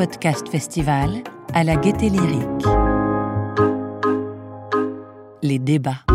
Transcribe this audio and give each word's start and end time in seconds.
Podcast 0.00 0.48
Festival 0.48 1.22
à 1.52 1.62
la 1.62 1.76
Gaieté 1.76 2.08
Lyrique. 2.08 2.64
Les 5.42 5.58
débats. 5.58 6.06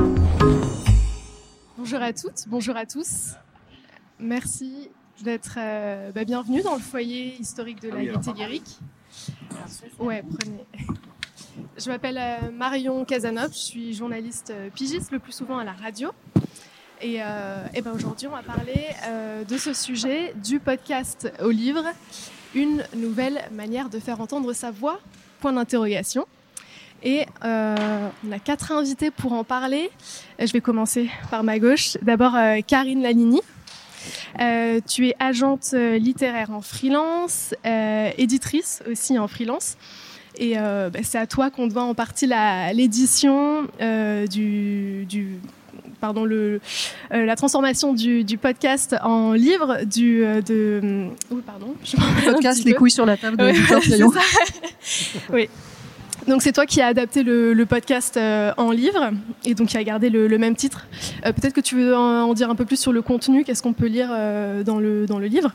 Bonjour 1.78 2.02
à 2.02 2.12
toutes, 2.12 2.48
bonjour 2.48 2.76
à 2.76 2.88
tous. 2.88 3.36
Merci 4.20 4.90
d'être 5.22 5.60
euh, 5.60 6.12
bah, 6.12 6.26
bienvenue 6.26 6.64
dans 6.64 6.74
le 6.74 6.82
foyer 6.82 7.36
historique 7.40 7.80
de 7.80 7.90
la 7.90 8.04
Gaieté 8.04 8.34
Lyrique. 8.34 8.80
Ouais, 10.00 10.24
prenez. 10.24 10.66
Je 11.78 11.88
m'appelle 11.88 12.18
euh, 12.18 12.50
Marion 12.52 13.06
Casanov, 13.06 13.52
je 13.54 13.60
suis 13.60 13.94
journaliste 13.94 14.50
euh, 14.50 14.72
pigiste 14.72 15.12
le 15.12 15.20
plus 15.20 15.34
souvent 15.34 15.60
à 15.60 15.64
la 15.64 15.74
radio. 15.74 16.10
Et, 17.02 17.22
euh, 17.22 17.68
et 17.74 17.82
ben 17.82 17.92
aujourd'hui, 17.92 18.28
on 18.28 18.32
va 18.32 18.42
parler 18.42 18.88
euh, 19.06 19.44
de 19.44 19.58
ce 19.58 19.74
sujet, 19.74 20.34
du 20.44 20.60
podcast 20.60 21.32
au 21.44 21.50
livre, 21.50 21.84
une 22.54 22.84
nouvelle 22.96 23.42
manière 23.52 23.90
de 23.90 24.00
faire 24.00 24.22
entendre 24.22 24.54
sa 24.54 24.72
voix, 24.72 25.00
point 25.40 25.54
d'interrogation. 25.54 26.26
Et 27.04 27.26
euh, 27.44 28.10
on 28.28 28.32
a 28.32 28.40
quatre 28.40 28.72
invités 28.72 29.12
pour 29.12 29.34
en 29.34 29.44
parler. 29.44 29.92
Je 30.40 30.52
vais 30.52 30.62
commencer 30.62 31.10
par 31.30 31.44
ma 31.44 31.60
gauche. 31.60 31.98
D'abord, 32.02 32.36
euh, 32.36 32.62
Karine 32.66 33.02
Lanini. 33.02 33.42
Euh, 34.40 34.80
tu 34.88 35.08
es 35.08 35.16
agente 35.20 35.74
littéraire 35.74 36.52
en 36.52 36.62
freelance, 36.62 37.54
éditrice 38.18 38.84
aussi 38.90 39.18
en 39.18 39.28
freelance. 39.28 39.78
Et 40.38 40.56
bah, 40.56 41.00
c'est 41.02 41.18
à 41.18 41.28
toi 41.28 41.50
qu'on 41.50 41.68
doit 41.68 41.84
en 41.84 41.96
partie 41.96 42.30
l'édition 42.74 43.64
du 44.30 45.40
pardon 46.00 46.26
le 46.26 46.60
euh, 47.14 47.26
la 47.26 47.36
transformation 47.36 47.94
du, 47.94 48.24
du 48.24 48.38
podcast 48.38 48.96
en 49.04 49.34
livre 49.34 49.80
du 49.86 50.24
euh, 50.24 50.42
de 50.42 51.08
oui 51.32 51.42
pardon 51.46 51.74
je 51.84 51.96
podcast 52.32 52.64
Les 52.66 52.74
peu. 52.74 52.78
couilles 52.80 52.92
sur 52.92 53.06
la 53.06 53.18
table 53.18 53.38
de 53.38 53.44
Ouais, 53.46 53.54
oui. 55.34 55.50
Donc 56.28 56.42
c'est 56.42 56.54
toi 56.54 56.66
qui 56.66 56.82
as 56.82 56.88
adapté 56.88 57.22
le, 57.22 57.54
le 57.54 57.66
podcast 57.68 58.18
euh, 58.18 58.52
en 58.58 58.72
livre 58.72 59.12
et 59.46 59.54
donc 59.54 59.68
qui 59.70 59.78
a 59.78 59.84
gardé 59.84 60.10
le, 60.10 60.28
le 60.28 60.38
même 60.40 60.56
titre. 60.56 60.88
Euh, 61.26 61.32
Peut-être 61.32 61.54
que 61.54 61.62
tu 61.62 61.76
veux 61.76 61.96
en, 61.96 62.24
en 62.24 62.34
dire 62.34 62.50
un 62.50 62.56
peu 62.56 62.66
plus 62.66 62.80
sur 62.80 62.92
le 62.92 63.02
contenu, 63.04 63.44
qu'est-ce 63.44 63.62
qu'on 63.62 63.74
peut 63.74 63.86
lire 63.86 64.10
euh, 64.12 64.64
dans, 64.64 64.80
le, 64.80 65.06
dans 65.06 65.20
le 65.20 65.28
livre? 65.28 65.54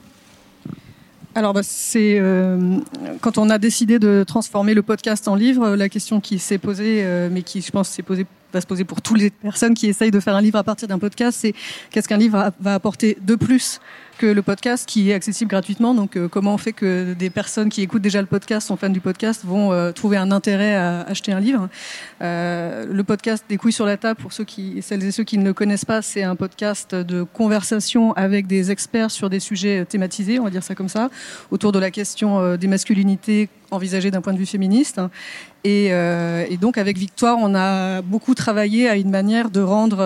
Alors, 1.34 1.54
bah, 1.54 1.62
c'est 1.64 2.19
euh, 2.20 2.78
quand 3.20 3.38
on 3.38 3.50
a 3.50 3.58
décidé 3.58 3.98
de 3.98 4.25
transformer 4.27 4.75
le 4.75 4.82
podcast 4.82 5.27
en 5.28 5.34
livre, 5.34 5.77
la 5.77 5.88
question 5.88 6.20
qui 6.20 6.38
s'est 6.38 6.58
posée, 6.58 7.02
euh, 7.04 7.28
mais 7.30 7.42
qui, 7.42 7.62
je 7.62 7.70
pense, 7.70 7.88
s'est 7.88 8.02
posée 8.02 8.27
va 8.52 8.60
se 8.60 8.66
poser 8.66 8.84
pour 8.84 9.02
toutes 9.02 9.18
les 9.18 9.30
personnes 9.30 9.74
qui 9.74 9.86
essayent 9.86 10.10
de 10.10 10.20
faire 10.20 10.36
un 10.36 10.40
livre 10.40 10.58
à 10.58 10.64
partir 10.64 10.88
d'un 10.88 10.98
podcast, 10.98 11.38
c'est 11.40 11.54
qu'est-ce 11.90 12.08
qu'un 12.08 12.18
livre 12.18 12.52
va 12.60 12.74
apporter 12.74 13.16
de 13.20 13.34
plus 13.34 13.80
que 14.20 14.26
le 14.26 14.42
podcast 14.42 14.86
qui 14.86 15.10
est 15.10 15.14
accessible 15.14 15.48
gratuitement. 15.48 15.94
Donc, 15.94 16.14
euh, 16.14 16.28
comment 16.28 16.52
on 16.52 16.58
fait 16.58 16.74
que 16.74 17.14
des 17.14 17.30
personnes 17.30 17.70
qui 17.70 17.80
écoutent 17.80 18.02
déjà 18.02 18.20
le 18.20 18.26
podcast, 18.26 18.68
sont 18.68 18.76
fans 18.76 18.90
du 18.90 19.00
podcast, 19.00 19.46
vont 19.46 19.72
euh, 19.72 19.92
trouver 19.92 20.18
un 20.18 20.30
intérêt 20.30 20.76
à 20.76 21.00
acheter 21.04 21.32
un 21.32 21.40
livre? 21.40 21.70
Euh, 22.20 22.84
le 22.84 23.02
podcast 23.02 23.46
des 23.48 23.56
couilles 23.56 23.72
sur 23.72 23.86
la 23.86 23.96
table, 23.96 24.20
pour 24.20 24.34
ceux 24.34 24.44
qui, 24.44 24.82
celles 24.82 25.02
et 25.04 25.10
ceux 25.10 25.24
qui 25.24 25.38
ne 25.38 25.44
le 25.44 25.54
connaissent 25.54 25.86
pas, 25.86 26.02
c'est 26.02 26.22
un 26.22 26.36
podcast 26.36 26.94
de 26.94 27.22
conversation 27.22 28.12
avec 28.12 28.46
des 28.46 28.70
experts 28.70 29.10
sur 29.10 29.30
des 29.30 29.41
sujets 29.41 29.86
thématisés, 29.86 30.38
on 30.38 30.44
va 30.44 30.50
dire 30.50 30.62
ça 30.62 30.74
comme 30.74 30.91
ça, 30.91 31.08
autour 31.50 31.72
de 31.72 31.78
la 31.78 31.91
question 31.91 32.56
des 32.56 32.66
masculinités 32.66 33.48
envisagées 33.70 34.10
d'un 34.10 34.20
point 34.20 34.34
de 34.34 34.38
vue 34.38 34.46
féministe. 34.46 35.00
Et, 35.62 35.92
donc 36.60 36.76
avec 36.76 36.98
Victoire, 36.98 37.36
on 37.38 37.54
a 37.54 38.02
beaucoup 38.02 38.34
travaillé 38.34 38.88
à 38.88 38.96
une 38.96 39.10
manière 39.10 39.50
de 39.50 39.60
rendre 39.60 40.00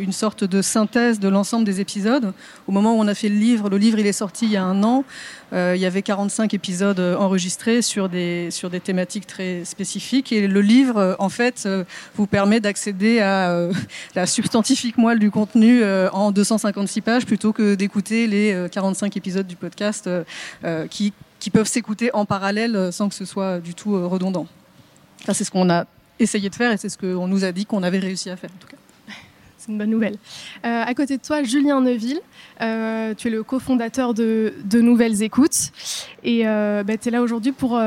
une 0.00 0.12
sorte 0.12 0.44
de 0.44 0.62
synthèse 0.62 1.20
de 1.20 1.28
l'ensemble 1.28 1.64
des 1.64 1.80
épisodes. 1.80 2.32
Au 2.66 2.72
moment 2.72 2.94
où 2.94 3.00
on 3.00 3.08
a 3.08 3.14
fait 3.14 3.28
le 3.28 3.36
livre, 3.36 3.59
le 3.68 3.76
livre 3.76 3.98
il 3.98 4.06
est 4.06 4.12
sorti 4.12 4.46
il 4.46 4.52
y 4.52 4.56
a 4.56 4.64
un 4.64 4.82
an, 4.82 5.04
euh, 5.52 5.74
il 5.76 5.80
y 5.80 5.86
avait 5.86 6.02
45 6.02 6.54
épisodes 6.54 7.00
enregistrés 7.00 7.82
sur 7.82 8.08
des, 8.08 8.50
sur 8.50 8.70
des 8.70 8.80
thématiques 8.80 9.26
très 9.26 9.64
spécifiques. 9.64 10.32
Et 10.32 10.46
le 10.46 10.60
livre, 10.60 10.96
euh, 10.96 11.14
en 11.18 11.28
fait, 11.28 11.64
euh, 11.66 11.84
vous 12.16 12.26
permet 12.26 12.60
d'accéder 12.60 13.20
à 13.20 13.68
la 14.14 14.26
substantifique 14.26 14.98
moelle 14.98 15.18
du 15.18 15.30
contenu 15.30 15.82
en 16.12 16.30
256 16.30 17.00
pages 17.00 17.26
plutôt 17.26 17.52
que 17.52 17.74
d'écouter 17.74 18.26
les 18.26 18.52
euh, 18.52 18.68
45 18.68 19.16
épisodes 19.16 19.46
du 19.46 19.56
podcast 19.56 20.08
qui, 20.90 21.12
qui 21.38 21.50
peuvent 21.50 21.66
s'écouter 21.66 22.10
en 22.14 22.24
parallèle 22.24 22.92
sans 22.92 23.08
que 23.08 23.14
ce 23.14 23.24
soit 23.24 23.60
du 23.60 23.74
tout 23.74 24.08
redondant. 24.08 24.46
Ça, 25.26 25.34
c'est 25.34 25.44
ce 25.44 25.50
qu'on 25.50 25.70
a 25.70 25.86
essayé 26.18 26.48
de 26.48 26.54
faire 26.54 26.72
et 26.72 26.76
c'est 26.76 26.88
ce 26.88 26.98
qu'on 26.98 27.26
nous 27.26 27.44
a 27.44 27.52
dit 27.52 27.66
qu'on 27.66 27.82
avait 27.82 27.98
réussi 27.98 28.30
à 28.30 28.36
faire, 28.36 28.50
en 28.50 28.60
tout 28.60 28.68
cas. 28.68 28.79
C'est 29.60 29.70
une 29.72 29.76
bonne 29.76 29.90
nouvelle. 29.90 30.16
Euh, 30.64 30.82
à 30.86 30.94
côté 30.94 31.18
de 31.18 31.22
toi, 31.22 31.42
Julien 31.42 31.82
Neuville, 31.82 32.20
euh, 32.62 33.12
tu 33.14 33.28
es 33.28 33.30
le 33.30 33.42
cofondateur 33.42 34.14
de, 34.14 34.54
Nouvelles 34.72 35.22
Écoutes. 35.22 35.70
Et 36.24 36.48
euh, 36.48 36.82
bah, 36.82 36.96
tu 36.96 37.08
es 37.08 37.10
là 37.10 37.20
aujourd'hui 37.20 37.52
pour, 37.52 37.78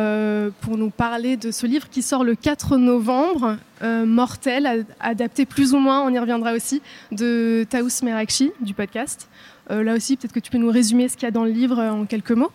pour 0.62 0.78
nous 0.78 0.90
parler 0.92 1.36
de 1.36 1.50
ce 1.50 1.66
livre 1.66 1.90
qui 1.90 2.04
sort 2.04 2.24
le 2.24 2.36
4 2.36 2.78
novembre, 2.78 3.58
Mortel, 3.82 4.68
ad- 4.68 4.86
adapté 5.00 5.48
plus 5.48 5.74
ou 5.74 5.80
moins, 5.80 6.04
on 6.06 6.14
y 6.14 6.20
reviendra 6.20 6.54
aussi, 6.54 6.84
de 7.12 7.66
Taous 7.68 8.04
Merakchi, 8.04 8.52
du 8.62 8.76
podcast. 8.76 9.28
Là 9.72 9.96
aussi, 9.96 10.16
peut-être 10.16 10.32
que 10.34 10.40
tu 10.40 10.52
peux 10.52 10.60
nous 10.60 10.70
résumer 10.70 11.10
ce 11.10 11.18
qu'il 11.18 11.24
y 11.26 11.28
a 11.28 11.32
dans 11.32 11.44
le 11.44 11.52
livre 11.52 11.80
en 11.80 12.06
quelques 12.06 12.32
mots. 12.34 12.52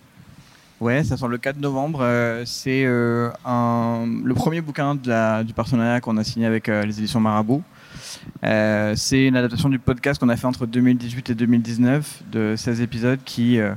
Ouais, 0.81 1.03
ça 1.03 1.17
sort 1.17 1.28
le 1.28 1.39
4 1.39 1.57
novembre. 1.59 2.07
c'est 2.47 2.84
le 2.84 3.33
premier 4.37 4.61
bouquin 4.61 4.95
du 4.95 5.53
partenariat 5.55 6.01
qu'on 6.01 6.17
a 6.19 6.23
signé 6.23 6.47
avec 6.47 6.69
les 6.69 6.99
éditions 7.01 7.19
Marabout. 7.19 7.65
Euh, 8.44 8.94
c'est 8.97 9.26
une 9.26 9.37
adaptation 9.37 9.69
du 9.69 9.78
podcast 9.78 10.21
qu'on 10.21 10.28
a 10.28 10.37
fait 10.37 10.47
entre 10.47 10.66
2018 10.66 11.31
et 11.31 11.34
2019 11.34 12.22
de 12.31 12.54
16 12.56 12.81
épisodes 12.81 13.19
qui, 13.25 13.59
euh, 13.59 13.75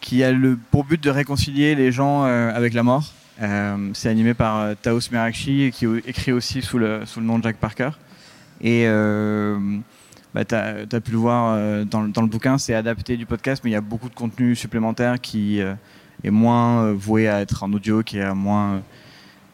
qui 0.00 0.24
a 0.24 0.32
le, 0.32 0.58
pour 0.70 0.84
but 0.84 1.02
de 1.02 1.10
réconcilier 1.10 1.74
les 1.74 1.92
gens 1.92 2.24
euh, 2.24 2.52
avec 2.54 2.74
la 2.74 2.82
mort. 2.82 3.12
C'est 3.94 4.10
animé 4.10 4.34
par 4.34 4.76
Taos 4.82 5.10
Merakchi 5.10 5.70
qui 5.72 5.86
écrit 6.06 6.30
aussi 6.30 6.60
sous 6.60 6.76
le, 6.76 7.04
nom 7.22 7.38
de 7.38 7.44
Jack 7.44 7.56
Parker. 7.56 7.88
Et 8.60 8.84
bah, 10.34 10.44
tu 10.44 10.54
as, 10.54 11.00
pu 11.00 11.12
le 11.12 11.16
voir 11.16 11.86
dans, 11.86 12.02
le- 12.02 12.26
bouquin, 12.26 12.58
c'est 12.58 12.74
adapté 12.74 13.16
du 13.16 13.24
podcast, 13.24 13.62
mais 13.64 13.70
il 13.70 13.72
y 13.72 13.76
a 13.76 13.80
beaucoup 13.80 14.10
de 14.10 14.14
contenu 14.14 14.54
supplémentaire 14.54 15.18
qui 15.22 15.58
est 15.58 16.30
moins 16.30 16.92
voué 16.92 17.28
à 17.28 17.40
être 17.40 17.62
en 17.62 17.72
audio, 17.72 18.02
qui 18.02 18.18
est 18.18 18.34
moins. 18.34 18.82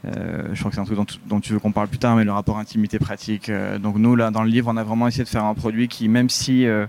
Euh, 0.06 0.48
je 0.52 0.58
crois 0.58 0.70
que 0.70 0.74
c'est 0.74 0.80
un 0.80 0.84
truc 0.84 0.98
dont, 1.26 1.40
tu- 1.40 1.52
veux 1.52 1.58
qu'on 1.58 1.72
parle 1.72 1.88
plus 1.88 1.98
tard, 1.98 2.16
mais 2.16 2.24
le 2.24 2.32
rapport 2.32 2.58
intimité-pratique. 2.58 3.48
euh, 3.48 3.78
donc 3.78 3.96
nous, 3.96 4.14
là, 4.16 4.30
dans 4.30 4.42
le 4.42 4.48
livre, 4.50 4.70
on 4.72 4.76
a 4.76 4.84
vraiment 4.84 5.08
essayé 5.08 5.24
de 5.24 5.28
faire 5.28 5.44
un 5.44 5.54
produit 5.54 5.88
qui, 5.88 6.08
même 6.08 6.28
si 6.30 6.66
euh, 6.66 6.86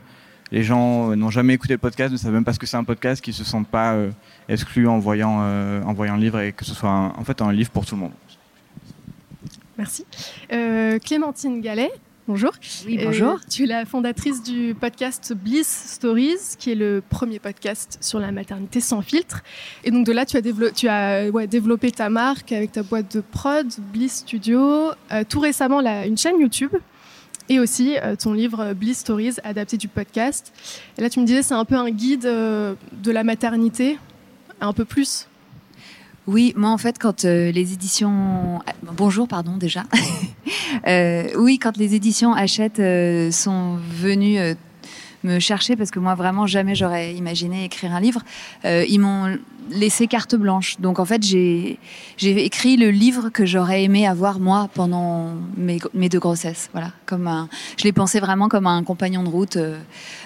les 0.52 0.64
gens 0.64 1.16
n'ont 1.16 1.30
jamais 1.30 1.54
écouté 1.54 1.74
le 1.74 1.78
podcast, 1.80 2.12
ne 2.12 2.18
savent 2.18 2.34
même 2.34 2.46
pas 2.46 2.54
ce 2.54 2.60
que 2.60 2.66
c'est 2.66 2.78
un 2.78 2.84
podcast, 2.84 3.22
qui 3.24 3.34
se 3.34 3.44
sentent 3.44 3.68
pas 3.68 3.96
exclus 4.48 4.88
en 4.88 4.98
voyant, 5.00 5.40
en 5.42 5.94
voyant 5.94 6.16
le 6.16 6.22
livre 6.22 6.40
et 6.40 6.54
que 6.54 6.64
ce 6.64 6.74
soit 6.74 6.90
en 6.90 7.24
fait 7.26 7.42
un 7.42 7.52
livre 7.52 7.70
pour 7.72 7.86
tout 7.86 7.96
le 7.96 8.02
monde. 8.02 8.12
Merci. 9.78 10.06
Clémentine 11.04 11.60
Gallet, 11.62 11.92
bonjour. 12.28 12.52
Oui, 12.86 12.98
Euh, 13.00 13.06
bonjour. 13.06 13.40
tu 13.50 13.64
es 13.64 13.66
la 13.68 13.86
fondatrice 13.86 14.44
du 14.44 14.76
podcast 14.80 15.34
Bliss 15.34 15.68
Stories, 15.68 16.56
qui 16.58 16.72
est 16.72 16.76
le 16.76 17.02
premier 17.08 17.40
podcast 17.40 17.98
sur 18.02 18.20
la 18.20 18.32
maternité 18.32 18.80
sans 18.82 19.02
filtre. 19.02 19.44
Et 19.84 19.92
donc 19.92 20.06
de 20.06 20.12
là, 20.12 20.26
tu 20.26 20.38
as, 20.38 20.42
dévelop- 20.42 20.74
tu 20.74 20.88
as 20.88 21.30
ouais, 21.30 21.48
développé 21.48 21.92
ta 21.92 22.10
marque 22.10 22.52
avec 22.52 22.72
ta 22.74 22.84
boîte 22.84 23.16
de 23.16 23.22
prod, 23.22 23.68
Bliss 23.94 24.18
Studio, 24.18 24.92
euh, 25.12 25.24
tout 25.28 25.40
récemment 25.40 25.80
une 26.06 26.18
chaîne 26.18 26.40
YouTube. 26.40 26.72
Et 27.50 27.60
aussi 27.62 27.96
euh, 27.98 28.18
ton 28.18 28.34
livre 28.34 28.74
Bliss 28.74 29.00
Stories, 29.00 29.36
adapté 29.46 29.78
du 29.78 29.88
podcast. 29.88 30.52
Et 30.98 31.02
là, 31.02 31.10
tu 31.10 31.22
me 31.22 31.26
disais, 31.26 31.42
c'est 31.44 31.54
un 31.54 31.64
peu 31.64 31.76
un 31.76 31.90
guide 31.92 32.24
de 32.24 32.76
la 33.12 33.24
maternité, 33.24 33.98
un 34.60 34.74
peu 34.74 34.84
plus. 34.84 35.27
Oui, 36.28 36.54
moi 36.58 36.72
en 36.72 36.78
fait, 36.78 37.00
quand 37.00 37.24
euh, 37.24 37.52
les 37.52 37.74
éditions. 37.74 38.60
ah, 38.68 38.74
Bonjour, 38.84 39.28
pardon, 39.28 39.58
déjà. 39.58 39.84
Euh, 40.86 41.30
oui, 41.38 41.60
quand 41.60 41.78
les 41.78 41.96
éditions 41.96 42.34
Hachette 42.34 42.80
euh, 42.80 43.32
sont 43.32 43.78
venues 43.90 44.38
euh, 44.38 44.54
me 45.24 45.40
chercher, 45.40 45.76
parce 45.76 45.92
que 45.92 46.00
moi 46.00 46.14
vraiment 46.14 46.46
jamais 46.46 46.76
j'aurais 46.76 47.14
imaginé 47.16 47.66
écrire 47.66 47.94
un 47.94 48.00
livre, 48.00 48.22
euh, 48.66 48.86
ils 48.88 49.00
m'ont 49.00 49.38
laissé 49.70 50.08
carte 50.08 50.36
blanche. 50.36 50.80
Donc 50.80 51.00
en 51.00 51.06
fait, 51.06 51.24
j'ai 51.24 51.80
j'ai 52.18 52.46
écrit 52.46 52.78
le 52.78 52.92
livre 52.92 53.30
que 53.30 53.46
j'aurais 53.46 53.84
aimé 53.84 54.08
avoir 54.08 54.40
moi 54.40 54.70
pendant 54.74 55.34
mes, 55.56 55.80
mes 55.94 56.10
deux 56.10 56.20
grossesses. 56.20 56.70
Voilà, 56.74 56.92
comme 57.06 57.28
un, 57.28 57.50
je 57.78 57.84
l'ai 57.86 57.94
pensé 57.94 58.20
vraiment 58.20 58.50
comme 58.50 58.68
un 58.68 58.84
compagnon 58.84 59.24
de 59.24 59.30
route, 59.30 59.58
euh, 59.58 59.80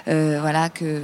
euh, 0.07 0.39
voilà, 0.41 0.69
que, 0.69 1.01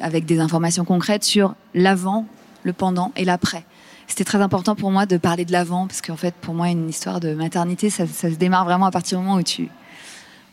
avec 0.00 0.24
des 0.24 0.40
informations 0.40 0.84
concrètes 0.84 1.24
sur 1.24 1.54
l'avant, 1.74 2.26
le 2.64 2.72
pendant 2.72 3.12
et 3.16 3.24
l'après. 3.24 3.64
C'était 4.10 4.24
très 4.24 4.42
important 4.42 4.74
pour 4.74 4.90
moi 4.90 5.06
de 5.06 5.16
parler 5.16 5.44
de 5.44 5.52
l'avant, 5.52 5.86
parce 5.86 6.02
qu'en 6.02 6.16
fait, 6.16 6.34
pour 6.34 6.52
moi, 6.52 6.68
une 6.68 6.88
histoire 6.88 7.20
de 7.20 7.32
maternité, 7.32 7.90
ça, 7.90 8.06
ça 8.08 8.28
se 8.28 8.34
démarre 8.34 8.64
vraiment 8.64 8.86
à 8.86 8.90
partir 8.90 9.18
du 9.18 9.24
moment 9.24 9.38
où 9.38 9.42
tu, 9.44 9.68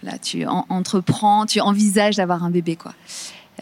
là, 0.03 0.19
tu 0.19 0.45
en- 0.45 0.65
entreprends, 0.69 1.45
tu 1.47 1.59
envisages 1.59 2.15
d'avoir 2.17 2.43
un 2.43 2.51
bébé, 2.51 2.75
quoi. 2.75 2.93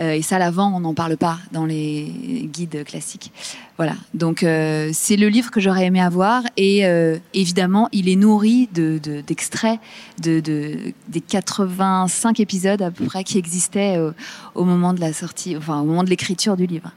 Euh, 0.02 0.12
et 0.12 0.22
ça, 0.22 0.38
l'avant, 0.38 0.76
on 0.76 0.82
n'en 0.82 0.94
parle 0.94 1.16
pas 1.16 1.38
dans 1.54 1.66
les 1.66 2.50
guides 2.52 2.84
classiques. 2.84 3.32
Voilà. 3.78 3.94
Donc, 4.14 4.44
euh, 4.44 4.90
c'est 4.94 5.16
le 5.16 5.30
livre 5.30 5.50
que 5.52 5.62
j'aurais 5.62 5.86
aimé 5.86 6.02
avoir. 6.02 6.44
Et 6.58 6.86
euh, 6.86 7.18
évidemment, 7.34 7.88
il 7.94 8.10
est 8.10 8.18
nourri 8.18 8.68
de- 8.74 9.00
de- 9.02 9.22
d'extraits 9.22 9.80
de, 10.22 10.42
de, 10.42 10.94
des 11.08 11.22
85 11.22 12.42
épisodes 12.42 12.82
à 12.82 12.92
peu 12.92 13.06
près 13.06 13.24
qui 13.24 13.38
existaient 13.38 13.98
au, 13.98 14.12
au 14.54 14.66
moment 14.66 14.92
de 14.94 15.00
la 15.00 15.14
sortie, 15.14 15.56
enfin, 15.56 15.80
au 15.80 15.86
moment 15.86 16.04
de 16.04 16.10
l'écriture 16.10 16.58
du 16.58 16.66
livre. 16.66 16.92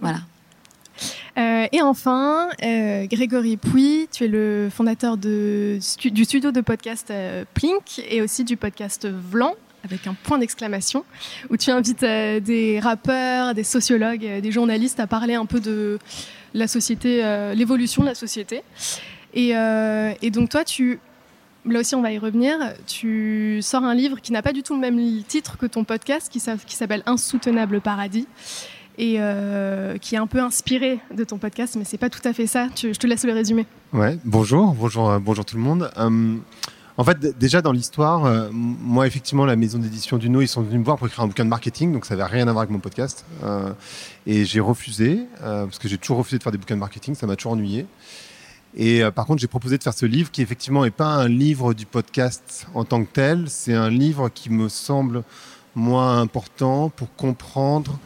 Voilà. 0.00 0.20
Et 1.36 1.82
enfin, 1.82 2.48
Grégory 2.60 3.56
Pouy, 3.56 4.08
tu 4.10 4.24
es 4.24 4.28
le 4.28 4.68
fondateur 4.70 5.16
du 5.16 5.78
studio 5.80 6.50
de 6.50 6.60
podcast 6.60 7.12
Plink 7.54 8.00
et 8.08 8.22
aussi 8.22 8.44
du 8.44 8.56
podcast 8.56 9.06
Vlan, 9.08 9.54
avec 9.84 10.06
un 10.06 10.14
point 10.14 10.38
d'exclamation, 10.38 11.04
où 11.50 11.56
tu 11.56 11.70
invites 11.70 12.00
des 12.00 12.80
rappeurs, 12.80 13.54
des 13.54 13.64
sociologues, 13.64 14.40
des 14.40 14.52
journalistes 14.52 15.00
à 15.00 15.06
parler 15.06 15.34
un 15.34 15.46
peu 15.46 15.60
de 15.60 15.98
la 16.54 16.66
société, 16.66 17.22
l'évolution 17.54 18.02
de 18.02 18.08
la 18.08 18.14
société. 18.14 18.62
Et, 19.34 19.52
donc 20.30 20.48
toi, 20.48 20.64
là 21.66 21.80
aussi 21.80 21.94
on 21.94 22.02
va 22.02 22.12
y 22.12 22.18
revenir, 22.18 22.58
tu 22.86 23.60
sors 23.62 23.84
un 23.84 23.94
livre 23.94 24.20
qui 24.20 24.32
n'a 24.32 24.42
pas 24.42 24.52
du 24.52 24.62
tout 24.62 24.74
le 24.74 24.80
même 24.80 25.22
titre 25.24 25.58
que 25.58 25.66
ton 25.66 25.84
podcast, 25.84 26.30
qui 26.30 26.40
s'appelle 26.40 27.02
Insoutenable 27.06 27.80
Paradis, 27.80 28.26
et 28.98 29.16
euh, 29.18 29.96
qui 29.96 30.16
est 30.16 30.18
un 30.18 30.26
peu 30.26 30.40
inspiré 30.40 30.98
de 31.16 31.24
ton 31.24 31.38
podcast, 31.38 31.76
mais 31.78 31.84
c'est 31.84 31.98
pas 31.98 32.10
tout 32.10 32.20
à 32.24 32.32
fait 32.32 32.48
ça. 32.48 32.68
je 32.76 32.90
te 32.90 33.06
laisse 33.06 33.24
le 33.24 33.32
résumer. 33.32 33.64
Ouais, 33.92 34.18
bonjour, 34.24 34.74
bonjour, 34.74 35.08
euh, 35.08 35.18
bonjour 35.20 35.44
tout 35.44 35.56
le 35.56 35.62
monde. 35.62 35.90
Euh, 35.96 36.36
en 36.96 37.04
fait, 37.04 37.38
déjà 37.38 37.62
dans 37.62 37.70
l'histoire, 37.70 38.50
moi 38.50 39.06
effectivement, 39.06 39.46
la 39.46 39.54
maison 39.54 39.78
d'édition 39.78 40.18
du 40.18 40.28
No, 40.28 40.40
ils 40.40 40.48
sont 40.48 40.62
venus 40.62 40.80
me 40.80 40.84
voir 40.84 40.98
pour 40.98 41.06
écrire 41.06 41.22
un 41.22 41.28
bouquin 41.28 41.44
de 41.44 41.48
marketing, 41.48 41.92
donc 41.92 42.04
ça 42.04 42.16
n'avait 42.16 42.28
rien 42.28 42.48
à 42.48 42.52
voir 42.52 42.62
avec 42.62 42.72
mon 42.72 42.80
podcast, 42.80 43.24
et 44.26 44.44
j'ai 44.44 44.58
refusé 44.58 45.20
parce 45.40 45.78
que 45.78 45.86
j'ai 45.86 45.96
toujours 45.96 46.18
refusé 46.18 46.38
de 46.38 46.42
faire 46.42 46.50
des 46.50 46.58
bouquins 46.58 46.74
de 46.74 46.80
marketing, 46.80 47.14
ça 47.14 47.28
m'a 47.28 47.36
toujours 47.36 47.52
ennuyé. 47.52 47.86
Et 48.74 49.04
par 49.14 49.26
contre, 49.26 49.40
j'ai 49.40 49.46
proposé 49.46 49.78
de 49.78 49.82
faire 49.84 49.94
ce 49.94 50.06
livre 50.06 50.32
qui 50.32 50.42
effectivement 50.42 50.82
n'est 50.82 50.90
pas 50.90 51.06
un 51.06 51.28
livre 51.28 51.72
du 51.72 51.86
podcast 51.86 52.66
en 52.74 52.82
tant 52.82 53.04
que 53.04 53.12
tel, 53.12 53.44
c'est 53.46 53.74
un 53.74 53.90
livre 53.90 54.28
qui 54.28 54.50
me 54.50 54.68
semble 54.68 55.22
moins 55.76 56.20
important 56.20 56.90
pour 56.90 57.14
comprendre 57.14 57.96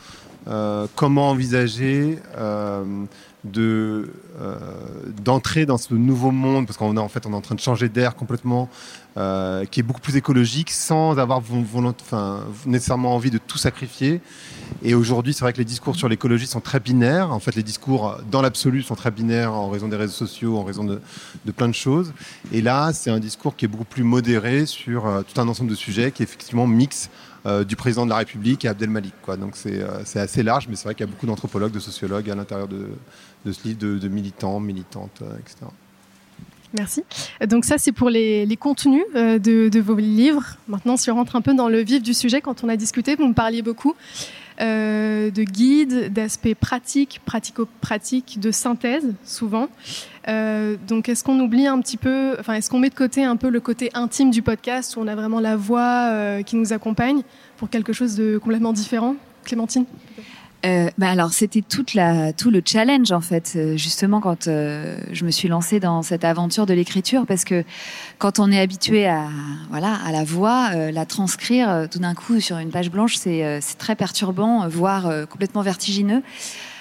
comment 0.97 1.31
envisager 1.31 2.19
euh, 2.37 2.85
euh, 3.45 4.07
d'entrer 5.25 5.67
dans 5.67 5.77
ce 5.77 5.95
nouveau 5.95 6.31
monde 6.31 6.65
parce 6.65 6.77
qu'on 6.77 6.97
est 6.97 7.01
en 7.01 7.09
fait 7.09 7.27
on 7.27 7.33
est 7.33 7.37
en 7.37 7.41
train 7.41 7.57
de 7.57 7.61
changer 7.61 7.89
d'air 7.89 8.15
complètement 8.15 8.69
euh, 9.17 9.65
qui 9.65 9.81
est 9.81 9.83
beaucoup 9.83 10.01
plus 10.01 10.17
écologique 10.17 10.71
sans 10.71 11.19
avoir 11.19 11.43
nécessairement 12.67 13.15
envie 13.15 13.31
de 13.31 13.39
tout 13.39 13.59
sacrifier. 13.59 14.21
Et 14.85 14.95
aujourd'hui 14.95 15.35
c'est 15.35 15.41
vrai 15.41 15.53
que 15.53 15.59
les 15.59 15.65
discours 15.65 15.97
sur 15.97 16.09
l'écologie 16.09 16.47
sont 16.47 16.61
très 16.61 16.79
binaires. 16.79 17.33
En 17.33 17.41
fait 17.41 17.57
les 17.57 17.65
discours 17.65 18.17
dans 18.31 18.43
l'absolu 18.43 18.83
sont 18.83 18.95
très 18.95 19.11
binaires 19.11 19.53
en 19.53 19.69
raison 19.69 19.89
des 19.89 19.97
réseaux 19.97 20.13
sociaux 20.13 20.57
en 20.57 20.63
raison 20.63 20.85
de, 20.85 21.01
plein 21.51 21.69
de 21.69 21.75
choses. 21.75 22.13
Et 22.53 22.63
là 22.63 22.93
c'est 22.93 23.11
un 23.11 23.19
discours 23.19 23.57
qui 23.57 23.65
est 23.65 23.69
beaucoup 23.69 23.85
plus 23.85 24.05
modéré 24.05 24.67
sur 24.67 25.07
euh, 25.07 25.23
tout 25.23 25.41
un 25.41 25.49
ensemble 25.49 25.71
de 25.71 25.75
sujets 25.75 26.13
qui 26.13 26.23
effectivement 26.23 26.69
mix 26.69 27.11
euh, 27.45 27.65
du 27.65 27.77
président 27.77 28.05
de 28.05 28.11
la 28.11 28.17
République 28.17 28.65
et 28.65 28.69
Abdelmalik. 28.69 29.15
Quoi. 29.23 29.37
Donc 29.37 29.57
c'est 29.57 29.83
assez 30.19 30.43
large, 30.43 30.69
mais 30.69 30.77
c'est 30.77 30.85
vrai 30.85 30.95
qu'il 30.95 31.07
y 31.07 31.09
a 31.09 31.13
beaucoup 31.13 31.27
d'anthropologues, 31.27 31.73
de 31.73 31.81
sociologues 31.81 32.31
à 32.31 32.35
l'intérieur 32.35 32.69
de, 32.69 32.89
de 33.45 33.53
ce 33.53 33.65
livre 33.65 33.79
de, 33.79 34.09
militants, 34.09 34.61
militantes, 34.61 35.21
euh, 35.23 35.39
etc. 35.39 35.67
Merci. 36.75 37.05
Donc 37.47 37.65
ça, 37.65 37.77
c'est 37.77 37.93
pour 37.93 38.09
les, 38.09 38.57
contenus 38.59 39.05
euh, 39.15 39.39
de, 39.39 39.81
vos 39.81 39.97
livres. 39.97 40.57
Maintenant, 40.69 40.97
si 40.97 41.11
on 41.11 41.15
rentre 41.15 41.37
un 41.37 41.43
peu 41.43 41.55
dans 41.55 41.69
le 41.69 41.81
vif 41.81 42.03
du 42.03 42.15
sujet, 42.15 42.41
quand 42.41 42.65
on 42.65 42.69
a 42.69 42.77
discuté, 42.77 43.15
vous 43.15 43.27
me 43.27 43.35
parliez 43.35 43.63
beaucoup 43.63 43.95
euh, 44.63 45.31
de 45.31 45.43
guides, 45.43 46.13
d'aspects 46.13 46.55
pratiques, 46.55 47.21
pratico-pratiques, 47.25 48.39
de 48.41 48.51
synthèse, 48.51 49.15
souvent. 49.25 49.69
donc 50.27 51.09
est-ce 51.09 51.25
qu'on 51.25 51.39
oublie 51.41 51.67
un 51.67 51.81
petit 51.81 51.97
peu, 51.97 52.37
enfin 52.39 52.55
est-ce 52.55 52.71
qu'on 52.71 52.79
met 52.79 52.91
de 52.91 52.95
côté 52.95 53.25
un 53.25 53.37
peu 53.37 53.49
le 53.49 53.61
côté 53.61 53.91
intime 53.95 54.31
du 54.31 54.43
podcast, 54.43 54.97
où 54.97 55.01
on 55.01 55.09
a 55.09 55.15
vraiment 55.15 55.41
la 55.41 55.57
voix 55.57 56.43
qui 56.45 56.57
nous 56.57 56.73
accompagne, 56.73 57.23
pour 57.57 57.71
quelque 57.71 57.93
chose 57.93 58.15
de 58.17 58.39
complètement 58.39 58.73
différent? 58.73 59.17
Clémentine? 59.45 59.85
Euh, 60.65 60.91
bah 60.97 61.11
alors 61.11 61.33
c'était 61.33 61.61
toute 61.61 61.95
la 61.95 62.33
tout 62.33 62.53
le 62.53 62.63
challenge 62.65 63.11
en 63.11 63.21
fait 63.21 63.55
euh, 63.57 63.77
justement 63.77 64.21
quand 64.21 64.47
euh, 64.47 64.97
je 65.11 65.25
me 65.25 65.33
suis 65.33 65.49
lancée 65.49 65.81
dans 65.81 66.03
cette 66.03 66.25
aventure 66.25 66.67
de 66.67 66.75
l'écriture 66.75 67.27
parce 67.27 67.45
que 67.45 67.65
quand 68.19 68.39
on 68.39 68.53
est 68.53 68.61
habitué 68.61 69.09
à 69.09 69.27
voilà 69.71 69.99
à 70.07 70.13
la 70.13 70.23
voix 70.23 70.73
la 70.93 71.05
transcrire 71.05 71.89
tout 71.91 71.99
d'un 71.99 72.15
coup 72.15 72.39
sur 72.39 72.59
une 72.59 72.71
page 72.71 72.93
blanche 72.93 73.17
c'est 73.17 73.61
c'est 73.61 73.77
très 73.77 73.97
perturbant 73.97 74.69
voire 74.69 75.11
complètement 75.29 75.63
vertigineux. 75.63 76.23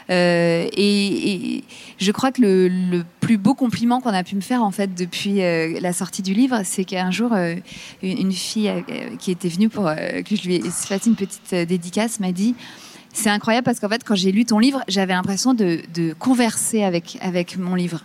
Et, 0.10 1.64
je 1.98 2.12
crois 2.12 2.32
que 2.32 2.42
le, 2.42 3.04
plus 3.22 3.38
beau 3.38 3.54
compliment 3.54 4.02
qu'on 4.02 4.14
a 4.14 4.24
pu 4.24 4.36
me 4.36 4.42
faire 4.42 4.62
en 4.62 4.72
fait 4.72 4.94
depuis 4.94 5.36
la 5.36 5.94
sortie 5.94 6.22
du 6.22 6.34
livre, 6.34 6.62
c'est 6.66 6.84
qu'un 6.84 7.12
jour 7.12 7.34
une, 8.04 8.32
fille 8.34 8.72
qui 9.20 9.32
était 9.32 9.48
venue 9.48 9.70
pour 9.70 9.86
que 9.86 10.36
je 10.36 10.44
lui 10.44 10.62
fasse 10.62 11.06
une 11.06 11.16
petite 11.16 11.56
dédicace 11.56 12.20
m'a 12.20 12.34
dit 12.34 12.56
c'est 13.14 13.30
incroyable 13.30 13.66
parce 13.66 13.80
qu'en 13.80 13.90
fait, 13.90 14.04
quand 14.04 14.16
j'ai 14.16 14.32
lu 14.32 14.46
ton 14.46 14.60
livre, 14.60 14.84
j'avais 14.88 15.14
l'impression 15.14 15.54
de, 15.54 15.82
converser 16.20 16.84
avec, 16.84 17.18
avec 17.22 17.58
mon 17.58 17.76
livre. 17.76 18.04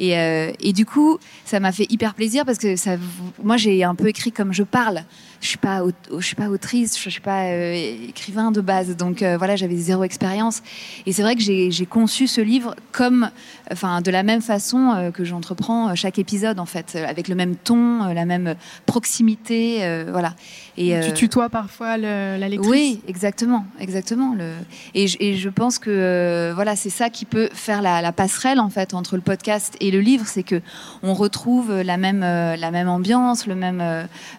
Et, 0.00 0.18
euh, 0.18 0.50
et 0.60 0.72
du 0.72 0.86
coup, 0.86 1.18
ça 1.44 1.60
m'a 1.60 1.70
fait 1.70 1.86
hyper 1.88 2.14
plaisir 2.14 2.44
parce 2.44 2.58
que 2.58 2.76
ça, 2.76 2.96
moi, 3.42 3.56
j'ai 3.56 3.84
un 3.84 3.94
peu 3.94 4.08
écrit 4.08 4.32
comme 4.32 4.52
je 4.52 4.64
parle. 4.64 5.04
Je 5.40 5.48
suis 5.48 5.58
pas, 5.58 5.82
je 6.10 6.24
suis 6.24 6.34
pas 6.34 6.48
autrice, 6.48 6.98
je 7.00 7.10
suis 7.10 7.20
pas 7.20 7.44
euh, 7.44 8.08
écrivain 8.08 8.50
de 8.50 8.60
base. 8.60 8.96
Donc 8.96 9.22
euh, 9.22 9.36
voilà, 9.36 9.56
j'avais 9.56 9.76
zéro 9.76 10.02
expérience. 10.02 10.62
Et 11.06 11.12
c'est 11.12 11.22
vrai 11.22 11.36
que 11.36 11.42
j'ai 11.42 11.86
conçu 11.86 12.26
ce 12.26 12.40
livre 12.40 12.74
comme, 12.92 13.30
enfin, 13.72 14.00
de 14.00 14.10
la 14.10 14.22
même 14.22 14.42
façon 14.42 14.92
euh, 14.92 15.10
que 15.10 15.24
j'entreprends 15.24 15.94
chaque 15.94 16.18
épisode 16.18 16.58
en 16.58 16.66
fait, 16.66 16.96
avec 16.96 17.28
le 17.28 17.34
même 17.34 17.56
ton, 17.56 18.12
la 18.12 18.24
même 18.24 18.54
proximité, 18.86 20.04
voilà. 20.10 20.34
Et 20.76 20.98
tu 21.04 21.12
tutoies 21.12 21.48
parfois 21.48 21.96
le, 21.96 22.36
la 22.38 22.48
lectrice? 22.48 22.70
Oui, 22.70 23.00
exactement, 23.06 23.64
exactement. 23.78 24.34
Le, 24.34 24.52
et, 24.94 25.06
je, 25.06 25.16
et 25.20 25.36
je 25.36 25.48
pense 25.48 25.78
que 25.78 26.52
voilà, 26.54 26.76
c'est 26.76 26.90
ça 26.90 27.10
qui 27.10 27.24
peut 27.24 27.48
faire 27.52 27.82
la, 27.82 28.02
la 28.02 28.12
passerelle 28.12 28.60
en 28.60 28.70
fait 28.70 28.94
entre 28.94 29.16
le 29.16 29.22
podcast 29.22 29.76
et 29.80 29.90
le 29.90 30.00
livre, 30.00 30.26
c'est 30.26 30.42
que 30.42 30.60
on 31.02 31.14
retrouve 31.14 31.72
la 31.80 31.96
même 31.96 32.20
la 32.20 32.70
même 32.70 32.88
ambiance, 32.88 33.46
le 33.46 33.54
même 33.54 33.82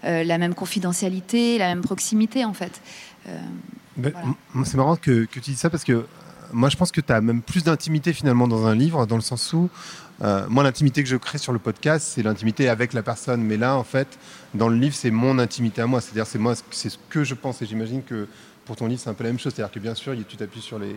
la 0.04 0.38
même 0.38 0.54
confidentialité 0.54 1.57
la 1.57 1.68
même 1.68 1.81
proximité 1.81 2.45
en 2.45 2.54
fait. 2.54 2.81
Euh, 3.27 3.38
ben, 3.98 4.13
c'est 4.63 4.77
marrant 4.77 4.95
que, 4.95 5.25
tu 5.25 5.39
dis 5.39 5.56
ça 5.56 5.69
parce 5.69 5.83
que 5.83 6.06
moi 6.54 6.70
je 6.70 6.78
pense 6.78 6.92
que 6.92 7.02
tu 7.02 7.12
as 7.12 7.22
même 7.22 7.42
plus 7.42 7.64
d'intimité 7.64 8.14
finalement 8.14 8.48
dans 8.48 8.66
un 8.68 8.76
livre, 8.76 9.06
dans 9.06 9.16
le 9.16 9.22
sens 9.22 9.54
où 9.54 9.70
euh, 10.22 10.46
moi 10.50 10.64
l'intimité 10.64 11.04
que 11.04 11.10
je 11.10 11.18
crée 11.18 11.38
sur 11.38 11.52
le 11.52 11.60
podcast, 11.60 12.08
c'est 12.14 12.24
l'intimité 12.24 12.70
avec 12.70 12.94
la 12.94 13.04
personne, 13.04 13.42
mais 13.42 13.58
là 13.58 13.76
en 13.76 13.84
fait, 13.84 14.08
dans 14.54 14.70
le 14.70 14.78
livre, 14.78 14.96
c'est 14.96 15.12
mon 15.12 15.40
intimité 15.40 15.82
à 15.82 15.88
moi, 15.88 16.00
c'est-à-dire 16.02 16.26
c'est 16.26 16.40
moi, 16.40 16.54
c'est 16.72 16.90
ce 16.90 16.98
que 17.10 17.24
je 17.24 17.34
pense. 17.34 17.62
Et 17.62 17.66
j'imagine 17.66 18.04
que 18.04 18.28
pour 18.65 18.75
ton 18.75 18.88
livre, 18.88 19.00
c'est 19.01 19.10
un 19.10 19.13
peu 19.13 19.24
la 19.24 19.29
même 19.29 19.39
chose. 19.39 19.53
C'est-à-dire 19.55 19.72
que 19.72 19.79
bien 19.79 19.95
sûr, 19.95 20.13
tu 20.27 20.38
t'appuies 20.38 20.62
sur 20.62 20.79
les, 20.79 20.95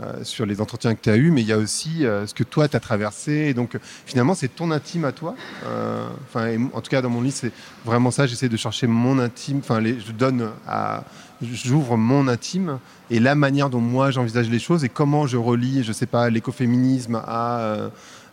euh, 0.00 0.22
sur 0.22 0.46
les 0.46 0.60
entretiens 0.60 0.94
que 0.94 1.02
tu 1.02 1.10
as 1.10 1.16
eus, 1.16 1.30
mais 1.32 1.42
il 1.42 1.48
y 1.48 1.52
a 1.52 1.58
aussi 1.58 2.06
euh, 2.06 2.26
ce 2.26 2.32
que 2.32 2.44
toi, 2.44 2.68
tu 2.68 2.76
as 2.76 2.80
traversé. 2.80 3.52
Donc, 3.52 3.76
finalement, 4.06 4.34
c'est 4.34 4.48
ton 4.48 4.70
intime 4.70 5.04
à 5.04 5.12
toi. 5.12 5.34
Euh, 5.66 6.06
enfin, 6.28 6.56
en 6.72 6.80
tout 6.80 6.90
cas, 6.90 7.02
dans 7.02 7.10
mon 7.10 7.20
livre, 7.20 7.36
c'est 7.36 7.52
vraiment 7.84 8.12
ça. 8.12 8.26
J'essaie 8.26 8.48
de 8.48 8.56
chercher 8.56 8.86
mon 8.86 9.18
intime. 9.18 9.58
Enfin, 9.58 9.82
je 9.82 10.12
donne 10.12 10.50
à. 10.66 11.04
J'ouvre 11.40 11.96
mon 11.96 12.26
intime 12.26 12.80
et 13.10 13.20
la 13.20 13.36
manière 13.36 13.70
dont 13.70 13.80
moi 13.80 14.10
j'envisage 14.10 14.50
les 14.50 14.58
choses 14.58 14.82
et 14.82 14.88
comment 14.88 15.28
je 15.28 15.36
relie, 15.36 15.84
je 15.84 15.92
sais 15.92 16.06
pas, 16.06 16.30
l'écoféminisme 16.30 17.22
à. 17.24 17.90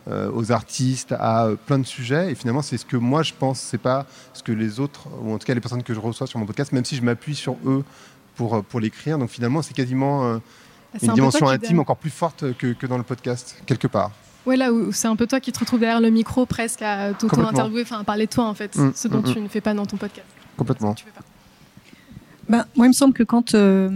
aux 0.08 0.50
artistes, 0.50 1.12
à 1.12 1.50
plein 1.66 1.78
de 1.78 1.86
sujets. 1.86 2.32
Et 2.32 2.34
finalement, 2.34 2.62
c'est 2.62 2.78
ce 2.78 2.84
que 2.84 2.96
moi 2.96 3.22
je 3.22 3.32
pense, 3.32 3.60
c'est 3.60 3.78
pas 3.78 4.06
ce 4.32 4.42
que 4.42 4.50
les 4.50 4.80
autres, 4.80 5.06
ou 5.22 5.32
en 5.32 5.38
tout 5.38 5.46
cas 5.46 5.54
les 5.54 5.60
personnes 5.60 5.84
que 5.84 5.94
je 5.94 6.00
reçois 6.00 6.26
sur 6.26 6.40
mon 6.40 6.46
podcast, 6.46 6.72
même 6.72 6.84
si 6.84 6.96
je 6.96 7.02
m'appuie 7.02 7.36
sur 7.36 7.56
eux 7.64 7.84
pour, 8.36 8.54
euh, 8.54 8.62
pour 8.62 8.80
l'écrire. 8.80 9.18
Donc 9.18 9.30
finalement, 9.30 9.62
c'est 9.62 9.74
quasiment 9.74 10.24
euh, 10.24 10.38
ah, 10.94 10.98
une 11.02 11.14
dimension 11.14 11.48
intime 11.48 11.80
encore 11.80 11.96
plus 11.96 12.10
forte 12.10 12.56
que, 12.56 12.72
que, 12.72 12.86
dans 12.86 12.98
le 12.98 13.04
podcast, 13.04 13.56
quelque 13.66 13.86
part. 13.86 14.12
Ouais, 14.46 14.56
là 14.56 14.72
où 14.72 14.92
c'est 14.92 15.08
un 15.08 15.16
peu 15.16 15.26
toi 15.26 15.40
qui 15.40 15.50
te 15.50 15.58
retrouves 15.58 15.80
derrière 15.80 16.00
le 16.00 16.10
micro 16.10 16.46
presque 16.46 16.82
à 16.82 17.12
t'auto-interviewer, 17.14 17.82
enfin 17.82 17.98
à 17.98 18.04
parler 18.04 18.26
de 18.26 18.30
toi 18.30 18.44
en 18.44 18.54
fait, 18.54 18.76
mm, 18.76 18.92
ce 18.94 19.08
dont 19.08 19.18
mm, 19.18 19.32
tu 19.32 19.40
mm. 19.40 19.42
ne 19.42 19.48
fais 19.48 19.60
pas 19.60 19.74
dans 19.74 19.86
ton 19.86 19.96
podcast. 19.96 20.26
Complètement. 20.56 20.94
Ben, 22.48 22.64
moi, 22.76 22.86
il 22.86 22.90
me 22.90 22.94
semble 22.94 23.12
que 23.12 23.24
quand, 23.24 23.54
euh, 23.54 23.90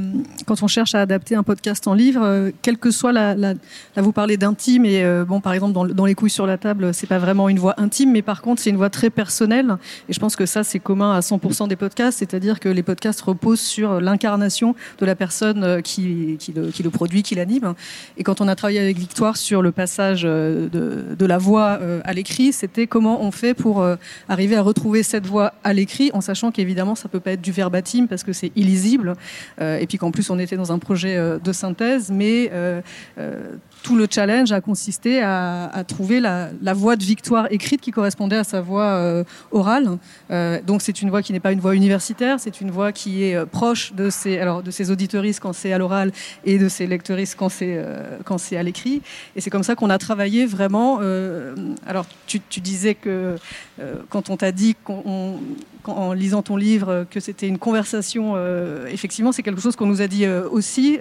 quand 0.44 0.60
on 0.62 0.66
cherche 0.66 0.96
à 0.96 1.00
adapter 1.00 1.36
un 1.36 1.44
podcast 1.44 1.86
en 1.86 1.94
livre, 1.94 2.22
euh, 2.24 2.50
quelle 2.62 2.78
que 2.78 2.90
soit 2.90 3.12
la, 3.12 3.36
là 3.36 3.54
vous 3.96 4.10
parlez 4.10 4.36
d'intime 4.36 4.84
et 4.84 5.04
euh, 5.04 5.24
bon 5.24 5.40
par 5.40 5.52
exemple 5.52 5.72
dans, 5.72 5.86
dans, 5.86 6.04
les 6.04 6.16
couilles 6.16 6.30
sur 6.30 6.46
la 6.46 6.58
table, 6.58 6.92
c'est 6.92 7.06
pas 7.06 7.18
vraiment 7.18 7.48
une 7.48 7.60
voix 7.60 7.74
intime, 7.80 8.10
mais 8.10 8.22
par 8.22 8.42
contre 8.42 8.60
c'est 8.60 8.70
une 8.70 8.76
voix 8.76 8.90
très 8.90 9.08
personnelle 9.08 9.76
et 10.08 10.12
je 10.12 10.18
pense 10.18 10.34
que 10.34 10.46
ça 10.46 10.64
c'est 10.64 10.80
commun 10.80 11.12
à 11.14 11.20
100% 11.20 11.68
des 11.68 11.76
podcasts, 11.76 12.18
c'est-à-dire 12.18 12.58
que 12.58 12.68
les 12.68 12.82
podcasts 12.82 13.20
reposent 13.20 13.60
sur 13.60 14.00
l'incarnation 14.00 14.74
de 14.98 15.06
la 15.06 15.14
personne 15.14 15.80
qui, 15.82 16.36
qui 16.38 16.52
le 16.52 16.90
produit, 16.90 17.22
qui 17.22 17.36
l'anime. 17.36 17.74
Et 18.16 18.24
quand 18.24 18.40
on 18.40 18.48
a 18.48 18.56
travaillé 18.56 18.80
avec 18.80 18.98
Victoire 18.98 19.36
sur 19.36 19.62
le 19.62 19.70
passage 19.70 20.22
de, 20.22 20.68
de 20.70 21.26
la 21.26 21.38
voix 21.38 21.78
à 22.04 22.12
l'écrit, 22.12 22.52
c'était 22.52 22.86
comment 22.86 23.22
on 23.22 23.30
fait 23.30 23.54
pour 23.54 23.84
arriver 24.28 24.56
à 24.56 24.62
retrouver 24.62 25.02
cette 25.02 25.26
voix 25.26 25.52
à 25.62 25.72
l'écrit 25.72 26.10
en 26.14 26.20
sachant 26.20 26.50
qu'évidemment 26.50 26.94
ça 26.94 27.08
peut 27.08 27.20
pas 27.20 27.32
être 27.32 27.40
du 27.40 27.52
verbatim 27.52 28.06
parce 28.08 28.24
que 28.24 28.32
c'est 28.40 28.52
illisible, 28.56 29.14
et 29.60 29.86
puis 29.86 29.98
qu'en 29.98 30.10
plus 30.10 30.30
on 30.30 30.38
était 30.38 30.56
dans 30.56 30.72
un 30.72 30.78
projet 30.78 31.16
de 31.42 31.52
synthèse, 31.52 32.10
mais 32.10 32.50
tout 33.82 33.96
le 33.96 34.06
challenge 34.10 34.52
a 34.52 34.60
consisté 34.60 35.22
à, 35.22 35.84
trouver 35.86 36.20
la, 36.20 36.50
voie 36.74 36.96
de 36.96 37.04
victoire 37.04 37.46
écrite 37.50 37.80
qui 37.80 37.90
correspondait 37.90 38.36
à 38.36 38.44
sa 38.44 38.60
voix 38.60 38.84
euh, 38.84 39.24
orale. 39.50 39.98
Euh, 40.30 40.60
donc 40.66 40.82
c'est 40.82 41.02
une 41.02 41.10
voix 41.10 41.22
qui 41.22 41.32
n'est 41.32 41.40
pas 41.40 41.52
une 41.52 41.60
voix 41.60 41.74
universitaire, 41.74 42.38
c'est 42.40 42.60
une 42.60 42.70
voix 42.70 42.92
qui 42.92 43.24
est 43.24 43.34
euh, 43.34 43.46
proche 43.46 43.92
de 43.94 44.10
ses, 44.10 44.38
alors, 44.38 44.62
de 44.62 44.70
ses 44.70 44.90
auditeuristes 44.90 45.40
quand 45.40 45.52
c'est 45.52 45.72
à 45.72 45.78
l'oral 45.78 46.12
et 46.44 46.58
de 46.58 46.68
ses 46.68 46.86
lecteuristes 46.86 47.36
quand 47.36 47.48
c'est 47.48 48.56
à 48.56 48.62
l'écrit. 48.62 49.02
Et 49.36 49.40
c'est 49.40 49.50
comme 49.50 49.62
ça 49.62 49.74
qu'on 49.74 49.90
a 49.90 49.98
travaillé 49.98 50.46
vraiment. 50.46 51.00
Alors 51.86 52.06
tu, 52.26 52.40
disais 52.60 52.94
que 52.94 53.36
quand 54.08 54.30
on 54.30 54.36
t'a 54.36 54.52
dit 54.52 54.76
en 55.84 56.12
lisant 56.12 56.42
ton 56.42 56.56
livre 56.56 57.06
que 57.10 57.20
c'était 57.20 57.48
une 57.48 57.58
conversation. 57.58 58.36
Effectivement, 58.86 59.32
c'est 59.32 59.42
quelque 59.42 59.60
chose 59.60 59.76
qu'on 59.76 59.86
nous 59.86 60.02
a 60.02 60.06
dit 60.06 60.26
aussi. 60.26 60.98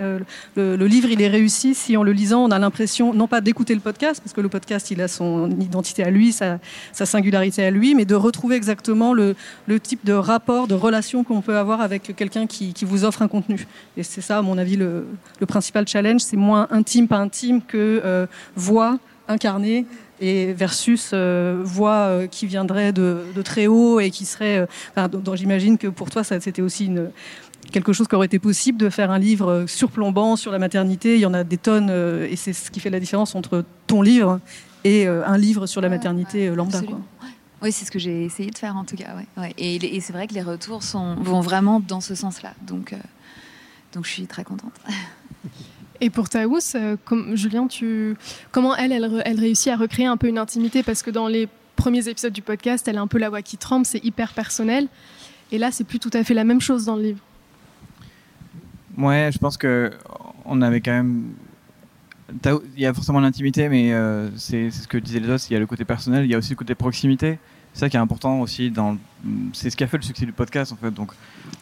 Le, 0.56 0.76
livre, 0.86 1.10
il 1.10 1.22
est 1.22 1.28
réussi 1.28 1.76
si 1.76 1.98
en 1.98 2.04
le 2.04 2.12
lisant, 2.12 2.44
on 2.44 2.52
a 2.52 2.60
l'impression, 2.60 2.69
non 3.14 3.28
pas 3.28 3.42
d'écouter 3.42 3.74
le 3.74 3.80
podcast, 3.80 4.22
parce 4.24 4.34
que 4.34 4.42
le 4.42 4.50
podcast, 4.50 4.92
il 4.92 5.02
a 5.02 5.08
son 5.08 5.50
identité 5.60 6.04
à 6.04 6.10
lui, 6.10 6.32
sa, 6.32 6.60
singularité 6.94 7.64
à 7.64 7.72
lui, 7.72 7.96
mais 7.96 8.06
de 8.06 8.16
retrouver 8.16 8.56
exactement 8.56 9.14
le, 9.14 9.36
type 9.82 10.06
de 10.06 10.14
rapport, 10.14 10.68
de 10.68 10.76
relation 10.76 11.24
qu'on 11.24 11.42
peut 11.42 11.58
avoir 11.58 11.82
avec 11.82 12.16
quelqu'un 12.16 12.48
qui, 12.48 12.74
vous 12.82 13.04
offre 13.04 13.22
un 13.22 13.28
contenu. 13.28 13.68
Et 13.98 14.04
c'est 14.04 14.22
ça, 14.22 14.40
à 14.40 14.42
mon 14.42 14.58
avis, 14.58 14.78
le, 14.78 15.06
principal 15.48 15.88
challenge. 15.88 16.22
C'est 16.22 16.38
moins 16.38 16.68
intime, 16.72 17.08
pas 17.08 17.18
intime 17.18 17.62
que 17.62 18.02
euh, 18.04 18.28
voix 18.56 19.00
incarnée 19.28 19.86
et 20.22 20.54
versus 20.54 21.12
euh, 21.14 21.62
voix 21.64 22.08
euh, 22.08 22.28
qui 22.28 22.46
viendrait 22.46 22.92
de, 22.92 23.24
très 23.44 23.68
haut 23.68 24.00
et 24.00 24.12
qui 24.12 24.26
serait. 24.26 24.68
Enfin, 24.96 25.10
j'imagine 25.36 25.78
que 25.78 25.88
pour 25.88 26.10
toi, 26.10 26.24
ça 26.24 26.40
c'était 26.40 26.62
aussi 26.62 26.86
une 26.86 27.10
quelque 27.72 27.94
chose 27.94 28.08
qui 28.08 28.16
aurait 28.16 28.26
été 28.26 28.40
possible 28.40 28.78
de 28.78 28.90
faire 28.90 29.12
un 29.12 29.20
livre 29.20 29.66
surplombant 29.68 30.36
sur 30.36 30.52
la 30.52 30.60
maternité. 30.60 31.16
Il 31.16 31.22
y 31.22 31.26
en 31.26 31.34
a 31.34 31.44
des 31.44 31.58
tonnes 31.58 31.90
euh, 31.90 32.28
et 32.30 32.36
c'est 32.36 32.54
ce 32.54 32.72
qui 32.72 32.80
fait 32.80 32.90
la 32.90 33.00
différence 33.00 33.36
entre 33.36 33.64
ton 33.88 34.02
livre 34.02 34.40
et 34.84 35.08
euh, 35.08 35.26
un 35.26 35.38
livre 35.38 35.68
sur 35.68 35.82
la 35.82 35.90
maternité 35.90 36.50
ouais, 36.50 36.56
lambda. 36.56 36.82
Quoi. 36.82 37.00
Oui, 37.62 37.72
c'est 37.72 37.86
ce 37.86 37.92
que 37.92 38.00
j'ai 38.00 38.24
essayé 38.24 38.52
de 38.52 38.58
faire 38.58 38.78
en 38.78 38.86
tout 38.86 38.96
cas. 38.96 39.16
Ouais, 39.16 39.28
ouais. 39.38 39.54
Et, 39.58 39.76
et 39.76 40.00
c'est 40.00 40.14
vrai 40.14 40.28
que 40.28 40.34
les 40.34 40.42
retours 40.42 40.84
sont, 40.84 41.16
vont 41.16 41.42
vraiment 41.42 41.80
dans 41.80 42.02
ce 42.02 42.16
sens-là. 42.16 42.54
Donc, 42.66 42.94
euh, 42.94 42.98
donc 43.94 44.06
je 44.06 44.12
suis 44.12 44.28
très 44.28 44.44
contente. 44.44 44.74
Et 46.02 46.10
pour 46.10 46.30
Taous, 46.30 46.76
euh, 46.76 46.96
comme, 47.04 47.36
Julien, 47.36 47.68
tu, 47.68 48.16
comment 48.52 48.74
elle, 48.74 48.94
elle, 48.94 49.22
elle, 49.26 49.40
réussit 49.40 49.68
à 49.68 49.76
recréer 49.76 50.06
un 50.06 50.16
peu 50.16 50.28
une 50.28 50.38
intimité? 50.38 50.82
Parce 50.82 51.04
que 51.04 51.12
dans 51.12 51.28
les 51.28 51.50
premiers 51.76 52.08
épisodes 52.08 52.32
du 52.32 52.42
podcast, 52.42 52.88
elle 52.88 52.98
a 52.98 53.02
un 53.02 53.08
peu 53.08 53.18
la 53.18 53.30
voix 53.30 53.42
qui 53.42 53.58
tremble, 53.58 53.86
c'est 53.86 54.04
hyper 54.04 54.34
personnel. 54.34 54.88
Et 55.52 55.58
là, 55.58 55.72
c'est 55.72 55.84
plus 55.84 56.00
tout 56.00 56.12
à 56.14 56.24
fait 56.24 56.34
la 56.34 56.46
même 56.46 56.62
chose 56.62 56.86
dans 56.86 56.96
le 56.96 57.02
livre. 57.02 57.20
Ouais, 59.00 59.30
je 59.32 59.38
pense 59.38 59.56
que 59.58 59.92
on 60.46 60.62
avait 60.62 60.82
quand 60.82 60.92
même. 60.92 61.32
Il 62.44 62.82
y 62.82 62.86
a 62.86 62.94
forcément 62.94 63.22
l'intimité, 63.22 63.70
mais 63.70 63.94
euh, 63.94 64.30
c'est 64.36 64.70
ce 64.70 64.88
que 64.88 64.98
disaient 64.98 65.22
les 65.22 65.30
autres. 65.30 65.46
Il 65.50 65.54
y 65.54 65.56
a 65.56 65.60
le 65.60 65.66
côté 65.66 65.86
personnel, 65.86 66.26
il 66.26 66.32
y 66.32 66.36
a 66.36 66.38
aussi 66.38 66.52
le 66.52 66.58
côté 66.58 66.76
proximité. 66.76 67.40
C'est 67.74 67.82
ça 67.82 67.90
qui 67.90 67.96
est 67.96 68.00
important 68.00 68.42
aussi. 68.42 68.74
C'est 69.54 69.70
ce 69.70 69.78
qui 69.78 69.84
a 69.84 69.88
fait 69.88 69.98
le 69.98 70.04
succès 70.04 70.26
du 70.26 70.34
podcast, 70.34 70.74
en 70.74 70.76
fait. 70.76 70.92
Donc, 70.92 71.12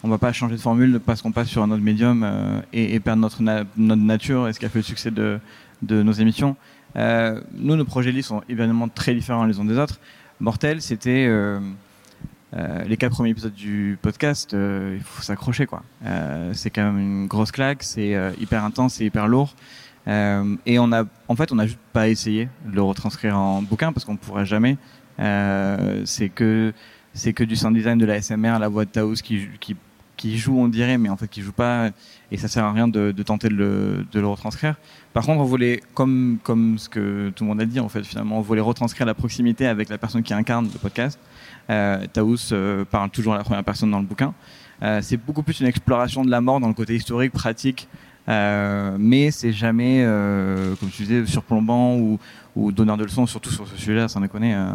on 0.04 0.10
va 0.10 0.18
pas 0.18 0.34
changer 0.34 0.56
de 0.56 0.62
formule 0.62 1.00
parce 1.06 1.22
qu'on 1.22 1.32
passe 1.32 1.48
sur 1.48 1.62
un 1.62 1.70
autre 1.70 1.84
médium 1.84 2.24
euh, 2.24 2.60
et, 2.74 3.00
perdre 3.00 3.22
notre, 3.22 3.42
notre 3.42 4.02
nature 4.02 4.48
et 4.48 4.54
ce 4.54 4.60
qui 4.60 4.66
a 4.66 4.70
fait 4.70 4.80
le 4.80 4.84
succès 4.84 5.12
de, 5.12 5.40
de 5.84 6.02
nos 6.02 6.14
émissions. 6.14 6.56
Euh, 6.96 7.40
nous, 7.54 7.76
nos 7.76 7.86
projets 7.86 8.12
livres 8.12 8.26
sont 8.26 8.42
évidemment 8.50 8.90
très 8.90 9.14
différents 9.14 9.46
les 9.46 9.60
uns 9.60 9.66
des 9.66 9.78
autres. 9.78 10.00
Mortel, 10.40 10.82
c'était 10.82 11.28
euh, 12.54 12.58
euh, 12.58 12.84
les 12.86 12.98
quatre 12.98 13.14
premiers 13.14 13.32
épisodes 13.32 13.54
du 13.54 13.98
podcast. 14.02 14.54
euh, 14.54 14.96
il 14.98 15.04
faut 15.04 15.22
s'accrocher, 15.22 15.66
quoi. 15.66 15.84
Euh, 16.06 16.52
c'est 16.54 16.70
quand 16.70 16.84
même 16.84 17.00
une 17.00 17.28
grosse 17.28 17.52
claque. 17.52 17.84
C'est 17.84 18.16
euh, 18.16 18.32
hyper 18.40 18.64
intense, 18.64 18.96
c'est 18.96 19.06
hyper 19.06 19.28
lourd. 19.28 19.54
et 20.08 20.80
on 20.80 20.92
a, 20.94 21.04
en 21.28 21.36
fait, 21.36 21.52
on 21.52 21.56
n'a 21.56 21.66
juste 21.68 21.80
pas 21.94 22.08
essayé 22.08 22.50
de 22.66 22.76
le 22.76 22.82
retranscrire 22.82 23.38
en 23.38 23.62
bouquin 23.62 23.92
parce 23.92 24.06
qu'on 24.06 24.14
ne 24.14 24.18
pourrait 24.18 24.46
jamais. 24.46 24.78
c'est 26.06 26.30
que 26.30 26.74
c'est 27.14 27.34
que 27.34 27.44
du 27.44 27.56
sound 27.56 27.76
design, 27.76 27.98
de 27.98 28.06
la 28.06 28.22
SMR, 28.22 28.60
la 28.60 28.68
voix 28.68 28.86
de 28.86 28.92
Taos 28.92 29.16
qui, 29.16 29.48
qui, 29.60 29.76
qui 30.18 30.38
joue, 30.38 30.58
on 30.60 30.68
dirait, 30.68 30.98
mais 31.00 31.10
en 31.10 31.18
fait 31.18 31.28
qui 31.28 31.42
joue 31.42 31.52
pas, 31.52 31.90
et 32.32 32.38
ça 32.38 32.48
sert 32.48 32.64
à 32.64 32.72
rien 32.72 32.88
de, 32.88 33.12
de 33.12 33.24
tenter 33.24 33.50
de 33.50 33.56
le, 33.56 34.06
de 34.12 34.20
le 34.20 34.28
retranscrire. 34.28 34.76
Par 35.14 35.26
contre, 35.26 35.42
on 35.42 35.46
voulait, 35.46 35.82
comme, 35.96 36.38
comme 36.44 36.78
ce 36.78 36.88
que 36.90 37.32
tout 37.36 37.44
le 37.44 37.48
monde 37.50 37.60
a 37.62 37.66
dit, 37.66 37.80
en 37.80 37.90
fait, 37.90 38.04
finalement, 38.04 38.38
on 38.38 38.42
voulait 38.42 38.62
retranscrire 38.62 39.08
la 39.08 39.16
proximité 39.16 39.66
avec 39.66 39.90
la 39.90 39.98
personne 39.98 40.22
qui 40.22 40.34
incarne 40.34 40.70
le 40.72 40.80
podcast. 40.80 41.20
Euh, 41.70 42.06
Taous 42.14 42.52
euh, 42.52 42.86
parle 42.86 43.10
toujours 43.10 43.34
à 43.34 43.38
la 43.38 43.44
première 43.44 43.64
personne 43.64 43.92
dans 43.92 44.00
le 44.00 44.06
bouquin. 44.06 44.34
Euh, 44.84 45.00
c'est 45.02 45.18
beaucoup 45.18 45.44
plus 45.44 45.60
une 45.60 45.68
exploration 45.68 46.24
de 46.24 46.30
la 46.30 46.40
mort 46.40 46.60
dans 46.60 46.68
le 46.68 46.74
côté 46.74 46.96
historique, 46.96 47.32
pratique, 47.32 47.88
euh, 48.30 48.96
mais 49.00 49.32
c'est 49.32 49.52
jamais, 49.52 50.04
euh, 50.06 50.76
comme 50.76 50.90
tu 50.90 51.04
disais, 51.04 51.26
surplombant 51.26 51.96
ou, 51.96 52.20
ou 52.56 52.72
donneur 52.72 52.98
de 52.98 53.04
leçons, 53.04 53.26
surtout 53.26 53.50
sur 53.52 53.68
ce 53.68 53.76
sujet-là, 53.76 54.08
sans 54.08 54.22
déconner. 54.22 54.54
Euh, 54.54 54.72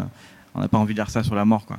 on 0.55 0.61
n'a 0.61 0.69
pas 0.69 0.79
envie 0.79 0.93
de 0.93 0.99
dire 0.99 1.09
ça 1.09 1.23
sur 1.23 1.35
la 1.35 1.45
mort, 1.45 1.67
quoi. 1.67 1.79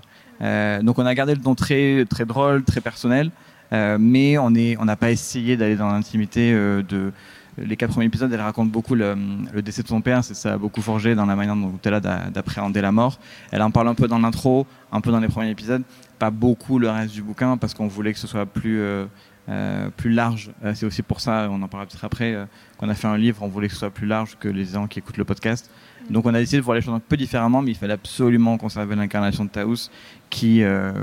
Donc 0.81 0.99
on 0.99 1.05
a 1.05 1.13
gardé 1.13 1.35
le 1.35 1.41
ton 1.41 1.55
très 1.55 2.05
très 2.09 2.25
drôle, 2.25 2.63
très 2.63 2.81
personnel, 2.81 3.29
mais 3.71 4.37
on 4.37 4.53
est 4.55 4.75
on 4.77 4.83
n'a 4.83 4.95
pas 4.95 5.11
essayé 5.11 5.55
d'aller 5.55 5.77
dans 5.77 5.89
l'intimité 5.89 6.51
de 6.51 7.13
les 7.57 7.75
quatre 7.75 7.91
premiers 7.91 8.07
épisodes. 8.07 8.31
Elle 8.31 8.41
raconte 8.41 8.71
beaucoup 8.71 8.95
le, 8.95 9.15
le 9.53 9.61
décès 9.61 9.83
de 9.83 9.87
son 9.87 10.01
père, 10.01 10.23
c'est 10.23 10.33
ça 10.33 10.53
a 10.53 10.57
beaucoup 10.57 10.81
forgé 10.81 11.15
dans 11.15 11.25
la 11.25 11.35
manière 11.35 11.55
dont 11.55 11.79
elle 11.83 11.93
a 11.95 11.99
d'appréhender 11.99 12.81
la 12.81 12.91
mort. 12.91 13.19
Elle 13.51 13.61
en 13.61 13.71
parle 13.71 13.87
un 13.87 13.95
peu 13.95 14.07
dans 14.07 14.19
l'intro, 14.19 14.65
un 14.91 15.01
peu 15.01 15.11
dans 15.11 15.19
les 15.19 15.27
premiers 15.27 15.49
épisodes, 15.49 15.83
pas 16.19 16.31
beaucoup 16.31 16.79
le 16.79 16.89
reste 16.89 17.13
du 17.13 17.21
bouquin 17.21 17.57
parce 17.57 17.73
qu'on 17.73 17.87
voulait 17.87 18.13
que 18.13 18.19
ce 18.19 18.27
soit 18.27 18.45
plus 18.45 18.79
euh, 18.79 19.05
euh, 19.49 19.89
plus 19.89 20.09
large. 20.09 20.51
Euh, 20.63 20.73
c'est 20.73 20.85
aussi 20.85 21.01
pour 21.01 21.19
ça, 21.19 21.49
on 21.51 21.61
en 21.61 21.67
parlera 21.67 21.85
peut-être 21.85 22.05
après, 22.05 22.33
euh, 22.33 22.45
qu'on 22.77 22.87
a 22.87 22.95
fait 22.95 23.07
un 23.07 23.17
livre, 23.17 23.43
on 23.43 23.49
voulait 23.49 23.67
que 23.67 23.73
ce 23.73 23.79
soit 23.79 23.89
plus 23.89 24.07
large 24.07 24.37
que 24.39 24.47
les 24.47 24.63
gens 24.63 24.87
qui 24.87 24.99
écoutent 24.99 25.17
le 25.17 25.25
podcast. 25.25 25.69
Donc 26.09 26.25
on 26.25 26.33
a 26.33 26.39
décidé 26.39 26.57
de 26.57 26.61
voir 26.61 26.75
les 26.75 26.81
choses 26.81 26.93
un 26.93 27.01
peu 27.01 27.17
différemment, 27.17 27.61
mais 27.61 27.71
il 27.71 27.77
fallait 27.77 27.93
absolument 27.93 28.57
conserver 28.57 28.95
l'incarnation 28.95 29.43
de 29.43 29.49
Taous 29.49 29.89
qui, 30.29 30.63
euh, 30.63 30.93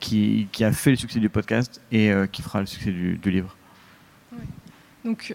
qui, 0.00 0.48
qui, 0.50 0.64
a 0.64 0.72
fait 0.72 0.90
le 0.90 0.96
succès 0.96 1.20
du 1.20 1.28
podcast 1.28 1.80
et 1.92 2.12
qui 2.32 2.42
fera 2.42 2.60
le 2.60 2.66
succès 2.66 2.90
du, 2.90 3.18
du 3.18 3.30
livre. 3.30 3.56
Donc 5.04 5.34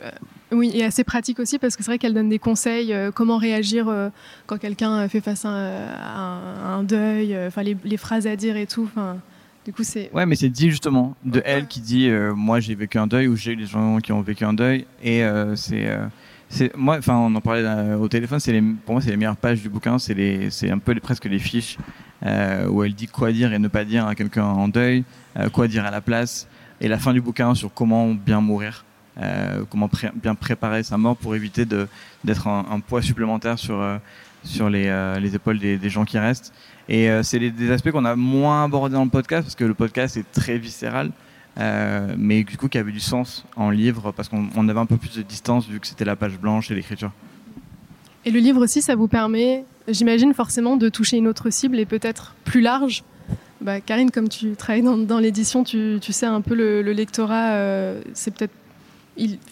oui, 0.51 0.71
et 0.73 0.83
assez 0.83 1.03
pratique 1.03 1.39
aussi 1.39 1.59
parce 1.59 1.75
que 1.75 1.83
c'est 1.83 1.91
vrai 1.91 1.97
qu'elle 1.97 2.13
donne 2.13 2.29
des 2.29 2.39
conseils, 2.39 2.93
euh, 2.93 3.11
comment 3.11 3.37
réagir 3.37 3.87
euh, 3.87 4.09
quand 4.47 4.57
quelqu'un 4.57 5.07
fait 5.07 5.21
face 5.21 5.45
à 5.45 5.49
un, 5.49 6.39
à 6.63 6.73
un 6.73 6.83
deuil, 6.83 7.37
enfin 7.47 7.63
les, 7.63 7.77
les, 7.83 7.97
phrases 7.97 8.27
à 8.27 8.35
dire 8.35 8.57
et 8.57 8.67
tout. 8.67 8.89
Du 9.65 9.73
coup, 9.73 9.83
c'est. 9.83 10.09
Ouais, 10.13 10.25
mais 10.25 10.35
c'est 10.35 10.49
dit 10.49 10.71
justement 10.71 11.15
de 11.23 11.41
elle 11.45 11.67
qui 11.67 11.81
dit 11.81 12.09
moi 12.35 12.59
j'ai 12.59 12.75
vécu 12.75 12.97
un 12.97 13.07
deuil 13.07 13.27
ou 13.27 13.35
j'ai 13.35 13.53
eu 13.53 13.55
des 13.55 13.65
gens 13.65 13.99
qui 13.99 14.11
ont 14.11 14.21
vécu 14.21 14.43
un 14.43 14.53
deuil 14.53 14.85
et 15.03 15.23
c'est 15.55 15.87
c'est 16.51 16.75
moi 16.75 16.97
enfin 16.97 17.15
on 17.15 17.33
en 17.33 17.41
parlait 17.41 17.63
euh, 17.65 17.97
au 17.97 18.07
téléphone 18.09 18.39
c'est 18.39 18.51
les 18.51 18.61
pour 18.61 18.93
moi 18.93 19.01
c'est 19.01 19.09
les 19.09 19.17
meilleures 19.17 19.37
pages 19.37 19.61
du 19.61 19.69
bouquin 19.69 19.97
c'est 19.97 20.13
les 20.13 20.49
c'est 20.51 20.69
un 20.69 20.79
peu 20.79 20.91
les, 20.91 20.99
presque 20.99 21.25
les 21.25 21.39
fiches 21.39 21.77
euh, 22.25 22.67
où 22.67 22.83
elle 22.83 22.93
dit 22.93 23.07
quoi 23.07 23.31
dire 23.31 23.53
et 23.53 23.59
ne 23.59 23.69
pas 23.69 23.85
dire 23.85 24.05
à 24.05 24.15
quelqu'un 24.15 24.43
en 24.43 24.67
deuil 24.67 25.05
euh, 25.37 25.49
quoi 25.49 25.67
dire 25.67 25.85
à 25.85 25.91
la 25.91 26.01
place 26.01 26.47
et 26.81 26.89
la 26.89 26.99
fin 26.99 27.13
du 27.13 27.21
bouquin 27.21 27.55
sur 27.55 27.73
comment 27.73 28.13
bien 28.13 28.41
mourir 28.41 28.83
euh, 29.21 29.63
comment 29.69 29.89
bien 30.15 30.35
préparer 30.35 30.83
sa 30.83 30.97
mort 30.97 31.15
pour 31.15 31.35
éviter 31.35 31.65
d'être 31.65 32.47
un, 32.47 32.79
poids 32.79 33.01
supplémentaire 33.01 33.59
sur 33.59 33.79
euh, 33.79 33.97
euh, 34.59 35.19
les 35.19 35.35
épaules 35.35 35.59
des, 35.59 35.89
gens 35.89 36.05
qui 36.05 36.17
restent 36.17 36.53
et 36.89 37.09
c'est 37.21 37.39
des 37.39 37.71
aspects 37.71 37.91
qu'on 37.91 38.05
a 38.05 38.15
moins 38.15 38.63
abordés 38.63 38.95
dans 38.95 39.03
le 39.03 39.09
podcast 39.09 39.43
parce 39.43 39.55
que 39.55 39.63
le 39.63 39.75
podcast 39.75 40.17
est 40.17 40.29
très 40.31 40.57
viscéral 40.57 41.11
mais 42.17 42.43
du 42.43 42.57
coup 42.57 42.67
qui 42.67 42.77
avait 42.77 42.91
du 42.91 42.99
sens 42.99 43.45
en 43.55 43.69
livre 43.69 44.11
parce 44.11 44.27
qu'on 44.27 44.67
avait 44.67 44.79
un 44.79 44.85
peu 44.87 44.97
plus 44.97 45.15
de 45.15 45.21
distance 45.21 45.67
vu 45.67 45.79
que 45.79 45.87
c'était 45.87 46.05
la 46.05 46.15
page 46.15 46.39
blanche 46.39 46.71
et 46.71 46.75
l'écriture. 46.75 47.11
Et 48.23 48.31
le 48.31 48.39
livre 48.39 48.63
aussi, 48.63 48.81
ça 48.81 48.95
vous 48.95 49.07
permet, 49.07 49.65
j'imagine 49.87 50.33
forcément, 50.33 50.77
de 50.77 50.89
toucher 50.89 51.17
une 51.17 51.27
autre 51.27 51.49
cible 51.49 51.79
et 51.79 51.85
peut-être 51.85 52.35
plus 52.45 52.61
large. 52.61 53.03
Bah, 53.61 53.81
Karine, 53.81 54.11
comme 54.11 54.29
tu 54.29 54.55
travailles 54.55 54.83
dans, 54.83 55.19
l'édition, 55.19 55.63
tu, 55.63 55.99
sais 56.01 56.25
un 56.27 56.41
peu 56.41 56.55
le, 56.55 56.81
le 56.81 56.93
lectorat, 56.93 57.55
c'est 58.13 58.33
peut-être 58.33 58.53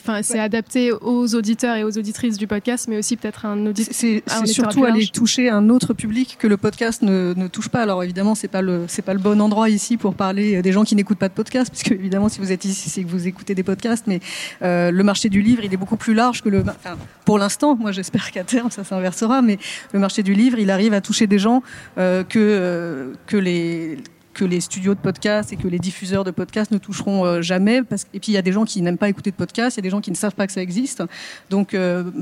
Enfin, 0.02 0.22
c'est 0.24 0.36
ouais. 0.36 0.40
adapté 0.40 0.92
aux 0.92 1.36
auditeurs 1.36 1.76
et 1.76 1.84
aux 1.84 1.98
auditrices 1.98 2.38
du 2.38 2.48
podcast, 2.48 2.88
mais 2.88 2.98
aussi 2.98 3.18
peut-être 3.18 3.46
un 3.46 3.66
auditeur. 3.66 3.94
C'est 3.94 4.24
surtout 4.46 4.86
aller 4.86 5.08
toucher 5.08 5.50
un 5.50 5.70
autre 5.70 5.94
public 5.94 6.38
que 6.40 6.48
le 6.48 6.58
podcast 6.58 7.02
ne, 7.02 7.34
ne 7.36 7.48
touche 7.48 7.70
pas. 7.70 7.82
Alors 7.82 8.04
évidemment, 8.04 8.36
c'est 8.36 8.48
pas 8.48 8.62
le 8.62 8.86
c'est 8.88 9.02
pas 9.02 9.14
le 9.14 9.20
bon 9.20 9.42
endroit 9.42 9.70
ici 9.70 9.98
pour 9.98 10.16
parler 10.16 10.62
des 10.62 10.72
gens 10.72 10.84
qui 10.84 10.96
n'écoutent 10.96 11.20
pas 11.20 11.28
de 11.30 11.34
podcast, 11.34 11.70
puisque 11.70 11.92
évidemment, 11.92 12.30
si 12.30 12.40
vous 12.40 12.52
êtes 12.52 12.66
ici, 12.66 12.90
c'est 12.90 13.04
que 13.04 13.10
vous 13.10 13.28
écoutez 13.28 13.54
des 13.54 13.64
podcasts. 13.64 14.08
Mais 14.08 14.22
euh, 14.62 14.92
le 14.92 15.04
marché 15.04 15.30
du 15.30 15.42
livre, 15.42 15.64
il 15.64 15.74
est 15.74 15.78
beaucoup 15.78 15.98
plus 15.98 16.14
large 16.14 16.42
que 16.42 16.50
le. 16.50 16.62
Enfin, 16.62 16.98
pour 17.26 17.38
l'instant, 17.38 17.76
moi, 17.76 17.92
j'espère 17.92 18.32
qu'à 18.34 18.44
terme, 18.44 18.72
ça 18.72 18.84
s'inversera. 18.84 19.42
Mais 19.42 19.60
le 19.94 20.00
marché 20.00 20.24
du 20.24 20.34
livre, 20.34 20.58
il 20.60 20.72
arrive 20.72 20.94
à 20.94 21.02
toucher 21.02 21.28
des 21.28 21.40
gens 21.40 21.64
euh, 21.98 22.24
que 22.24 22.40
euh, 22.40 23.14
que 23.28 23.38
les 23.38 23.98
que 24.40 24.46
les 24.46 24.62
studios 24.62 24.96
de 24.96 25.00
podcast 25.00 25.52
et 25.52 25.58
que 25.58 25.68
les 25.68 25.80
diffuseurs 25.80 26.24
de 26.24 26.32
podcasts 26.32 26.72
ne 26.72 26.78
toucheront 26.78 27.42
jamais. 27.42 27.84
Parce, 27.84 28.06
et 28.14 28.22
puis 28.22 28.32
il 28.32 28.36
y 28.36 28.38
a 28.38 28.42
des 28.42 28.54
gens 28.54 28.64
qui 28.64 28.82
n'aiment 28.82 28.98
pas 28.98 29.10
écouter 29.10 29.32
de 29.32 29.36
podcasts, 29.36 29.76
il 29.76 29.80
y 29.80 29.84
a 29.84 29.88
des 29.88 29.90
gens 29.90 30.00
qui 30.00 30.12
ne 30.12 30.16
savent 30.16 30.34
pas 30.34 30.48
que 30.48 30.54
ça 30.54 30.62
existe. 30.62 31.04
Donc 31.50 31.76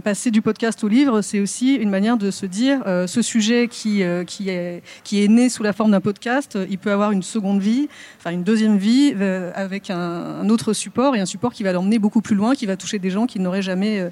passer 0.03 0.31
du 0.31 0.41
podcast 0.41 0.83
au 0.83 0.88
livre, 0.88 1.21
c'est 1.21 1.39
aussi 1.39 1.75
une 1.75 1.91
manière 1.91 2.17
de 2.17 2.31
se 2.31 2.47
dire 2.47 2.81
ce 3.05 3.21
sujet 3.21 3.67
qui, 3.67 4.01
qui, 4.25 4.50
est, 4.50 4.81
qui 5.03 5.24
est 5.24 5.27
né 5.27 5.50
sous 5.50 5.62
la 5.62 5.74
forme 5.74 5.91
d'un 5.91 6.01
podcast, 6.01 6.57
il 6.69 6.79
peut 6.79 6.91
avoir 6.91 7.12
une 7.12 7.21
seconde 7.21 7.62
vie, 7.62 7.88
enfin 8.17 8.31
une 8.31 8.43
deuxième 8.43 8.77
vie 8.77 9.13
avec 9.53 9.91
un, 9.91 9.97
un, 10.41 10.50
autre 10.50 10.74
support 10.74 11.15
et 11.15 11.19
un 11.19 11.25
support 11.27 11.53
qui 11.53 11.62
va 11.62 11.71
l'emmener 11.71 12.00
beaucoup 12.00 12.21
plus 12.21 12.36
loin, 12.36 12.55
qui 12.55 12.65
va 12.65 12.77
toucher 12.77 12.97
des 12.97 13.12
gens 13.12 13.27
qui 13.27 13.39
n'auraient 13.39 13.62
jamais 13.62 14.09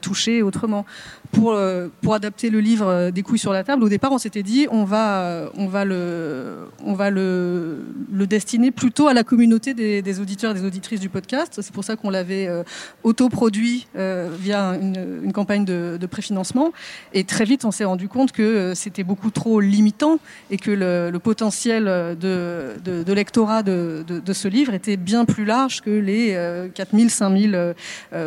touché 0.00 0.42
autrement. 0.42 0.84
Pour, 1.32 1.58
pour 2.02 2.14
adapter 2.14 2.50
le 2.50 2.60
livre 2.60 3.10
des 3.10 3.22
couilles 3.22 3.38
sur 3.38 3.52
la 3.52 3.64
table, 3.64 3.82
au 3.82 3.88
départ, 3.88 4.12
on 4.12 4.18
s'était 4.18 4.42
dit 4.42 4.66
on 4.70 4.84
va, 4.84 5.50
on 5.56 5.66
va, 5.66 5.84
le, 5.84 6.68
on 6.84 6.94
va 6.94 7.10
le, 7.10 7.84
destiner 8.26 8.70
plutôt 8.70 9.08
à 9.08 9.14
la 9.14 9.24
communauté 9.24 9.74
des, 9.74 10.20
auditeurs 10.20 10.50
et 10.52 10.54
des 10.54 10.64
auditrices 10.64 11.00
du 11.00 11.08
podcast. 11.08 11.60
C'est 11.62 11.72
pour 11.72 11.84
ça 11.84 11.96
qu'on 11.96 12.10
l'avait 12.10 12.46
euh, 12.48 12.62
autoproduit 13.02 13.86
euh, 13.96 14.30
via 14.38 14.78
une, 14.80 15.32
campagne 15.32 15.64
de, 15.64 16.06
préfinancement. 16.06 16.72
Et 17.12 17.24
très 17.24 17.44
vite, 17.44 17.64
on 17.64 17.70
s'est 17.70 17.84
rendu 17.84 18.08
compte 18.08 18.32
que 18.32 18.42
euh, 18.42 18.74
c'était 18.74 19.04
beaucoup 19.04 19.30
trop 19.30 19.60
limitant 19.60 20.18
et 20.50 20.56
que 20.56 20.70
le, 20.70 21.18
potentiel 21.18 21.84
de, 21.84 23.12
lectorat 23.12 23.62
de, 23.62 24.04
ce 24.32 24.48
livre 24.48 24.74
était 24.74 24.96
bien 24.96 25.24
plus 25.24 25.44
large 25.44 25.80
que 25.80 25.90
les 25.90 26.36
4000, 26.74 27.10
5000 27.10 27.74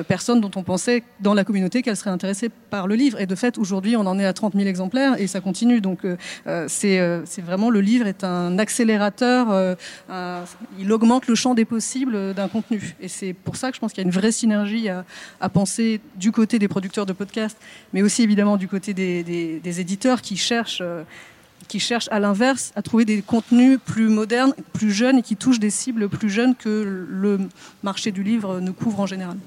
personnes 0.08 0.42
dont 0.42 0.52
on 0.56 0.64
pensait 0.64 1.04
dans 1.20 1.34
la 1.34 1.44
communauté 1.44 1.82
qu'elles 1.82 1.96
seraient 1.96 2.10
intéressées 2.10 2.50
par 2.50 2.88
le 2.90 2.96
livre. 2.96 3.22
Et 3.22 3.26
de 3.26 3.36
fait, 3.36 3.58
aujourd'hui, 3.58 3.96
on 3.96 4.06
en 4.06 4.20
est 4.20 4.26
à 4.26 4.34
30 4.34 4.54
000 4.56 4.68
exemplaires 4.68 5.20
et 5.20 5.28
ça 5.28 5.40
continue. 5.40 5.80
Donc, 5.80 6.04
euh, 6.04 6.18
euh, 6.48 6.68
euh, 6.84 7.22
c'est 7.26 7.42
vraiment 7.42 7.70
le 7.70 7.80
livre 7.80 8.08
est 8.08 8.24
un 8.26 8.60
accélérateur. 8.60 9.78
il 10.78 10.92
augmente 10.92 11.28
le 11.28 11.36
champ 11.36 11.54
des 11.54 11.66
possibles 11.66 12.34
d'un 12.34 12.50
contenu. 12.50 12.96
Et 13.00 13.08
c'est 13.08 13.34
pour 13.34 13.56
ça 13.56 13.70
que 13.70 13.76
je 13.76 13.80
pense 13.80 13.94
qu'il 13.94 14.04
y 14.04 14.06
a 14.06 14.10
une 14.10 14.14
vraie 14.14 14.34
synergie 14.34 14.90
à, 14.90 15.50
penser 15.50 16.02
du 16.16 16.32
côté 16.32 16.60
des 16.60 16.68
producteurs 16.68 17.06
de 17.06 17.14
podcasts, 17.14 17.58
mais 17.94 18.02
aussi 18.02 18.24
évidemment 18.24 18.58
du 18.58 18.68
côté 18.68 18.94
des, 18.94 19.24
des, 19.24 19.60
des 19.60 19.80
éditeurs 19.80 20.22
qui 20.22 20.36
cherchent 20.36 20.84
qui 21.68 21.80
cherchent 21.80 22.10
à 22.12 22.20
l'inverse 22.20 22.72
à 22.76 22.82
trouver 22.82 23.06
des 23.06 23.22
contenus 23.22 23.78
plus 23.86 24.10
modernes, 24.10 24.54
plus 24.74 24.92
jeunes 24.92 25.20
et 25.20 25.22
qui 25.22 25.36
touchent 25.36 25.60
des 25.60 25.70
cibles 25.70 26.10
plus 26.10 26.30
jeunes 26.30 26.56
que 26.56 27.06
le 27.08 27.40
marché 27.84 28.12
du 28.12 28.24
livre 28.24 28.60
ne 28.60 28.72
couvre 28.72 29.02
en 29.02 29.06
général. 29.06 29.38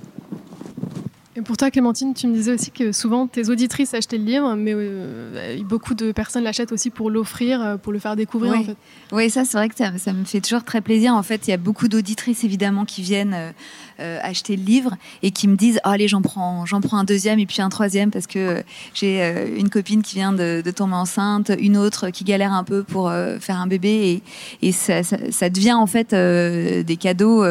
Et 1.35 1.41
pour 1.41 1.57
toi, 1.57 1.71
Clémentine, 1.71 2.13
tu 2.13 2.27
me 2.27 2.35
disais 2.35 2.53
aussi 2.53 2.71
que 2.71 2.93
souvent 2.93 3.27
tes 3.27 3.49
auditrices 3.49 3.95
achetaient 3.95 4.19
le 4.19 4.25
livre, 4.25 4.55
mais 4.55 4.75
euh, 4.75 5.57
beaucoup 5.65 5.95
de 5.95 6.13
personnes 6.13 6.45
l'achètent 6.45 6.73
aussi 6.73 6.91
pour 6.91 7.09
l'offrir, 7.09 7.63
euh, 7.63 7.77
pour 7.79 7.91
le 7.91 7.99
faire 7.99 8.17
découvrir. 8.17 8.53
Oui, 8.53 8.59
en 8.59 8.65
fait. 8.65 8.77
oui 9.13 9.31
ça 9.31 9.47
c'est 9.47 9.57
vrai 9.57 9.71
que 9.71 9.75
ça, 9.75 9.97
ça, 9.97 10.13
me 10.13 10.25
fait 10.25 10.43
toujours 10.43 10.63
très 10.63 10.83
plaisir. 10.83 11.15
En 11.15 11.23
fait, 11.23 11.49
il 11.49 11.51
y 11.51 11.55
a 11.55 11.57
beaucoup 11.57 11.89
d'auditrices 11.89 12.45
évidemment 12.45 12.85
qui 12.85 13.01
viennent 13.01 13.55
euh, 13.99 14.19
acheter 14.21 14.57
le 14.57 14.63
livre 14.63 14.97
et 15.23 15.31
qui 15.31 15.49
me 15.49 15.57
disent 15.57 15.81
oh, 15.87 15.89
allez, 15.89 16.07
j'en 16.07 16.21
prends, 16.21 16.67
j'en 16.67 16.83
prends 16.83 16.99
un 16.99 17.05
deuxième 17.05 17.39
et 17.39 17.47
puis 17.47 17.63
un 17.63 17.71
troisième 17.71 18.11
parce 18.11 18.27
que 18.27 18.63
j'ai 18.93 19.23
une 19.57 19.71
copine 19.71 20.03
qui 20.03 20.17
vient 20.17 20.35
de, 20.35 20.61
de, 20.63 20.71
tomber 20.71 20.97
enceinte, 20.97 21.51
une 21.59 21.79
autre 21.79 22.11
qui 22.11 22.25
galère 22.25 22.53
un 22.53 22.65
peu 22.65 22.83
pour 22.83 23.11
faire 23.41 23.59
un 23.59 23.67
bébé 23.67 24.23
et, 24.61 24.69
et 24.69 24.73
ça, 24.73 25.03
ça, 25.03 25.17
ça, 25.31 25.49
devient 25.49 25.73
en 25.73 25.87
fait 25.87 26.15
des 26.15 26.97
cadeaux, 26.97 27.43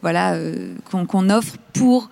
voilà, 0.00 0.38
qu'on 0.90 1.04
qu 1.04 1.32
offre 1.32 1.56
pour 1.74 2.08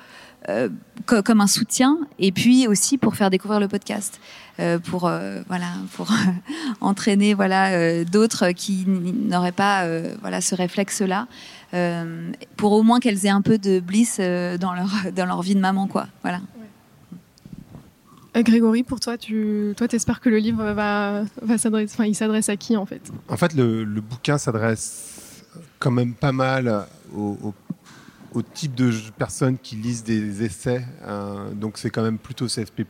euh, 0.48 0.68
comme 1.04 1.40
un 1.40 1.46
soutien 1.46 1.98
et 2.18 2.32
puis 2.32 2.66
aussi 2.66 2.98
pour 2.98 3.16
faire 3.16 3.30
découvrir 3.30 3.60
le 3.60 3.68
podcast. 3.68 4.20
Euh, 4.60 4.78
pour 4.78 5.06
euh, 5.06 5.40
voilà 5.46 5.66
pour 5.92 6.08
entraîner 6.80 7.32
voilà 7.32 8.04
d'autres 8.04 8.50
qui 8.50 8.84
n'auraient 8.86 9.52
pas 9.52 9.86
voilà 10.20 10.40
ce 10.40 10.54
réflexe 10.54 11.00
là 11.00 11.26
pour 12.56 12.72
au 12.72 12.82
moins 12.82 12.98
qu'elles 12.98 13.24
aient 13.26 13.30
un 13.30 13.42
peu 13.42 13.58
de 13.58 13.78
bliss 13.78 14.18
dans 14.18 14.74
leur 14.74 14.90
dans 15.16 15.26
leur 15.26 15.42
vie 15.42 15.54
de 15.54 15.60
maman 15.60 15.86
quoi. 15.86 16.06
Voilà. 16.22 16.40
Grégory, 18.34 18.84
pour 18.84 19.00
toi, 19.00 19.18
tu 19.18 19.74
toi, 19.76 19.88
espères 19.90 20.20
que 20.20 20.28
le 20.28 20.38
livre 20.38 20.72
va, 20.72 21.24
va 21.42 21.58
s'adresser, 21.58 21.92
enfin, 21.92 22.04
il 22.04 22.14
s'adresse 22.14 22.48
à 22.48 22.56
qui 22.56 22.76
en 22.76 22.86
fait? 22.86 23.10
En 23.28 23.36
fait, 23.36 23.52
le, 23.52 23.82
le 23.82 24.00
bouquin 24.00 24.38
s'adresse 24.38 25.44
quand 25.80 25.90
même 25.90 26.14
pas 26.14 26.30
mal 26.30 26.86
aux, 27.12 27.36
aux 27.42 27.54
au 28.38 28.42
type 28.42 28.74
de 28.76 28.92
personnes 29.18 29.58
qui 29.58 29.74
lisent 29.74 30.04
des 30.04 30.44
essais. 30.44 30.84
Euh, 31.02 31.50
donc 31.52 31.76
c'est 31.76 31.90
quand 31.90 32.02
même 32.02 32.18
plutôt 32.18 32.46
CSP+, 32.46 32.84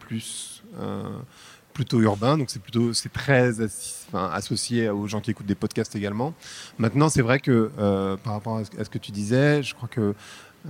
euh, 0.79 1.03
plutôt 1.73 2.01
urbain. 2.01 2.37
Donc 2.37 2.51
c'est 2.51 2.61
plutôt 2.61 2.93
c'est 2.93 3.13
très 3.13 3.55
associé 4.13 4.91
aux 4.91 5.07
gens 5.07 5.21
qui 5.21 5.31
écoutent 5.31 5.47
des 5.47 5.55
podcasts 5.55 5.97
également. 5.97 6.35
Maintenant 6.77 7.09
c'est 7.09 7.23
vrai 7.23 7.41
que 7.41 7.71
euh, 7.79 8.17
par 8.19 8.35
rapport 8.35 8.59
à 8.59 8.85
ce 8.85 8.91
que 8.91 8.99
tu 8.99 9.11
disais, 9.11 9.63
je 9.63 9.75
crois 9.75 9.89
que 9.89 10.15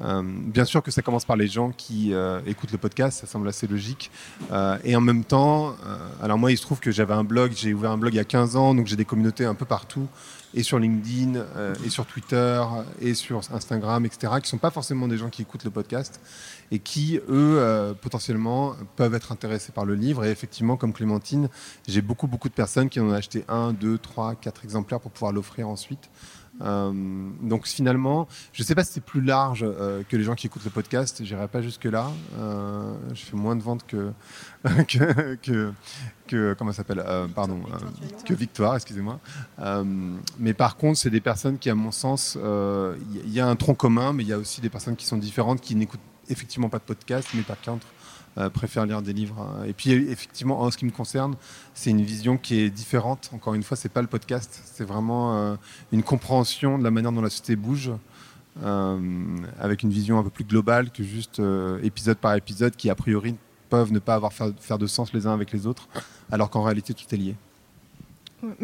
euh, 0.02 0.22
bien 0.24 0.64
sûr 0.64 0.82
que 0.82 0.90
ça 0.90 1.02
commence 1.02 1.24
par 1.24 1.36
les 1.36 1.48
gens 1.48 1.70
qui 1.70 2.12
euh, 2.12 2.40
écoutent 2.46 2.72
le 2.72 2.78
podcast, 2.78 3.20
ça 3.20 3.26
semble 3.26 3.48
assez 3.48 3.66
logique. 3.66 4.10
Euh, 4.52 4.78
et 4.84 4.96
en 4.96 5.00
même 5.00 5.24
temps, 5.24 5.76
alors 6.22 6.38
moi, 6.38 6.52
il 6.52 6.56
se 6.56 6.62
trouve 6.62 6.80
que 6.80 6.90
j'avais 6.90 7.14
un 7.14 7.24
blog, 7.24 7.52
j'ai 7.54 7.74
ouvert 7.74 7.90
un 7.90 7.98
blog 7.98 8.14
il 8.14 8.16
y 8.16 8.20
a 8.20 8.24
15 8.24 8.56
ans, 8.56 8.74
donc 8.74 8.86
j'ai 8.86 8.96
des 8.96 9.04
communautés 9.04 9.44
un 9.44 9.54
peu 9.54 9.64
partout 9.64 10.06
et 10.54 10.62
sur 10.62 10.78
LinkedIn, 10.78 11.44
et 11.84 11.90
sur 11.90 12.06
Twitter, 12.06 12.64
et 13.02 13.12
sur 13.12 13.42
Instagram, 13.52 14.06
etc., 14.06 14.32
qui 14.36 14.44
ne 14.44 14.46
sont 14.46 14.56
pas 14.56 14.70
forcément 14.70 15.06
des 15.06 15.18
gens 15.18 15.28
qui 15.28 15.42
écoutent 15.42 15.64
le 15.64 15.70
podcast, 15.70 16.22
et 16.70 16.78
qui, 16.78 17.20
eux, 17.28 17.94
potentiellement, 18.00 18.74
peuvent 18.96 19.14
être 19.14 19.30
intéressés 19.30 19.72
par 19.72 19.84
le 19.84 19.94
livre. 19.94 20.24
Et 20.24 20.30
effectivement, 20.30 20.78
comme 20.78 20.94
Clémentine, 20.94 21.50
j'ai 21.86 22.00
beaucoup, 22.00 22.28
beaucoup 22.28 22.48
de 22.48 22.54
personnes 22.54 22.88
qui 22.88 22.98
en 22.98 23.08
ont 23.08 23.12
acheté 23.12 23.44
un, 23.46 23.74
deux, 23.74 23.98
trois, 23.98 24.36
quatre 24.36 24.64
exemplaires 24.64 25.00
pour 25.00 25.10
pouvoir 25.10 25.32
l'offrir 25.32 25.68
ensuite. 25.68 26.08
Euh, 26.60 26.92
donc 27.42 27.66
finalement, 27.66 28.28
je 28.52 28.62
ne 28.62 28.66
sais 28.66 28.74
pas 28.74 28.84
si 28.84 28.92
c'est 28.92 29.04
plus 29.04 29.20
large 29.20 29.64
euh, 29.64 30.02
que 30.08 30.16
les 30.16 30.24
gens 30.24 30.34
qui 30.34 30.46
écoutent 30.46 30.64
le 30.64 30.70
podcast. 30.70 31.22
J'irai 31.24 31.48
pas 31.48 31.62
jusque 31.62 31.84
là. 31.84 32.10
Euh, 32.38 32.94
je 33.14 33.24
fais 33.24 33.36
moins 33.36 33.56
de 33.56 33.62
ventes 33.62 33.86
que 33.86 34.12
que, 34.88 35.36
que, 35.36 35.72
que 36.26 36.54
comment 36.58 36.72
s'appelle 36.72 37.04
Pardon, 37.34 37.60
que 38.24 38.34
Victoire, 38.34 38.76
excusez-moi. 38.76 39.18
mais 40.38 40.54
par 40.54 40.76
contre, 40.76 40.98
c'est 40.98 41.10
des 41.10 41.20
personnes 41.20 41.58
qui, 41.58 41.70
à 41.70 41.74
mon 41.74 41.92
sens, 41.92 42.36
il 42.36 43.30
y, 43.30 43.40
a 43.40 43.46
un 43.46 43.56
tronc 43.56 43.74
commun, 43.74 44.12
mais 44.12 44.24
il 44.24 44.28
y 44.28 44.32
a 44.32 44.38
aussi 44.38 44.60
des 44.60 44.68
personnes 44.68 44.96
qui 44.96 45.06
sont 45.06 45.16
différentes, 45.16 45.60
qui 45.60 45.74
n'écoutent 45.74 46.00
effectivement 46.28 46.68
pas 46.68 46.78
de 46.78 46.84
podcast, 46.84 47.28
mais 47.34 47.42
par 47.42 47.60
contre 47.60 47.86
préfèrent 48.52 48.86
lire 48.86 49.02
des 49.02 49.12
livres. 49.12 49.64
Et 49.66 49.72
puis 49.72 49.92
effectivement, 49.92 50.60
en 50.60 50.70
ce 50.70 50.78
qui 50.78 50.84
me 50.84 50.90
concerne, 50.90 51.34
c'est 51.74 51.90
une 51.90 52.02
vision 52.02 52.36
qui 52.36 52.60
est 52.60 52.70
différente. 52.70 53.30
Encore 53.34 53.54
une 53.54 53.62
fois, 53.62 53.76
c'est 53.76 53.88
pas 53.88 54.02
le 54.02 54.08
podcast, 54.08 54.60
c'est 54.64 54.84
vraiment 54.84 55.36
euh, 55.36 55.56
une 55.92 56.02
compréhension 56.02 56.78
de 56.78 56.84
la 56.84 56.90
manière 56.90 57.12
dont 57.12 57.22
la 57.22 57.30
société 57.30 57.56
bouge. 57.56 57.92
Euh, 58.64 58.98
avec 59.60 59.84
une 59.84 59.90
vision 59.90 60.18
un 60.18 60.24
peu 60.24 60.30
plus 60.30 60.44
globale 60.44 60.90
que 60.90 61.04
juste 61.04 61.38
euh, 61.38 61.78
épisode 61.84 62.18
par 62.18 62.34
épisode 62.34 62.74
qui 62.74 62.90
a 62.90 62.96
priori 62.96 63.36
peuvent 63.68 63.92
ne 63.92 64.00
pas 64.00 64.16
avoir 64.16 64.32
faire 64.32 64.78
de 64.78 64.86
sens 64.88 65.12
les 65.12 65.28
uns 65.28 65.32
avec 65.32 65.52
les 65.52 65.68
autres, 65.68 65.88
alors 66.32 66.50
qu'en 66.50 66.64
réalité 66.64 66.92
tout 66.92 67.04
est 67.12 67.16
lié. 67.16 67.36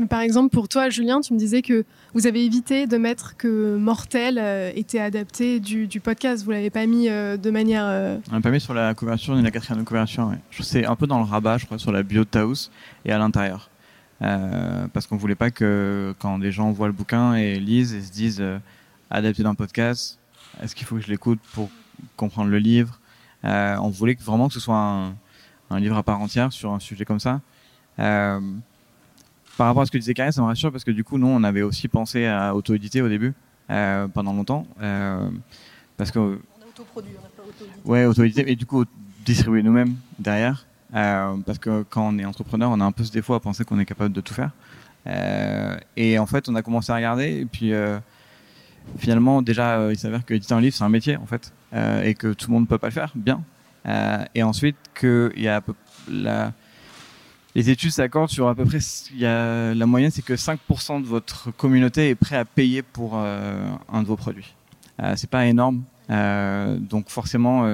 Par 0.08 0.20
exemple, 0.20 0.50
pour 0.50 0.68
toi, 0.68 0.88
Julien, 0.88 1.20
tu 1.20 1.34
me 1.34 1.38
disais 1.38 1.60
que 1.60 1.84
vous 2.12 2.28
avez 2.28 2.44
évité 2.44 2.86
de 2.86 2.96
mettre 2.96 3.36
que 3.36 3.76
Mortel 3.76 4.38
euh, 4.38 4.70
était 4.74 5.00
adapté 5.00 5.58
du, 5.58 5.88
podcast. 6.00 6.44
Vous 6.44 6.52
l'avez 6.52 6.70
pas 6.70 6.86
mis 6.86 7.08
euh, 7.08 7.36
de 7.36 7.50
manière. 7.50 7.84
Euh... 7.86 8.18
On 8.30 8.36
l'a 8.36 8.40
pas 8.40 8.50
mis 8.50 8.60
sur 8.60 8.72
la 8.72 8.94
couverture 8.94 9.34
ni 9.34 9.42
la 9.42 9.50
quatrième 9.50 9.80
de 9.80 9.86
couverture. 9.86 10.28
Ouais. 10.28 10.38
C'est 10.60 10.86
un 10.86 10.94
peu 10.94 11.08
dans 11.08 11.18
le 11.18 11.24
rabat, 11.24 11.58
je 11.58 11.66
crois, 11.66 11.78
sur 11.78 11.90
la 11.90 12.04
bio 12.04 12.22
de 12.22 12.28
Taos 12.28 12.70
et 13.04 13.10
à 13.10 13.18
l'intérieur. 13.18 13.68
Euh, 14.22 14.86
parce 14.92 15.08
qu'on 15.08 15.16
voulait 15.16 15.34
pas 15.34 15.50
que 15.50 16.14
quand 16.20 16.38
des 16.38 16.52
gens 16.52 16.70
voient 16.70 16.86
le 16.86 16.92
bouquin 16.92 17.34
et 17.34 17.58
lisent 17.58 17.94
et 17.94 18.00
se 18.00 18.12
disent 18.12 18.44
adapté 19.10 19.42
d'un 19.42 19.56
podcast, 19.56 20.20
est-ce 20.62 20.76
qu'il 20.76 20.86
faut 20.86 20.94
que 20.96 21.02
je 21.02 21.08
l'écoute 21.08 21.40
pour 21.52 21.68
comprendre 22.16 22.50
le 22.50 22.58
livre? 22.58 23.00
On 23.42 23.88
voulait 23.88 24.16
vraiment 24.20 24.46
que 24.46 24.54
ce 24.54 24.60
soit 24.60 24.78
un, 24.78 25.80
livre 25.80 25.96
à 25.96 26.04
part 26.04 26.20
entière 26.20 26.52
sur 26.52 26.72
un 26.72 26.78
sujet 26.78 27.04
comme 27.04 27.18
ça. 27.18 27.40
Par 29.56 29.68
rapport 29.68 29.82
à 29.82 29.86
ce 29.86 29.90
que 29.90 29.98
disait 29.98 30.14
Karine, 30.14 30.32
ça 30.32 30.42
me 30.42 30.46
rassure 30.46 30.72
parce 30.72 30.84
que 30.84 30.90
du 30.90 31.04
coup, 31.04 31.18
nous, 31.18 31.28
on 31.28 31.42
avait 31.44 31.62
aussi 31.62 31.88
pensé 31.88 32.26
à 32.26 32.54
auto-éditer 32.54 33.02
au 33.02 33.08
début, 33.08 33.34
euh, 33.70 34.08
pendant 34.08 34.32
longtemps. 34.32 34.66
Euh, 34.82 35.28
parce 35.96 36.10
que, 36.10 36.18
on 36.18 36.32
a 36.32 36.68
autoproduit, 36.68 37.12
on 37.18 37.22
n'a 37.22 37.28
pas 37.28 37.42
auto-édité. 37.42 37.80
Ouais, 37.84 38.04
auto-éditer, 38.04 38.50
et 38.50 38.56
du 38.56 38.66
coup, 38.66 38.84
distribuer 39.24 39.62
nous-mêmes 39.62 39.94
derrière. 40.18 40.66
Euh, 40.94 41.36
parce 41.44 41.58
que 41.58 41.84
quand 41.88 42.08
on 42.08 42.18
est 42.18 42.24
entrepreneur, 42.24 42.70
on 42.70 42.80
a 42.80 42.84
un 42.84 42.92
peu 42.92 43.04
ce 43.04 43.12
défaut 43.12 43.34
à 43.34 43.40
penser 43.40 43.64
qu'on 43.64 43.78
est 43.78 43.84
capable 43.84 44.12
de 44.12 44.20
tout 44.20 44.34
faire. 44.34 44.50
Euh, 45.06 45.76
et 45.96 46.18
en 46.18 46.26
fait, 46.26 46.48
on 46.48 46.54
a 46.54 46.62
commencé 46.62 46.92
à 46.92 46.96
regarder, 46.96 47.40
et 47.40 47.46
puis 47.46 47.72
euh, 47.72 47.98
finalement, 48.98 49.42
déjà, 49.42 49.78
euh, 49.78 49.92
il 49.92 49.98
s'avère 49.98 50.24
que 50.24 50.34
éditer 50.34 50.54
un 50.54 50.60
livre, 50.60 50.74
c'est 50.74 50.84
un 50.84 50.88
métier, 50.88 51.16
en 51.16 51.26
fait, 51.26 51.52
et 52.04 52.14
que 52.14 52.32
tout 52.32 52.48
le 52.48 52.54
monde 52.54 52.62
ne 52.62 52.68
peut 52.68 52.78
pas 52.78 52.88
le 52.88 52.92
faire 52.92 53.12
bien. 53.14 53.42
et 54.34 54.42
ensuite, 54.42 54.76
qu'il 54.98 55.32
y 55.36 55.48
a 55.48 55.60
la 56.08 56.52
les 57.54 57.70
études 57.70 57.90
s'accordent 57.90 58.30
sur 58.30 58.48
à 58.48 58.54
peu 58.54 58.64
près, 58.64 58.78
y 59.14 59.26
a, 59.26 59.74
la 59.74 59.86
moyenne 59.86 60.10
c'est 60.10 60.24
que 60.24 60.34
5% 60.34 61.02
de 61.02 61.06
votre 61.06 61.50
communauté 61.52 62.10
est 62.10 62.14
prêt 62.14 62.36
à 62.36 62.44
payer 62.44 62.82
pour 62.82 63.12
euh, 63.14 63.68
un 63.92 64.02
de 64.02 64.06
vos 64.06 64.16
produits. 64.16 64.54
Euh, 65.02 65.14
c'est 65.16 65.30
pas 65.30 65.46
énorme, 65.46 65.82
euh, 66.10 66.76
donc 66.78 67.08
forcément, 67.08 67.64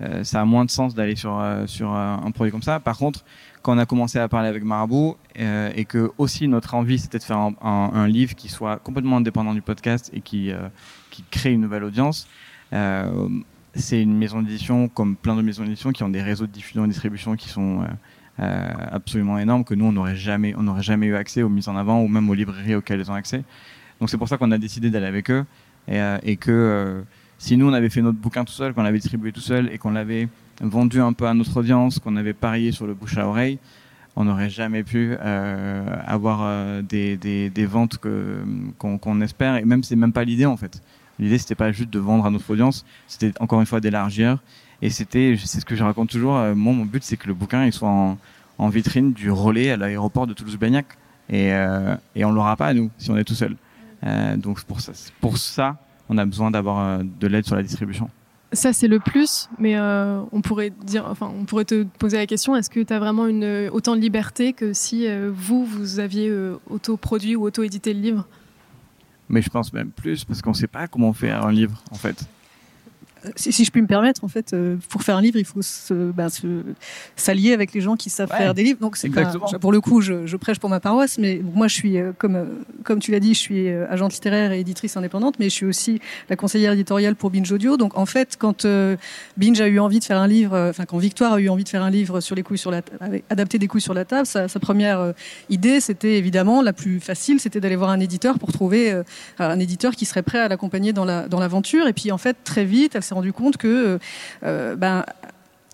euh, 0.00 0.24
ça 0.24 0.40
a 0.40 0.44
moins 0.44 0.64
de 0.64 0.70
sens 0.70 0.94
d'aller 0.94 1.16
sur 1.16 1.42
sur 1.66 1.92
un 1.92 2.30
produit 2.30 2.52
comme 2.52 2.62
ça. 2.62 2.80
Par 2.80 2.96
contre, 2.96 3.24
quand 3.62 3.74
on 3.74 3.78
a 3.78 3.86
commencé 3.86 4.18
à 4.18 4.28
parler 4.28 4.48
avec 4.48 4.62
Marabout 4.62 5.16
et 5.36 5.84
que 5.84 6.10
aussi 6.16 6.48
notre 6.48 6.74
envie 6.74 6.98
c'était 6.98 7.18
de 7.18 7.22
faire 7.22 7.38
un, 7.38 7.54
un, 7.60 8.08
livre 8.08 8.34
qui 8.34 8.48
soit 8.48 8.78
complètement 8.78 9.18
indépendant 9.18 9.52
du 9.52 9.62
podcast 9.62 10.10
et 10.14 10.20
qui 10.20 10.52
qui 11.10 11.24
crée 11.30 11.52
une 11.52 11.60
nouvelle 11.60 11.84
audience. 11.84 12.28
c'est 13.74 14.00
une 14.00 14.16
maison 14.16 14.42
d'édition 14.42 14.88
comme 14.88 15.16
plein 15.16 15.36
de 15.36 15.42
maisons 15.42 15.64
d'édition 15.64 15.92
qui 15.92 16.02
ont 16.02 16.08
des 16.08 16.22
réseaux 16.22 16.46
de 16.46 16.52
diffusion 16.52 16.84
et 16.84 16.88
distribution 16.88 17.36
qui 17.36 17.48
sont 17.48 17.84
absolument 18.38 19.38
énorme 19.38 19.64
que 19.64 19.74
nous 19.74 19.84
on 19.84 19.92
n'aurait 19.92 20.16
jamais 20.16 20.54
jamais 20.78 21.06
eu 21.06 21.14
accès 21.14 21.42
aux 21.42 21.48
mises 21.48 21.68
en 21.68 21.76
avant 21.76 22.00
ou 22.00 22.08
même 22.08 22.28
aux 22.30 22.34
librairies 22.34 22.74
auxquelles 22.74 23.00
ils 23.00 23.10
ont 23.10 23.14
accès. 23.14 23.42
Donc 24.00 24.08
c'est 24.08 24.16
pour 24.16 24.28
ça 24.28 24.38
qu'on 24.38 24.50
a 24.50 24.58
décidé 24.58 24.90
d'aller 24.90 25.06
avec 25.06 25.30
eux 25.30 25.44
et, 25.88 26.00
euh, 26.00 26.18
que 26.40 26.50
euh, 26.50 27.02
si 27.38 27.56
nous 27.56 27.68
on 27.68 27.72
avait 27.72 27.90
fait 27.90 28.02
notre 28.02 28.18
bouquin 28.18 28.44
tout 28.44 28.52
seul, 28.52 28.72
qu'on 28.72 28.82
l'avait 28.82 28.98
distribué 28.98 29.32
tout 29.32 29.40
seul 29.40 29.70
et 29.72 29.78
qu'on 29.78 29.90
l'avait 29.90 30.28
vendu 30.62 31.00
un 31.00 31.12
peu 31.12 31.26
à 31.26 31.34
notre 31.34 31.56
audience, 31.58 31.98
qu'on 31.98 32.16
avait 32.16 32.32
parié 32.32 32.72
sur 32.72 32.86
le 32.86 32.94
bouche 32.94 33.16
à 33.16 33.26
oreille, 33.26 33.58
on 34.16 34.24
n'aurait 34.24 34.50
jamais 34.50 34.82
pu 34.82 35.16
euh, 35.20 35.96
avoir 36.06 36.82
des, 36.82 37.50
ventes 37.66 37.98
qu'on, 38.78 39.20
espère. 39.20 39.56
Et 39.56 39.64
même, 39.64 39.82
c'est 39.82 39.96
même 39.96 40.12
pas 40.12 40.24
l'idée 40.24 40.46
en 40.46 40.56
fait. 40.56 40.82
L'idée, 41.18 41.38
c'était 41.38 41.54
pas 41.54 41.70
juste 41.72 41.90
de 41.90 41.98
vendre 41.98 42.26
à 42.26 42.30
notre 42.30 42.50
audience, 42.50 42.84
c'était 43.06 43.32
encore 43.40 43.60
une 43.60 43.66
fois 43.66 43.80
d'élargir 43.80 44.38
et 44.82 44.90
c'était, 44.90 45.36
c'est 45.38 45.60
ce 45.60 45.64
que 45.64 45.74
je 45.74 45.84
raconte 45.84 46.10
toujours. 46.10 46.36
Euh, 46.36 46.54
moi, 46.54 46.72
mon 46.72 46.84
but, 46.84 47.02
c'est 47.02 47.16
que 47.16 47.26
le 47.28 47.34
bouquin 47.34 47.64
il 47.64 47.72
soit 47.72 47.88
en, 47.88 48.18
en 48.58 48.68
vitrine 48.68 49.12
du 49.12 49.30
relais 49.30 49.70
à 49.70 49.76
l'aéroport 49.76 50.26
de 50.26 50.34
Toulouse-Blagnac. 50.34 50.86
Et, 51.32 51.52
euh, 51.52 51.94
et 52.16 52.24
on 52.24 52.32
l'aura 52.32 52.56
pas 52.56 52.74
nous 52.74 52.90
si 52.98 53.10
on 53.10 53.16
est 53.16 53.24
tout 53.24 53.34
seul. 53.34 53.56
Euh, 54.04 54.36
donc 54.36 54.62
pour 54.64 54.80
ça, 54.80 54.92
pour 55.20 55.38
ça, 55.38 55.76
on 56.08 56.18
a 56.18 56.24
besoin 56.24 56.50
d'avoir 56.50 56.80
euh, 56.80 57.02
de 57.20 57.26
l'aide 57.28 57.46
sur 57.46 57.54
la 57.54 57.62
distribution. 57.62 58.10
Ça 58.52 58.72
c'est 58.72 58.88
le 58.88 58.98
plus, 58.98 59.48
mais 59.60 59.78
euh, 59.78 60.22
on 60.32 60.40
pourrait 60.40 60.70
dire, 60.70 61.06
enfin, 61.08 61.32
on 61.38 61.44
pourrait 61.44 61.66
te 61.66 61.84
poser 61.84 62.16
la 62.16 62.26
question 62.26 62.56
est-ce 62.56 62.68
que 62.68 62.80
tu 62.80 62.92
as 62.92 62.98
vraiment 62.98 63.28
une 63.28 63.68
autant 63.70 63.94
de 63.94 64.00
liberté 64.00 64.52
que 64.52 64.72
si 64.72 65.06
vous 65.28 65.64
vous 65.64 66.00
aviez 66.00 66.32
auto-produit 66.68 67.36
ou 67.36 67.44
auto-édité 67.44 67.94
le 67.94 68.00
livre? 68.00 68.26
Mais 69.28 69.40
je 69.40 69.50
pense 69.50 69.72
même 69.72 69.90
plus 69.90 70.24
parce 70.24 70.42
qu'on 70.42 70.50
ne 70.50 70.56
sait 70.56 70.66
pas 70.66 70.88
comment 70.88 71.12
faire 71.12 71.46
un 71.46 71.52
livre 71.52 71.80
en 71.92 71.94
fait 71.94 72.26
si, 73.36 73.52
si, 73.52 73.64
je 73.64 73.70
puis 73.70 73.82
me 73.82 73.86
permettre, 73.86 74.24
en 74.24 74.28
fait, 74.28 74.52
euh, 74.52 74.76
pour 74.88 75.02
faire 75.02 75.16
un 75.16 75.20
livre, 75.20 75.38
il 75.38 75.44
faut 75.44 75.60
bah, 76.14 76.28
s'allier 77.16 77.52
avec 77.52 77.72
les 77.74 77.80
gens 77.80 77.96
qui 77.96 78.10
savent 78.10 78.30
faire 78.30 78.54
des 78.54 78.62
livres. 78.62 78.80
Donc, 78.80 78.96
c'est 78.96 79.10
pour 79.60 79.72
le 79.72 79.80
coup, 79.80 80.00
je, 80.00 80.26
je, 80.26 80.36
prêche 80.36 80.58
pour 80.58 80.70
ma 80.70 80.80
paroisse, 80.80 81.18
mais 81.18 81.40
moi, 81.42 81.68
je 81.68 81.74
suis, 81.74 81.98
euh, 81.98 82.12
comme, 82.16 82.36
euh, 82.36 82.44
comme 82.82 82.98
tu 82.98 83.10
l'as 83.10 83.20
dit, 83.20 83.34
je 83.34 83.38
suis 83.38 83.68
agente 83.68 84.14
littéraire 84.14 84.52
et 84.52 84.60
éditrice 84.60 84.96
indépendante, 84.96 85.36
mais 85.38 85.46
je 85.46 85.54
suis 85.54 85.66
aussi 85.66 86.00
la 86.28 86.36
conseillère 86.36 86.72
éditoriale 86.72 87.14
pour 87.14 87.30
Binge 87.30 87.50
Audio. 87.52 87.76
Donc, 87.76 87.96
en 87.96 88.06
fait, 88.06 88.36
quand 88.38 88.66
Binge 89.36 89.60
a 89.60 89.68
eu 89.68 89.78
envie 89.78 89.98
de 89.98 90.04
faire 90.04 90.18
un 90.18 90.28
livre, 90.28 90.68
enfin, 90.70 90.84
quand 90.84 90.98
Victoire 90.98 91.34
a 91.34 91.40
eu 91.40 91.48
envie 91.48 91.64
de 91.64 91.68
faire 91.68 91.82
un 91.82 91.90
livre 91.90 92.20
sur 92.20 92.34
les 92.34 92.42
couilles 92.42 92.58
sur 92.58 92.70
la, 92.70 92.82
adapter 93.28 93.58
des 93.58 93.66
couilles 93.66 93.80
sur 93.80 93.94
la 93.94 94.04
table, 94.04 94.26
sa, 94.26 94.48
sa 94.48 94.60
première 94.60 95.12
idée, 95.48 95.80
c'était 95.80 96.16
évidemment 96.16 96.62
la 96.62 96.72
plus 96.72 97.00
facile, 97.00 97.40
c'était 97.40 97.60
d'aller 97.60 97.76
voir 97.76 97.90
un 97.90 98.00
éditeur 98.00 98.38
pour 98.38 98.52
trouver 98.52 99.02
un 99.38 99.58
éditeur 99.58 99.94
qui 99.94 100.06
serait 100.06 100.22
prêt 100.22 100.38
à 100.38 100.48
l'accompagner 100.48 100.92
dans 100.92 101.04
la, 101.04 101.28
dans 101.28 101.40
l'aventure. 101.40 101.86
Et 101.86 101.92
puis, 101.92 102.12
en 102.12 102.18
fait, 102.18 102.36
très 102.44 102.64
vite, 102.64 102.94
elle 102.94 103.02
s'est 103.10 103.14
rendue 103.14 103.32
compte 103.32 103.56
que 103.56 103.98
euh, 104.44 104.76
ben, 104.76 105.04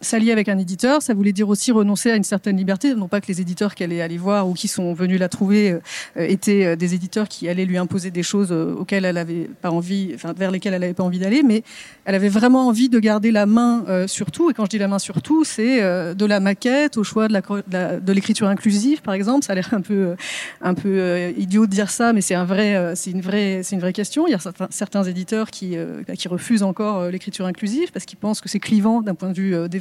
S'allier 0.02 0.30
avec 0.30 0.50
un 0.50 0.58
éditeur, 0.58 1.00
ça 1.00 1.14
voulait 1.14 1.32
dire 1.32 1.48
aussi 1.48 1.72
renoncer 1.72 2.10
à 2.10 2.16
une 2.16 2.22
certaine 2.22 2.58
liberté. 2.58 2.94
Non 2.94 3.08
pas 3.08 3.22
que 3.22 3.28
les 3.28 3.40
éditeurs 3.40 3.74
qu'elle 3.74 3.94
est 3.94 4.02
allée 4.02 4.18
voir 4.18 4.46
ou 4.46 4.52
qui 4.52 4.68
sont 4.68 4.92
venus 4.92 5.18
la 5.18 5.30
trouver 5.30 5.70
euh, 5.70 5.78
étaient 6.18 6.66
euh, 6.66 6.76
des 6.76 6.92
éditeurs 6.92 7.28
qui 7.28 7.48
allaient 7.48 7.64
lui 7.64 7.78
imposer 7.78 8.10
des 8.10 8.22
choses 8.22 8.52
euh, 8.52 8.74
auxquelles 8.74 9.06
elle 9.06 9.16
avait 9.16 9.48
pas 9.62 9.70
envie, 9.70 10.12
enfin 10.14 10.34
vers 10.36 10.50
lesquelles 10.50 10.74
elle 10.74 10.82
n'avait 10.82 10.92
pas 10.92 11.02
envie 11.02 11.18
d'aller, 11.18 11.42
mais 11.42 11.62
elle 12.04 12.14
avait 12.14 12.28
vraiment 12.28 12.68
envie 12.68 12.90
de 12.90 12.98
garder 12.98 13.30
la 13.30 13.46
main 13.46 14.06
sur 14.06 14.30
tout. 14.30 14.50
Et 14.50 14.52
quand 14.52 14.64
je 14.66 14.70
dis 14.70 14.78
la 14.78 14.88
main 14.88 14.98
sur 14.98 15.22
tout, 15.22 15.44
c'est 15.44 15.80
de 15.80 16.24
la 16.26 16.40
maquette 16.40 16.98
au 16.98 17.04
choix 17.04 17.28
de 17.28 18.12
l'écriture 18.12 18.48
inclusive, 18.48 19.00
par 19.00 19.14
exemple. 19.14 19.44
Ça 19.44 19.52
a 19.52 19.54
l'air 19.54 19.68
un 19.72 19.80
peu 19.80 20.14
un 20.60 20.74
peu 20.74 21.32
idiot 21.36 21.66
de 21.66 21.70
dire 21.70 21.90
ça, 21.90 22.12
mais 22.12 22.20
c'est 22.20 22.34
un 22.34 22.44
vrai, 22.44 22.92
c'est 22.94 23.10
une 23.10 23.20
vraie, 23.20 23.62
c'est 23.62 23.74
une 23.74 23.80
vraie 23.80 23.92
question. 23.92 24.26
Il 24.26 24.30
y 24.30 24.34
a 24.34 24.38
certains, 24.38 24.68
certains 24.70 25.04
éditeurs 25.04 25.50
qui 25.50 25.76
qui 26.16 26.28
refusent 26.28 26.62
encore 26.62 27.10
l'écriture 27.10 27.46
inclusive 27.46 27.90
parce 27.92 28.04
qu'ils 28.04 28.18
pensent 28.18 28.40
que 28.40 28.48
c'est 28.48 28.60
clivant 28.60 29.02
d'un 29.02 29.14
point 29.14 29.30
de 29.30 29.40
vue 29.40 29.68
des 29.68 29.78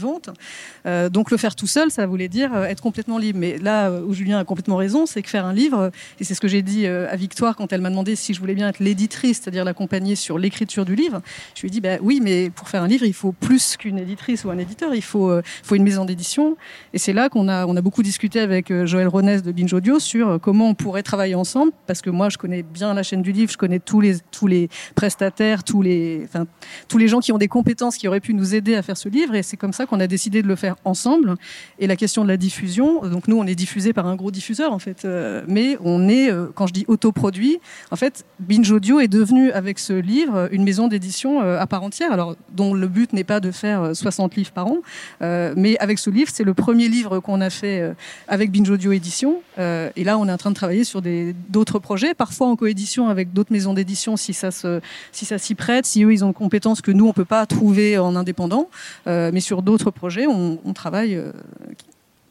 euh, 0.85 1.09
donc 1.09 1.31
le 1.31 1.37
faire 1.37 1.55
tout 1.55 1.67
seul, 1.67 1.91
ça 1.91 2.05
voulait 2.05 2.27
dire 2.27 2.53
euh, 2.53 2.65
être 2.65 2.81
complètement 2.81 3.17
libre. 3.17 3.39
Mais 3.39 3.57
là 3.57 3.91
où 3.91 4.13
Julien 4.13 4.39
a 4.39 4.43
complètement 4.43 4.77
raison, 4.77 5.05
c'est 5.05 5.21
que 5.21 5.29
faire 5.29 5.45
un 5.45 5.53
livre, 5.53 5.91
et 6.19 6.23
c'est 6.23 6.33
ce 6.33 6.41
que 6.41 6.47
j'ai 6.47 6.61
dit 6.61 6.85
euh, 6.85 7.07
à 7.09 7.15
Victoire 7.15 7.55
quand 7.55 7.71
elle 7.73 7.81
m'a 7.81 7.89
demandé 7.89 8.15
si 8.15 8.33
je 8.33 8.39
voulais 8.39 8.55
bien 8.55 8.69
être 8.69 8.79
l'éditrice, 8.79 9.41
c'est-à-dire 9.41 9.65
l'accompagner 9.65 10.15
sur 10.15 10.37
l'écriture 10.37 10.85
du 10.85 10.95
livre, 10.95 11.21
je 11.55 11.61
lui 11.61 11.67
ai 11.67 11.71
dit 11.71 11.81
bah, 11.81 11.97
oui, 12.01 12.19
mais 12.21 12.49
pour 12.49 12.69
faire 12.69 12.83
un 12.83 12.87
livre, 12.87 13.05
il 13.05 13.13
faut 13.13 13.31
plus 13.31 13.77
qu'une 13.77 13.97
éditrice 13.97 14.45
ou 14.45 14.49
un 14.49 14.57
éditeur, 14.57 14.93
il 14.93 15.01
faut, 15.01 15.31
une 15.71 15.83
maison 15.83 16.05
d'édition. 16.05 16.57
Et 16.93 16.97
c'est 16.97 17.13
là 17.13 17.29
qu'on 17.29 17.47
a, 17.49 17.65
beaucoup 17.85 18.03
discuté 18.03 18.39
avec 18.39 18.73
Joël 18.85 19.07
Ronès 19.07 19.43
de 19.43 19.51
Binge 19.51 19.73
Audio 19.73 19.99
sur 19.99 20.39
comment 20.41 20.69
on 20.69 20.73
pourrait 20.73 21.03
travailler 21.03 21.35
ensemble, 21.35 21.71
parce 21.85 22.01
que 22.01 22.09
moi 22.09 22.29
je 22.29 22.37
connais 22.37 22.63
bien 22.63 22.93
la 22.93 23.03
chaîne 23.03 23.21
du 23.21 23.31
livre, 23.31 23.51
je 23.51 23.57
connais 23.57 23.79
tous 23.79 24.01
les, 24.01 24.69
prestataires, 24.95 25.63
tous 25.63 25.81
les, 25.81 26.23
enfin, 26.25 26.45
tous 26.87 26.97
les 26.97 27.07
gens 27.07 27.19
qui 27.19 27.31
ont 27.31 27.37
des 27.37 27.47
compétences 27.47 27.97
qui 27.97 28.07
auraient 28.07 28.19
pu 28.19 28.33
nous 28.33 28.55
aider 28.55 28.75
à 28.75 28.81
faire 28.81 28.97
ce 28.97 29.09
livre, 29.09 29.35
et 29.35 29.43
c'est 29.43 29.57
comme 29.57 29.73
ça 29.73 29.85
qu'on 29.85 29.94
on 29.95 29.99
a 29.99 30.07
décidé 30.07 30.41
de 30.41 30.47
le 30.47 30.55
faire 30.55 30.75
ensemble. 30.85 31.35
Et 31.79 31.87
la 31.87 31.95
question 31.95 32.23
de 32.23 32.27
la 32.27 32.37
diffusion, 32.37 33.07
donc 33.07 33.27
nous, 33.27 33.37
on 33.37 33.47
est 33.47 33.55
diffusé 33.55 33.93
par 33.93 34.07
un 34.07 34.15
gros 34.15 34.31
diffuseur, 34.31 34.73
en 34.73 34.79
fait, 34.79 35.05
euh, 35.05 35.43
mais 35.47 35.77
on 35.83 36.07
est, 36.09 36.31
euh, 36.31 36.47
quand 36.53 36.67
je 36.67 36.73
dis 36.73 36.85
autoproduit, 36.87 37.59
en 37.91 37.95
fait, 37.95 38.25
Binge 38.39 38.69
Audio 38.71 38.99
est 38.99 39.07
devenu, 39.07 39.51
avec 39.51 39.79
ce 39.79 39.93
livre, 39.93 40.49
une 40.51 40.63
maison 40.63 40.87
d'édition 40.87 41.41
euh, 41.41 41.59
à 41.59 41.67
part 41.67 41.83
entière, 41.83 42.11
alors 42.11 42.35
dont 42.51 42.73
le 42.73 42.87
but 42.87 43.13
n'est 43.13 43.23
pas 43.23 43.39
de 43.39 43.51
faire 43.51 43.95
60 43.95 44.35
livres 44.35 44.51
par 44.51 44.67
an, 44.67 44.77
mais 45.21 45.77
avec 45.79 45.99
ce 45.99 46.09
livre, 46.09 46.29
c'est 46.33 46.43
le 46.43 46.53
premier 46.53 46.87
livre 46.87 47.19
qu'on 47.19 47.41
a 47.41 47.49
fait 47.49 47.93
avec 48.27 48.51
Binge 48.51 48.69
Audio 48.69 48.91
Édition. 48.91 49.41
et 49.57 50.03
là, 50.03 50.17
on 50.17 50.27
est 50.27 50.31
en 50.31 50.37
train 50.37 50.49
de 50.49 50.55
travailler 50.55 50.83
sur 50.83 51.01
d'autres 51.49 51.79
projets, 51.79 52.13
parfois 52.13 52.47
en 52.47 52.55
coédition 52.55 53.09
avec 53.09 53.33
d'autres 53.33 53.51
maisons 53.51 53.73
d'édition, 53.73 54.17
si 54.17 54.33
ça 54.33 54.51
se, 54.51 54.81
si 55.11 55.25
ça 55.25 55.37
s'y 55.37 55.55
prête, 55.55 55.85
si 55.85 56.03
eux, 56.03 56.13
ils 56.13 56.23
ont 56.23 56.27
une 56.27 56.33
compétence 56.33 56.81
que 56.81 56.91
nous, 56.91 57.07
on 57.07 57.13
peut 57.13 57.25
pas 57.25 57.45
trouver 57.45 57.97
en 57.97 58.15
indépendant, 58.15 58.69
mais 59.05 59.39
sur 59.39 59.61
d'autres 59.61 59.84
projet, 59.91 60.27
on, 60.27 60.73
travaille 60.73 61.15
euh, 61.15 61.31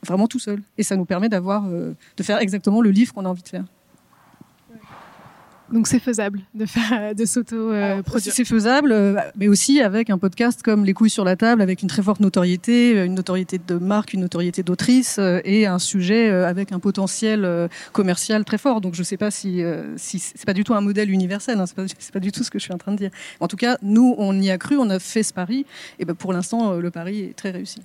vraiment 0.04 0.26
tout 0.28 0.38
seul. 0.38 0.62
Et 0.78 0.82
ça 0.82 0.96
nous 0.96 1.04
permet 1.04 1.28
d'avoir, 1.28 1.64
euh, 1.66 1.94
de 2.16 2.22
faire 2.22 2.38
exactement 2.38 2.80
le 2.80 2.90
livre 2.90 3.12
qu'on 3.12 3.24
a 3.24 3.28
envie 3.28 3.42
de 3.42 3.48
faire. 3.48 3.64
Donc 5.72 5.86
c'est 5.86 5.98
faisable 5.98 6.40
de 6.54 6.66
faire, 6.66 7.14
de 7.14 7.24
s'auto-produire. 7.24 8.32
c'est 8.34 8.44
faisable, 8.44 8.92
euh, 8.92 9.16
mais 9.36 9.48
aussi 9.48 9.80
avec 9.80 10.10
un 10.10 10.18
podcast 10.18 10.62
comme 10.62 10.84
Les 10.84 10.92
couilles 10.92 11.10
sur 11.10 11.24
la 11.24 11.36
table, 11.36 11.62
avec 11.62 11.82
une 11.82 11.88
très 11.88 12.02
forte 12.02 12.20
notoriété, 12.20 13.04
une 13.04 13.14
notoriété 13.14 13.58
de 13.58 13.76
marque, 13.76 14.12
une 14.12 14.20
notoriété 14.20 14.62
d'autrice 14.62 15.18
et 15.44 15.66
un 15.66 15.78
sujet 15.78 16.30
avec 16.30 16.72
un 16.72 16.78
potentiel 16.78 17.68
commercial 17.92 18.44
très 18.44 18.58
fort. 18.58 18.80
Donc 18.80 18.94
je 18.94 19.00
ne 19.00 19.04
sais 19.04 19.16
pas 19.16 19.30
si, 19.30 19.62
si 19.96 20.18
c'est 20.18 20.44
pas 20.44 20.52
du 20.52 20.64
tout 20.64 20.74
un 20.74 20.80
modèle 20.80 21.10
universel. 21.10 21.58
Hein, 21.58 21.66
c'est 21.66 21.76
pas, 21.76 21.84
pas, 22.12 22.20
du 22.20 22.32
tout 22.32 22.44
ce 22.44 22.50
que 22.50 22.58
je 22.58 22.64
suis 22.64 22.74
en 22.74 22.78
train 22.78 22.92
de 22.92 22.98
dire. 22.98 23.10
En 23.40 23.48
tout 23.48 23.56
cas, 23.56 23.78
nous 23.82 24.14
on 24.18 24.38
y 24.40 24.50
a 24.50 24.58
cru, 24.58 24.76
on 24.76 24.90
a 24.90 24.98
fait 24.98 25.22
ce 25.22 25.32
pari, 25.32 25.66
et 25.98 26.04
ben 26.04 26.14
pour 26.14 26.32
l'instant 26.32 26.74
le 26.74 26.90
pari 26.90 27.20
est 27.20 27.36
très 27.36 27.50
réussi. 27.50 27.80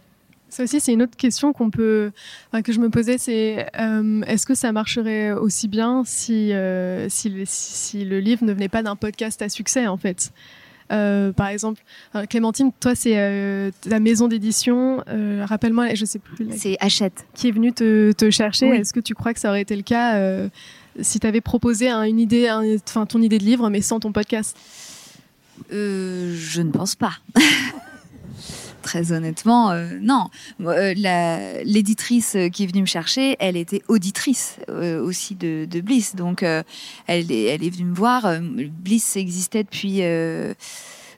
Ça 0.50 0.64
aussi, 0.64 0.80
c'est 0.80 0.94
une 0.94 1.04
autre 1.04 1.16
question 1.16 1.54
qu'on 1.54 1.70
peut, 1.70 2.12
que 2.64 2.74
je 2.74 2.80
me 2.80 2.90
posais, 2.90 3.18
c'est 3.18 3.68
euh, 3.80 4.22
est-ce 4.24 4.46
que 4.46 4.56
ça 4.56 4.72
marcherait 4.72 5.32
aussi 5.32 5.68
bien 5.68 6.04
si, 6.06 6.54
euh, 6.54 7.08
si, 7.10 7.32
si, 7.46 8.04
le 8.04 8.20
livre 8.20 8.44
ne 8.44 8.54
venait 8.54 8.70
pas 8.70 8.82
d'un 8.82 8.96
podcast 8.96 9.42
à 9.42 9.50
succès, 9.50 9.88
en 9.88 9.98
fait? 9.98 10.32
Euh, 10.92 11.32
par 11.32 11.50
exemple, 11.50 11.84
Clémentine, 12.30 12.72
toi, 12.80 12.96
c'est 12.96 13.14
la 13.86 14.00
maison 14.00 14.28
d'édition. 14.28 15.04
Rappelle-moi, 15.44 15.94
je 15.94 16.06
sais 16.06 16.20
plus. 16.20 16.48
C'est 16.58 16.78
Hachette. 16.80 17.26
Qui 17.36 17.50
est 17.50 17.52
venue 17.52 17.72
te, 17.72 18.12
te 18.12 18.32
chercher. 18.32 18.68
Est-ce 18.70 18.94
que 18.94 19.00
tu 19.00 19.14
crois 19.14 19.34
que 19.34 19.40
ça 19.40 19.50
aurait 19.50 19.62
été 19.62 19.76
le 19.76 19.84
cas 19.84 20.50
si 21.02 21.20
tu 21.20 21.28
avais 21.28 21.42
proposé 21.42 21.90
une 21.90 22.20
idée, 22.20 22.50
enfin 22.88 23.06
ton 23.06 23.22
idée 23.22 23.38
de 23.38 23.46
livre, 23.46 23.70
mais 23.70 23.82
sans 23.82 24.00
ton 24.00 24.12
podcast? 24.12 24.58
Je 25.70 26.62
ne 26.62 26.72
pense 26.72 26.96
pas. 26.96 27.14
très 28.82 29.12
honnêtement, 29.12 29.72
euh, 29.72 29.88
non. 30.02 30.30
Euh, 30.62 30.94
l'éditrice 31.64 32.36
qui 32.52 32.64
est 32.64 32.68
venue 32.68 32.82
me 32.82 32.88
chercher, 32.88 33.36
elle 33.40 33.58
était 33.58 33.82
auditrice 33.88 34.58
euh, 34.70 35.02
aussi 35.04 35.36
de, 35.36 35.68
Bliss. 35.82 36.16
Donc, 36.16 36.44
elle, 36.44 37.32
est 37.32 37.70
venue 37.70 37.90
me 37.90 37.96
voir. 37.96 38.28
Bliss 38.42 39.16
existait 39.16 39.64
depuis 39.64 40.02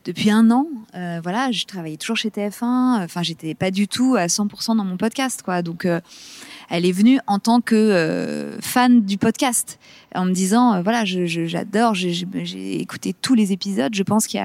depuis 0.04 0.32
un 0.32 0.50
an. 0.52 0.68
voilà, 0.94 1.52
je 1.52 1.66
travaillais 1.66 1.98
toujours 1.98 2.18
chez 2.18 2.30
TF1. 2.30 3.04
Enfin, 3.04 3.24
j'étais 3.24 3.56
pas 3.56 3.72
du 3.72 3.88
tout 3.88 4.16
à 4.16 4.28
100% 4.28 4.78
dans 4.78 4.86
mon 4.86 4.98
podcast, 4.98 5.42
quoi. 5.42 5.62
Donc, 5.62 5.88
elle 6.70 6.86
est 6.86 6.92
venue 6.92 7.20
en 7.28 7.40
tant 7.40 7.62
que 7.62 8.58
fan 8.62 9.02
du 9.02 9.18
podcast, 9.18 9.80
en 10.16 10.26
me 10.26 10.32
disant 10.32 10.74
euh, 10.74 10.82
voilà, 10.82 11.06
j'adore, 11.06 11.94
j'ai 11.96 12.82
écouté 12.82 13.14
tous 13.22 13.34
les 13.34 13.52
épisodes, 13.52 13.94
je 13.94 14.04
pense 14.04 14.28
qu'il 14.28 14.40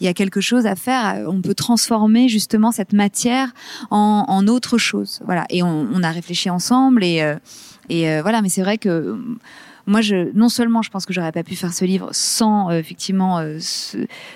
y 0.00 0.04
y 0.04 0.08
a 0.08 0.14
quelque 0.14 0.40
chose 0.40 0.66
à 0.66 0.74
faire, 0.74 1.24
on 1.28 1.40
peut 1.40 1.54
transformer 1.54 2.28
justement 2.28 2.72
cette 2.72 2.92
matière 2.92 3.52
en, 3.90 4.46
autre 4.46 4.78
chose. 4.78 5.20
Voilà, 5.24 5.44
et 5.50 5.62
on, 5.62 5.88
on 5.92 6.02
a 6.02 6.10
réfléchi 6.10 6.50
ensemble 6.50 7.04
et, 7.04 7.22
euh, 7.22 7.36
et 7.88 8.20
voilà, 8.20 8.42
mais 8.42 8.48
c'est 8.48 8.62
vrai 8.62 8.78
que 8.78 9.18
moi, 9.88 10.00
je, 10.00 10.30
non 10.34 10.48
seulement 10.48 10.82
je 10.82 10.90
pense 10.90 11.06
que 11.06 11.12
j'aurais 11.12 11.32
pas 11.32 11.42
pu 11.42 11.56
faire 11.56 11.72
ce 11.72 11.84
livre 11.84 12.10
sans 12.12 12.70
euh, 12.70 12.78
effectivement 12.78 13.42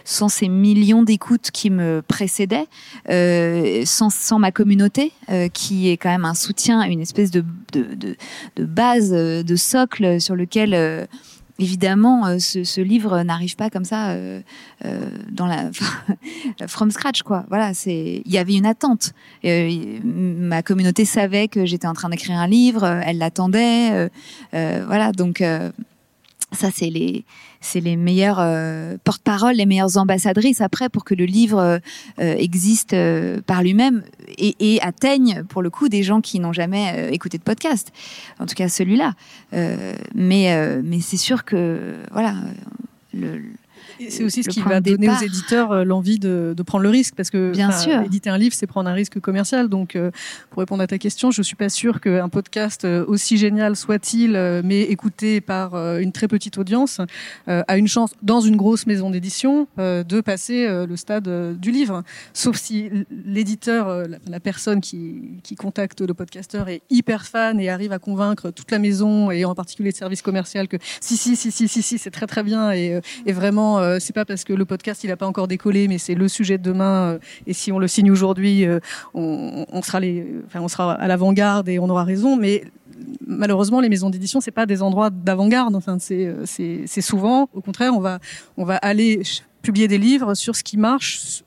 sans 0.05 0.29
ces 0.29 0.49
millions 0.49 1.03
d'écoutes 1.03 1.51
qui 1.51 1.71
me 1.71 2.03
précédaient, 2.07 2.67
sans, 3.87 4.11
sans 4.11 4.39
ma 4.39 4.51
communauté 4.51 5.13
qui 5.53 5.91
est 5.91 5.97
quand 5.97 6.11
même 6.11 6.25
un 6.25 6.35
soutien, 6.35 6.83
une 6.83 7.01
espèce 7.01 7.31
de, 7.31 7.45
de, 7.73 7.95
de, 7.95 8.17
de 8.57 8.65
base, 8.65 9.11
de 9.11 9.57
socle 9.57 10.21
sur 10.21 10.35
lequel 10.35 11.07
évidemment, 11.59 12.27
euh, 12.27 12.39
ce, 12.39 12.81
livre 12.81 13.23
n'arrive 13.23 13.57
pas 13.57 13.71
comme 13.71 13.85
ça 13.85 14.11
euh, 14.11 14.41
euh, 14.85 15.11
la 15.39 15.71
from 16.69 16.91
scratch, 16.91 17.23
quoi. 17.23 17.45
Voilà, 17.49 17.75
c'est 17.75 18.23
il 18.25 18.33
y 18.33 18.39
avait 18.39 18.55
une 18.55 18.67
attente. 18.67 19.13
ma 19.45 20.63
communauté 20.63 21.05
savait 21.05 21.49
que 21.49 21.65
j'étais 21.65 21.87
en 21.87 21.95
train 21.95 22.09
d'écrire 22.09 22.39
un 22.39 22.47
livre, 22.47 22.85
elle 22.85 23.19
l'attendait, 23.19 24.11
voilà. 24.53 25.13
Donc 25.13 25.43
ça, 26.53 26.69
c'est 26.73 26.91
les 26.91 27.25
c'est 27.61 27.81
les 27.81 27.97
meilleurs 27.97 28.39
euh, 28.41 28.97
porte-parole, 29.05 29.55
les 29.55 29.67
meilleures 29.67 29.97
ambassadrices 29.97 30.61
après 30.61 30.89
pour 30.89 31.05
que 31.05 31.15
le 31.15 31.25
livre 31.25 31.59
euh, 31.59 31.79
euh, 32.19 32.35
existe 32.37 32.95
par 33.47 33.63
lui-même 33.63 34.03
et, 34.37 34.57
et, 34.59 34.83
atteigne 34.83 35.45
pour 35.49 35.63
le 35.63 35.71
coup 35.71 35.89
des 35.89 36.03
gens 36.03 36.21
qui 36.21 36.41
n'ont 36.41 36.53
jamais 36.53 37.11
écouté 37.13 37.39
de 37.39 37.43
podcast. 37.43 37.93
En 38.39 38.47
tout 38.47 38.55
cas, 38.55 38.69
celui-là. 38.69 39.15
mais 40.15 40.83
mais 40.83 41.01
c'est 41.01 41.17
sûr 41.17 41.45
que 41.45 41.97
voilà. 42.11 42.35
Le, 43.15 43.43
c'est 44.11 44.25
aussi 44.25 44.43
ce 44.43 44.49
qui 44.49 44.61
va 44.61 44.81
donner 44.81 45.09
aux 45.09 45.23
éditeurs 45.23 45.73
euh, 45.73 45.85
l'envie 45.85 46.19
de, 46.19 46.55
de, 46.57 46.63
prendre 46.63 46.83
le 46.83 46.89
risque, 46.89 47.15
parce 47.15 47.31
que 47.31 47.53
Bien 47.53 47.73
sûr. 47.73 48.01
éditer 48.03 48.31
un 48.31 48.39
livre, 48.39 48.55
c'est 48.55 48.67
prendre 48.67 48.89
un 48.89 48.93
risque 48.93 49.21
commercial. 49.21 49.69
Donc, 49.69 49.97
euh, 49.97 50.11
pour 50.51 50.61
répondre 50.61 50.83
à 50.83 50.87
ta 50.87 50.99
question, 50.99 51.31
je 51.31 51.43
suis 51.43 51.57
pas 51.57 51.69
sûre 51.69 52.01
qu'un 52.01 52.29
podcast 52.29 52.85
euh, 52.85 53.05
aussi 53.07 53.37
génial 53.37 53.77
soit-il, 53.77 54.33
mais 54.65 54.83
écouté 54.83 55.41
par 55.41 55.75
une 55.99 56.13
très 56.13 56.29
petite 56.29 56.59
audience, 56.59 57.01
a 57.47 57.77
une 57.77 57.89
chance 57.89 58.13
dans 58.23 58.41
une 58.41 58.57
grosse 58.57 58.87
maison 58.87 59.11
d'édition 59.11 59.67
de 59.79 60.21
passer 60.21 60.67
le 60.87 60.97
stade 60.97 61.59
du 61.59 61.71
livre. 61.71 62.03
Sauf 62.33 62.57
si 62.57 62.91
l'éditeur, 63.11 64.05
la, 64.27 64.41
personne 64.41 64.81
qui, 64.81 65.41
qui 65.43 65.55
contacte 65.55 66.01
le 66.01 66.15
podcasteur 66.15 66.69
est 66.69 66.83
hyper 66.91 67.27
fan 67.27 67.61
et 67.61 67.69
arrive 67.69 67.93
à 67.93 67.99
convaincre 67.99 68.51
toute 68.51 68.71
la 68.71 68.79
maison 68.79 69.31
et 69.31 69.45
en 69.45 69.55
particulier 69.55 69.91
le 69.91 69.97
service 69.97 70.23
commercial 70.23 70.69
que 70.69 70.77
si 71.01 71.17
si 71.17 71.37
si 71.37 71.51
si 71.51 71.69
si 71.69 71.83
si 71.83 71.99
c'est 71.99 72.11
très 72.11 72.27
très 72.27 72.43
bien 72.43 72.73
et, 72.73 73.01
et 73.27 73.33
vraiment 73.33 73.92
euh, 73.93 73.99
c'est 74.01 74.13
pas 74.13 74.25
parce 74.25 74.45
que 74.45 74.53
le 74.53 74.65
podcast 74.65 75.05
il 75.05 75.11
a 75.11 75.17
pas 75.17 75.27
encore 75.27 75.49
décollé, 75.49 75.89
mais 75.89 75.99
c'est 75.99 76.15
le 76.15 76.29
sujet 76.29 76.59
de 76.59 76.63
demain. 76.63 77.15
Euh, 77.15 77.19
et 77.47 77.53
si 77.53 77.73
on 77.73 77.79
le 77.79 77.89
signe 77.89 78.11
aujourd'hui, 78.11 78.65
euh, 78.65 78.81
on, 79.15 79.83
sera 79.83 80.01
les, 80.01 80.27
enfin, 80.47 80.61
on 80.61 80.69
sera 80.69 80.93
à 80.95 81.07
l'avant-garde 81.07 81.69
et 81.69 81.79
on 81.79 81.89
aura 81.89 82.05
raison. 82.05 82.37
Mais 82.37 82.65
malheureusement, 83.27 83.81
les 83.81 83.89
maisons 83.89 84.11
d'édition, 84.11 84.41
c'est 84.41 84.51
pas 84.51 84.67
des 84.67 84.83
endroits 84.83 85.11
d'avant-garde. 85.11 85.75
Enfin, 85.75 85.99
c'est, 85.99 86.35
c'est, 86.45 87.01
souvent, 87.01 87.49
au 87.53 87.61
contraire, 87.61 87.95
on 87.95 88.01
va, 88.01 88.19
on 88.57 88.65
va 88.65 88.77
aller 88.77 89.23
publier 89.63 89.89
des 89.89 89.99
livres 89.99 90.35
sur 90.35 90.57
ce 90.57 90.63
qui 90.63 90.77
marche 90.77 91.43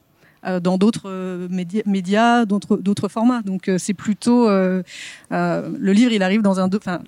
dans 0.62 0.78
d'autres 0.78 1.48
médias, 1.50 2.46
d'autres, 2.46 2.78
d'autres 2.78 3.08
formats. 3.08 3.42
Donc, 3.42 3.70
c'est 3.78 3.94
plutôt 3.94 4.48
le 4.50 4.84
livre, 5.32 6.12
il 6.12 6.24
arrive 6.24 6.42
dans 6.42 6.60
un, 6.60 6.70
enfin, 6.74 7.02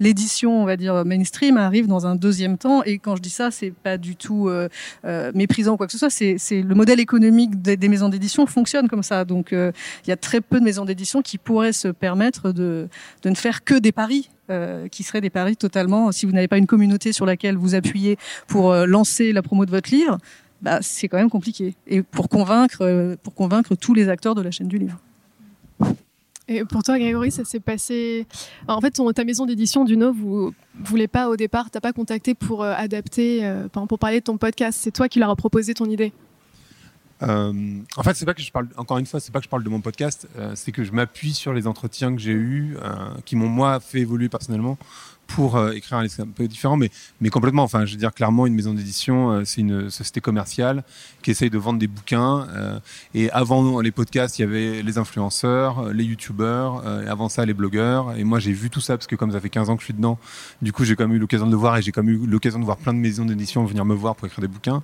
l'édition, 0.00 0.62
on 0.62 0.64
va 0.64 0.76
dire 0.76 1.04
mainstream, 1.04 1.56
arrive 1.56 1.86
dans 1.86 2.06
un 2.06 2.16
deuxième 2.16 2.58
temps. 2.58 2.82
Et 2.82 2.98
quand 2.98 3.16
je 3.16 3.22
dis 3.22 3.30
ça, 3.30 3.50
c'est 3.50 3.70
pas 3.70 3.98
du 3.98 4.16
tout 4.16 4.48
euh, 4.48 4.68
euh, 5.04 5.30
méprisant 5.34 5.74
ou 5.74 5.76
quoi 5.76 5.86
que 5.86 5.92
ce 5.92 5.98
soit. 5.98 6.10
C'est, 6.10 6.62
le 6.62 6.74
modèle 6.74 7.00
économique 7.00 7.60
des, 7.62 7.88
maisons 7.88 8.08
d'édition 8.08 8.46
fonctionne 8.46 8.88
comme 8.88 9.02
ça. 9.02 9.24
Donc 9.24 9.52
euh, 9.52 9.70
il 10.06 10.10
y 10.10 10.12
a 10.12 10.16
très 10.16 10.40
peu 10.40 10.58
de 10.58 10.64
maisons 10.64 10.84
d'édition 10.84 11.22
qui 11.22 11.38
pourraient 11.38 11.72
se 11.72 11.88
permettre 11.88 12.52
de, 12.52 12.88
de 13.22 13.30
ne 13.30 13.34
faire 13.34 13.62
que 13.62 13.74
des 13.74 13.92
paris. 13.92 14.30
qui 14.90 15.04
seraient 15.04 15.20
des 15.20 15.30
paris 15.30 15.56
totalement. 15.56 16.10
Si 16.10 16.26
vous 16.26 16.32
n'avez 16.32 16.48
pas 16.48 16.58
une 16.58 16.66
communauté 16.66 17.12
sur 17.12 17.24
laquelle 17.24 17.56
vous 17.56 17.76
appuyez 17.76 18.16
pour 18.48 18.74
lancer 18.74 19.32
la 19.32 19.42
promo 19.42 19.64
de 19.64 19.70
votre 19.70 19.90
livre, 19.90 20.18
bah, 20.60 20.80
c'est 20.82 21.06
quand 21.06 21.18
même 21.18 21.30
compliqué. 21.30 21.76
Et 21.86 22.02
pour 22.02 22.28
convaincre, 22.28 23.14
pour 23.22 23.34
convaincre 23.34 23.76
tous 23.76 23.94
les 23.94 24.08
acteurs 24.08 24.34
de 24.34 24.42
la 24.42 24.50
chaîne 24.50 24.66
du 24.66 24.78
livre. 24.78 24.98
Et 26.50 26.64
pour 26.64 26.82
toi, 26.82 26.98
Grégory, 26.98 27.30
ça 27.30 27.44
s'est 27.44 27.60
passé. 27.60 28.26
en 28.66 28.80
fait, 28.80 29.00
ta 29.14 29.24
maison 29.24 29.46
d'édition, 29.46 29.84
Duno, 29.84 30.12
vous 30.12 30.52
voulez 30.80 31.06
pas 31.06 31.28
au 31.28 31.36
départ, 31.36 31.70
t'as 31.70 31.80
pas 31.80 31.92
contacté 31.92 32.34
pour 32.34 32.64
euh, 32.64 32.74
adapter, 32.76 33.46
euh, 33.46 33.68
pour 33.68 34.00
parler 34.00 34.18
de 34.18 34.24
ton 34.24 34.36
podcast. 34.36 34.80
C'est 34.82 34.90
toi 34.90 35.08
qui 35.08 35.20
leur 35.20 35.30
as 35.30 35.36
proposé 35.36 35.74
ton 35.74 35.86
idée. 35.86 36.12
Euh, 37.22 37.52
en 37.96 38.02
fait, 38.02 38.14
c'est 38.14 38.24
pas 38.26 38.34
que 38.34 38.42
je 38.42 38.50
parle. 38.50 38.66
Encore 38.76 38.98
une 38.98 39.06
fois, 39.06 39.20
c'est 39.20 39.30
pas 39.30 39.38
que 39.38 39.44
je 39.44 39.48
parle 39.48 39.62
de 39.62 39.68
mon 39.68 39.80
podcast. 39.80 40.26
c'est 40.56 40.72
que 40.72 40.82
je 40.82 40.90
m'appuie 40.90 41.34
sur 41.34 41.52
les 41.52 41.68
entretiens 41.68 42.12
que 42.16 42.20
j'ai 42.20 42.32
eus, 42.32 42.76
qui 43.24 43.36
m'ont 43.36 43.48
moi 43.48 43.78
fait 43.78 44.00
évoluer 44.00 44.28
personnellement 44.28 44.76
pour 45.34 45.56
euh, 45.56 45.72
écrire 45.72 45.98
un 45.98 46.02
livre 46.02 46.14
un 46.20 46.26
peu 46.26 46.48
différent, 46.48 46.76
mais, 46.76 46.90
mais 47.20 47.28
complètement. 47.30 47.62
Enfin, 47.62 47.84
je 47.84 47.92
veux 47.92 47.98
dire, 47.98 48.12
clairement, 48.12 48.46
une 48.46 48.54
maison 48.54 48.74
d'édition, 48.74 49.30
euh, 49.30 49.42
c'est 49.44 49.60
une 49.60 49.90
société 49.90 50.20
commerciale 50.20 50.82
qui 51.22 51.30
essaye 51.30 51.50
de 51.50 51.58
vendre 51.58 51.78
des 51.78 51.86
bouquins. 51.86 52.48
Euh, 52.50 52.80
et 53.14 53.30
avant 53.30 53.80
les 53.80 53.92
podcasts, 53.92 54.38
il 54.38 54.42
y 54.42 54.44
avait 54.44 54.82
les 54.82 54.98
influenceurs, 54.98 55.92
les 55.92 56.04
youtubeurs, 56.04 56.82
et 57.04 57.08
avant 57.08 57.28
ça, 57.28 57.44
les 57.46 57.54
blogueurs. 57.54 58.16
Et 58.16 58.24
moi, 58.24 58.38
j'ai 58.38 58.52
vu 58.52 58.70
tout 58.70 58.80
ça 58.80 58.96
parce 58.96 59.06
que 59.06 59.16
comme 59.16 59.32
ça 59.32 59.40
fait 59.40 59.50
15 59.50 59.70
ans 59.70 59.76
que 59.76 59.82
je 59.82 59.86
suis 59.86 59.94
dedans, 59.94 60.18
du 60.62 60.72
coup, 60.72 60.84
j'ai 60.84 60.96
quand 60.96 61.06
même 61.06 61.16
eu 61.16 61.20
l'occasion 61.20 61.46
de 61.46 61.52
le 61.52 61.56
voir 61.56 61.76
et 61.76 61.82
j'ai 61.82 61.92
quand 61.92 62.02
même 62.02 62.14
eu 62.14 62.26
l'occasion 62.26 62.58
de 62.58 62.64
voir 62.64 62.76
plein 62.76 62.92
de 62.92 62.98
maisons 62.98 63.24
d'édition 63.24 63.64
venir 63.64 63.84
me 63.84 63.94
voir 63.94 64.16
pour 64.16 64.26
écrire 64.26 64.42
des 64.42 64.48
bouquins. 64.48 64.82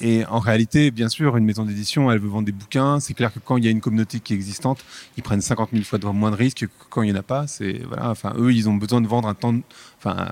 Et 0.00 0.24
en 0.26 0.38
réalité, 0.38 0.90
bien 0.90 1.08
sûr, 1.08 1.36
une 1.36 1.44
maison 1.44 1.64
d'édition, 1.64 2.10
elle 2.10 2.18
veut 2.18 2.28
vendre 2.28 2.46
des 2.46 2.52
bouquins. 2.52 3.00
C'est 3.00 3.14
clair 3.14 3.32
que 3.32 3.38
quand 3.38 3.56
il 3.56 3.64
y 3.64 3.68
a 3.68 3.70
une 3.70 3.80
communauté 3.80 4.20
qui 4.20 4.32
est 4.32 4.36
existante, 4.36 4.84
ils 5.16 5.22
prennent 5.22 5.40
50 5.40 5.70
000 5.72 5.84
fois 5.84 5.98
moins 6.12 6.30
de 6.30 6.36
risques 6.36 6.66
que 6.66 6.84
quand 6.90 7.02
il 7.02 7.06
n'y 7.06 7.12
en 7.12 7.20
a 7.20 7.22
pas. 7.22 7.46
Voilà. 7.88 8.10
Enfin, 8.10 8.32
eux, 8.36 8.52
ils 8.52 8.68
ont 8.68 8.74
besoin 8.74 9.00
de 9.00 9.08
vendre 9.08 9.28
un 9.28 9.34
temps, 9.34 9.54
enfin, 9.98 10.28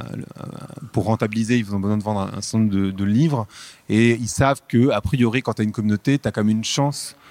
pour 0.93 1.05
rentabiliser, 1.05 1.59
ils 1.59 1.75
ont 1.75 1.81
besoin 1.81 1.99
de 1.99 2.05
vendre 2.05 2.21
un, 2.21 2.41
certain 2.41 2.67
de, 2.67 2.91
de, 2.91 3.05
livres, 3.05 3.47
et 3.89 4.13
ils 4.13 4.29
savent 4.29 4.63
que 4.69 4.91
a 4.91 5.01
priori, 5.01 5.43
quand 5.43 5.55
tu 5.55 5.63
as 5.63 5.65
une 5.65 5.73
communauté, 5.73 6.19
tu 6.19 6.29
as 6.29 6.31
quand 6.31 6.45
même 6.45 6.57
une 6.57 6.65
chance 6.65 7.17
euh, 7.17 7.24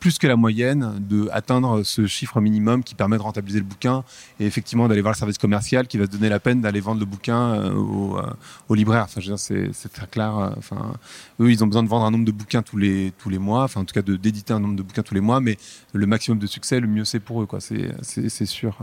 plus 0.00 0.18
que 0.18 0.26
la 0.26 0.36
moyenne 0.36 0.94
de 1.00 1.28
atteindre 1.32 1.82
ce 1.82 2.06
chiffre 2.06 2.40
minimum 2.40 2.82
qui 2.82 2.94
permet 2.94 3.16
de 3.16 3.22
rentabiliser 3.22 3.60
le 3.60 3.64
bouquin 3.64 4.04
et 4.40 4.46
effectivement 4.46 4.88
d'aller 4.88 5.00
voir 5.00 5.12
le 5.12 5.18
service 5.18 5.38
commercial 5.38 5.86
qui 5.86 5.98
va 5.98 6.06
se 6.06 6.10
donner 6.10 6.28
la 6.28 6.40
peine 6.40 6.60
d'aller 6.60 6.80
vendre 6.80 7.00
le 7.00 7.06
bouquin 7.06 7.54
euh, 7.54 7.72
au, 7.74 8.18
euh, 8.18 8.22
au, 8.68 8.74
libraire. 8.74 9.04
Enfin, 9.04 9.36
c'est 9.36 9.92
très 9.92 10.06
clair. 10.06 10.54
Enfin, 10.56 10.94
eux, 11.40 11.50
ils 11.50 11.62
ont 11.62 11.66
besoin 11.66 11.82
de 11.82 11.88
vendre 11.88 12.04
un 12.06 12.10
nombre 12.10 12.24
de 12.24 12.32
bouquins 12.32 12.62
tous 12.62 12.76
les 12.76 13.12
tous 13.18 13.28
les 13.28 13.38
mois. 13.38 13.64
Enfin, 13.64 13.80
en 13.80 13.84
tout 13.84 13.94
cas, 13.94 14.02
d'éditer 14.02 14.52
un 14.52 14.60
nombre 14.60 14.76
de 14.76 14.82
bouquins 14.82 15.02
tous 15.02 15.14
les 15.14 15.20
mois. 15.20 15.40
Mais 15.40 15.58
le 15.92 16.06
maximum 16.06 16.38
de 16.38 16.46
succès, 16.46 16.80
le 16.80 16.88
mieux 16.88 17.04
c'est 17.04 17.20
pour 17.20 17.42
eux. 17.42 17.48
C'est 17.60 18.46
sûr. 18.46 18.78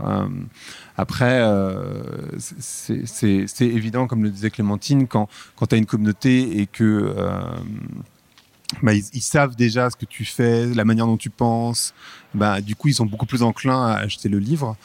après, 0.96 1.42
c'est 2.38 3.66
évident, 3.66 4.06
comme 4.06 4.22
le 4.22 4.30
disait 4.30 4.50
Clémentine, 4.50 5.06
quand 5.06 5.28
quand 5.56 5.66
tu 5.66 5.74
as 5.74 5.78
une 5.78 5.86
communauté 5.86 6.60
et 6.60 6.66
que 6.66 7.14
bah, 8.82 8.94
ils, 8.94 9.22
savent 9.22 9.54
déjà 9.54 9.90
ce 9.90 9.96
que 9.96 10.06
tu 10.06 10.24
fais, 10.24 10.66
la 10.66 10.84
manière 10.84 11.06
dont 11.06 11.16
tu 11.16 11.30
penses. 11.30 11.94
Bah, 12.34 12.60
du 12.60 12.74
coup, 12.74 12.88
ils 12.88 12.94
sont 12.94 13.06
beaucoup 13.06 13.26
plus 13.26 13.42
enclins 13.42 13.86
à 13.86 13.94
acheter 13.94 14.28
le 14.28 14.38
livre. 14.38 14.76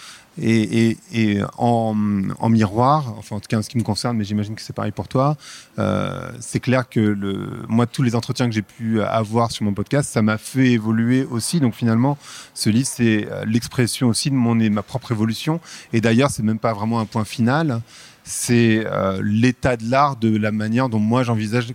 Et, 0.41 0.87
et, 0.87 0.97
et 1.11 1.41
en, 1.57 1.93
en, 2.39 2.49
miroir, 2.49 3.15
enfin 3.17 3.35
en 3.35 3.39
tout 3.41 3.47
cas 3.49 3.57
en 3.57 3.61
ce 3.61 3.67
qui 3.67 3.77
me 3.77 3.83
concerne, 3.83 4.15
mais 4.15 4.23
j'imagine 4.23 4.55
que 4.55 4.61
c'est 4.61 4.71
pareil 4.71 4.93
pour 4.93 5.09
toi, 5.09 5.35
euh, 5.77 6.31
c'est 6.39 6.61
clair 6.61 6.87
que 6.87 7.01
le, 7.01 7.63
moi, 7.67 7.85
tous 7.85 8.01
les 8.01 8.15
entretiens 8.15 8.47
que 8.47 8.55
j'ai 8.55 8.61
pu 8.61 9.01
avoir 9.01 9.51
sur 9.51 9.65
mon 9.65 9.73
podcast, 9.73 10.09
ça 10.09 10.21
m'a 10.21 10.37
fait 10.37 10.71
évoluer 10.71 11.25
aussi. 11.25 11.59
Donc 11.59 11.75
finalement, 11.75 12.17
ce 12.53 12.69
livre, 12.69 12.87
c'est 12.89 13.27
euh, 13.29 13.43
l'expression 13.45 14.07
aussi 14.07 14.29
de 14.29 14.35
mon, 14.35 14.55
ma 14.55 14.83
propre 14.83 15.11
évolution. 15.11 15.59
Et 15.91 15.99
d'ailleurs, 15.99 16.31
c'est 16.31 16.43
même 16.43 16.59
pas 16.59 16.71
vraiment 16.71 17.01
un 17.01 17.05
point 17.05 17.25
final 17.25 17.81
c'est 18.23 18.83
euh, 18.85 19.21
l'état 19.23 19.77
de 19.77 19.89
l'art 19.89 20.15
de 20.15 20.35
la 20.35 20.51
manière 20.51 20.89
dont 20.89 20.99
moi 20.99 21.23
j'envisage 21.23 21.67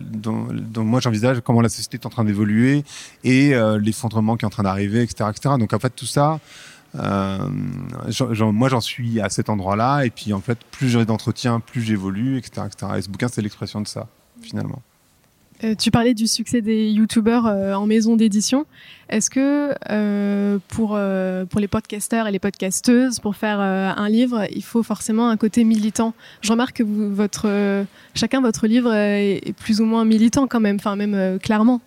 dont, 0.00 0.48
dont, 0.50 0.84
moi 0.84 1.00
j'envisage 1.00 1.40
comment 1.44 1.60
la 1.60 1.68
société 1.68 1.98
est 1.98 2.06
en 2.06 2.10
train 2.10 2.24
d'évoluer 2.24 2.84
et 3.24 3.54
euh, 3.54 3.78
l'effondrement 3.78 4.36
qui 4.36 4.44
est 4.44 4.46
en 4.46 4.50
train 4.50 4.64
d'arriver 4.64 5.02
etc 5.02 5.30
etc 5.30 5.54
donc 5.58 5.72
en 5.72 5.78
fait 5.78 5.90
tout 5.90 6.06
ça 6.06 6.40
euh, 6.96 7.38
moi 8.40 8.68
j'en 8.68 8.80
suis 8.80 9.20
à 9.20 9.28
cet 9.28 9.50
endroit 9.50 9.76
là 9.76 10.04
et 10.04 10.10
puis 10.10 10.32
en 10.32 10.40
fait 10.40 10.58
plus 10.72 10.88
j'ai 10.88 11.04
d'entretien 11.04 11.60
plus 11.60 11.82
j'évolue 11.82 12.38
etc 12.38 12.66
etc 12.66 12.92
et 12.96 13.02
ce 13.02 13.08
bouquin 13.08 13.28
c'est 13.28 13.42
l'expression 13.42 13.80
de 13.80 13.88
ça 13.88 14.08
finalement 14.42 14.82
euh, 15.64 15.74
tu 15.74 15.90
parlais 15.90 16.14
du 16.14 16.28
succès 16.28 16.62
des 16.62 16.88
youtubeurs 16.90 17.46
euh, 17.46 17.74
en 17.74 17.86
maison 17.86 18.14
d'édition. 18.14 18.64
Est-ce 19.08 19.28
que 19.28 19.74
euh, 19.90 20.58
pour, 20.68 20.98
pour 21.50 21.60
les 21.60 21.68
podcasteurs 21.68 22.28
et 22.28 22.32
les 22.32 22.38
podcasteuses, 22.38 23.18
pour 23.18 23.36
faire 23.36 23.60
un 23.60 24.08
livre, 24.08 24.46
il 24.54 24.62
faut 24.62 24.82
forcément 24.82 25.30
un 25.30 25.36
côté 25.36 25.64
militant? 25.64 26.14
Je 26.42 26.52
remarque 26.52 26.76
que 26.76 26.82
vous, 26.82 27.14
votre, 27.14 27.86
chacun 28.14 28.40
votre 28.40 28.66
livre 28.66 28.92
est, 28.92 29.54
plus 29.56 29.80
ou 29.80 29.86
moins 29.86 30.04
militant 30.04 30.46
quand 30.46 30.60
même, 30.60 30.76
enfin 30.76 30.94
même 30.94 31.38
clairement. 31.38 31.80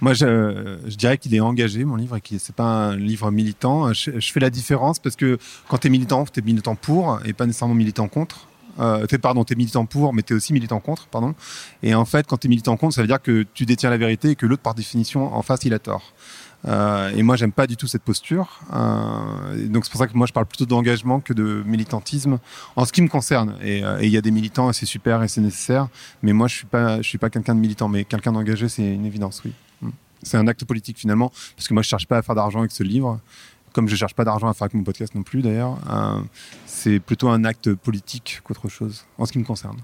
Moi, 0.00 0.14
je, 0.14 0.78
je 0.86 0.94
dirais 0.94 1.18
qu'il 1.18 1.34
est 1.34 1.40
engagé, 1.40 1.84
mon 1.84 1.96
livre, 1.96 2.16
et 2.16 2.20
que 2.20 2.38
c'est 2.38 2.54
pas 2.54 2.90
un 2.90 2.96
livre 2.96 3.32
militant. 3.32 3.92
Je, 3.92 4.20
je, 4.20 4.32
fais 4.32 4.38
la 4.38 4.50
différence 4.50 5.00
parce 5.00 5.16
que 5.16 5.38
quand 5.68 5.78
tu 5.78 5.88
es 5.88 5.90
militant, 5.90 6.24
tu 6.24 6.38
es 6.38 6.42
militant 6.42 6.76
pour 6.76 7.18
et 7.24 7.32
pas 7.32 7.46
nécessairement 7.46 7.74
militant 7.74 8.06
contre. 8.06 8.46
Euh, 8.78 9.06
t'es 9.06 9.18
pardon, 9.18 9.44
t'es 9.44 9.54
militant 9.54 9.86
pour, 9.86 10.14
mais 10.14 10.22
t'es 10.22 10.34
aussi 10.34 10.52
militant 10.52 10.80
contre, 10.80 11.06
pardon. 11.08 11.34
Et 11.82 11.94
en 11.94 12.04
fait, 12.04 12.26
quand 12.26 12.36
t'es 12.36 12.48
militant 12.48 12.76
contre, 12.76 12.94
ça 12.94 13.00
veut 13.00 13.08
dire 13.08 13.22
que 13.22 13.44
tu 13.54 13.66
détiens 13.66 13.90
la 13.90 13.98
vérité 13.98 14.30
et 14.30 14.36
que 14.36 14.46
l'autre, 14.46 14.62
par 14.62 14.74
définition, 14.74 15.34
en 15.34 15.42
face, 15.42 15.64
il 15.64 15.74
a 15.74 15.78
tort. 15.78 16.12
Euh, 16.66 17.10
et 17.14 17.22
moi, 17.22 17.36
j'aime 17.36 17.52
pas 17.52 17.66
du 17.66 17.76
tout 17.76 17.86
cette 17.86 18.02
posture. 18.02 18.60
Euh, 18.74 19.68
donc 19.68 19.84
c'est 19.84 19.90
pour 19.90 20.00
ça 20.00 20.06
que 20.06 20.16
moi, 20.16 20.26
je 20.26 20.32
parle 20.32 20.46
plutôt 20.46 20.66
d'engagement 20.66 21.20
que 21.20 21.32
de 21.32 21.62
militantisme 21.64 22.38
en 22.76 22.84
ce 22.84 22.92
qui 22.92 23.02
me 23.02 23.08
concerne. 23.08 23.54
Et 23.62 23.84
euh, 23.84 24.02
il 24.02 24.10
y 24.10 24.16
a 24.16 24.20
des 24.20 24.30
militants 24.30 24.70
et 24.70 24.72
c'est 24.72 24.86
super 24.86 25.22
et 25.22 25.28
c'est 25.28 25.40
nécessaire. 25.40 25.88
Mais 26.22 26.32
moi, 26.32 26.48
je 26.48 26.56
suis 26.56 26.66
pas, 26.66 26.96
je 26.98 27.08
suis 27.08 27.18
pas 27.18 27.30
quelqu'un 27.30 27.54
de 27.54 27.60
militant, 27.60 27.88
mais 27.88 28.04
quelqu'un 28.04 28.32
d'engagé, 28.32 28.68
c'est 28.68 28.94
une 28.94 29.06
évidence, 29.06 29.42
oui. 29.44 29.52
Mm. 29.82 29.90
C'est 30.22 30.36
un 30.36 30.48
acte 30.48 30.64
politique 30.64 30.98
finalement, 30.98 31.30
parce 31.56 31.68
que 31.68 31.74
moi, 31.74 31.82
je 31.82 31.88
cherche 31.88 32.06
pas 32.06 32.18
à 32.18 32.22
faire 32.22 32.34
d'argent 32.34 32.58
avec 32.60 32.72
ce 32.72 32.82
livre. 32.82 33.20
Comme 33.72 33.88
je 33.88 33.96
cherche 33.96 34.14
pas 34.14 34.24
d'argent 34.24 34.48
à 34.48 34.54
faire 34.54 34.64
avec 34.64 34.74
mon 34.74 34.82
podcast 34.84 35.14
non 35.14 35.22
plus, 35.22 35.42
d'ailleurs. 35.42 35.78
Euh, 35.90 36.20
c'est 36.66 36.98
plutôt 37.00 37.28
un 37.28 37.44
acte 37.44 37.72
politique 37.74 38.40
qu'autre 38.44 38.68
chose, 38.68 39.04
en 39.18 39.26
ce 39.26 39.32
qui 39.32 39.38
me 39.38 39.44
concerne. 39.44 39.76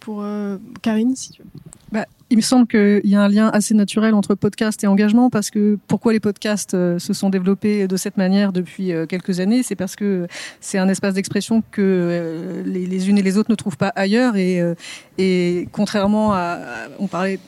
Pour 0.00 0.22
euh, 0.22 0.56
Karine, 0.80 1.14
si 1.16 1.32
tu 1.32 1.42
veux. 1.42 1.48
Bah, 1.92 2.06
il 2.30 2.36
me 2.36 2.42
semble 2.42 2.66
qu'il 2.66 3.00
y 3.04 3.14
a 3.16 3.22
un 3.22 3.28
lien 3.28 3.48
assez 3.48 3.74
naturel 3.74 4.14
entre 4.14 4.34
podcast 4.34 4.82
et 4.84 4.86
engagement 4.86 5.28
parce 5.28 5.50
que 5.50 5.78
pourquoi 5.86 6.12
les 6.12 6.20
podcasts 6.20 6.74
euh, 6.74 6.98
se 6.98 7.12
sont 7.12 7.30
développés 7.30 7.88
de 7.88 7.96
cette 7.96 8.16
manière 8.16 8.52
depuis 8.52 8.92
euh, 8.92 9.06
quelques 9.06 9.40
années, 9.40 9.62
c'est 9.62 9.74
parce 9.74 9.96
que 9.96 10.26
c'est 10.60 10.78
un 10.78 10.88
espace 10.88 11.14
d'expression 11.14 11.62
que 11.70 11.82
euh, 11.82 12.62
les, 12.64 12.86
les 12.86 13.08
unes 13.10 13.18
et 13.18 13.22
les 13.22 13.36
autres 13.38 13.50
ne 13.50 13.54
trouvent 13.56 13.76
pas 13.78 13.92
ailleurs 13.96 14.36
et, 14.36 14.60
euh, 14.60 14.74
et 15.18 15.68
contrairement 15.72 16.32
à, 16.32 16.38
à- 16.38 16.88
on 16.98 17.06
parlait 17.06 17.38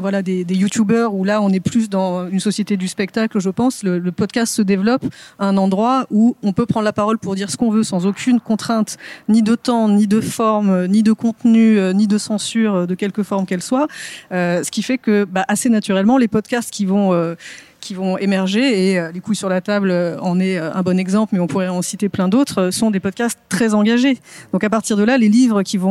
voilà, 0.00 0.22
des, 0.22 0.44
des 0.44 0.54
youtubeurs 0.54 1.14
où 1.14 1.24
là 1.24 1.40
on 1.42 1.50
est 1.50 1.60
plus 1.60 1.88
dans 1.88 2.28
une 2.28 2.40
société 2.40 2.76
du 2.76 2.88
spectacle, 2.88 3.40
je 3.40 3.50
pense. 3.50 3.82
Le, 3.82 3.98
le 3.98 4.12
podcast 4.12 4.54
se 4.54 4.62
développe 4.62 5.04
à 5.38 5.46
un 5.46 5.56
endroit 5.56 6.06
où 6.10 6.36
on 6.42 6.52
peut 6.52 6.66
prendre 6.66 6.84
la 6.84 6.92
parole 6.92 7.18
pour 7.18 7.34
dire 7.34 7.50
ce 7.50 7.56
qu'on 7.56 7.70
veut 7.70 7.82
sans 7.82 8.06
aucune 8.06 8.40
contrainte, 8.40 8.96
ni 9.28 9.42
de 9.42 9.54
temps, 9.54 9.88
ni 9.88 10.06
de 10.06 10.20
forme, 10.20 10.86
ni 10.86 11.02
de 11.02 11.12
contenu, 11.12 11.78
euh, 11.78 11.92
ni 11.92 12.06
de 12.06 12.18
censure 12.18 12.74
euh, 12.74 12.86
de 12.86 12.94
quelque 12.94 13.22
forme 13.22 13.46
qu'elle 13.46 13.62
soit. 13.62 13.88
Euh, 14.32 14.62
ce 14.62 14.70
qui 14.70 14.82
fait 14.82 14.98
que 14.98 15.24
bah, 15.24 15.44
assez 15.48 15.68
naturellement, 15.68 16.18
les 16.18 16.28
podcasts 16.28 16.70
qui 16.70 16.84
vont 16.84 17.12
euh, 17.12 17.34
qui 17.80 17.94
vont 17.94 18.18
émerger 18.18 18.90
et 18.90 18.98
euh, 18.98 19.12
les 19.12 19.20
couilles 19.20 19.36
sur 19.36 19.48
la 19.48 19.60
table 19.60 19.90
euh, 19.90 20.18
en 20.20 20.40
est 20.40 20.58
euh, 20.58 20.72
un 20.74 20.82
bon 20.82 20.98
exemple, 20.98 21.34
mais 21.34 21.40
on 21.40 21.46
pourrait 21.46 21.68
en 21.68 21.82
citer 21.82 22.08
plein 22.08 22.28
d'autres. 22.28 22.70
sont 22.70 22.90
des 22.90 23.00
podcasts 23.00 23.38
très 23.48 23.74
engagés. 23.74 24.18
Donc 24.52 24.64
à 24.64 24.70
partir 24.70 24.96
de 24.96 25.04
là, 25.04 25.18
les 25.18 25.28
livres 25.28 25.62
qui 25.62 25.76
vont 25.76 25.88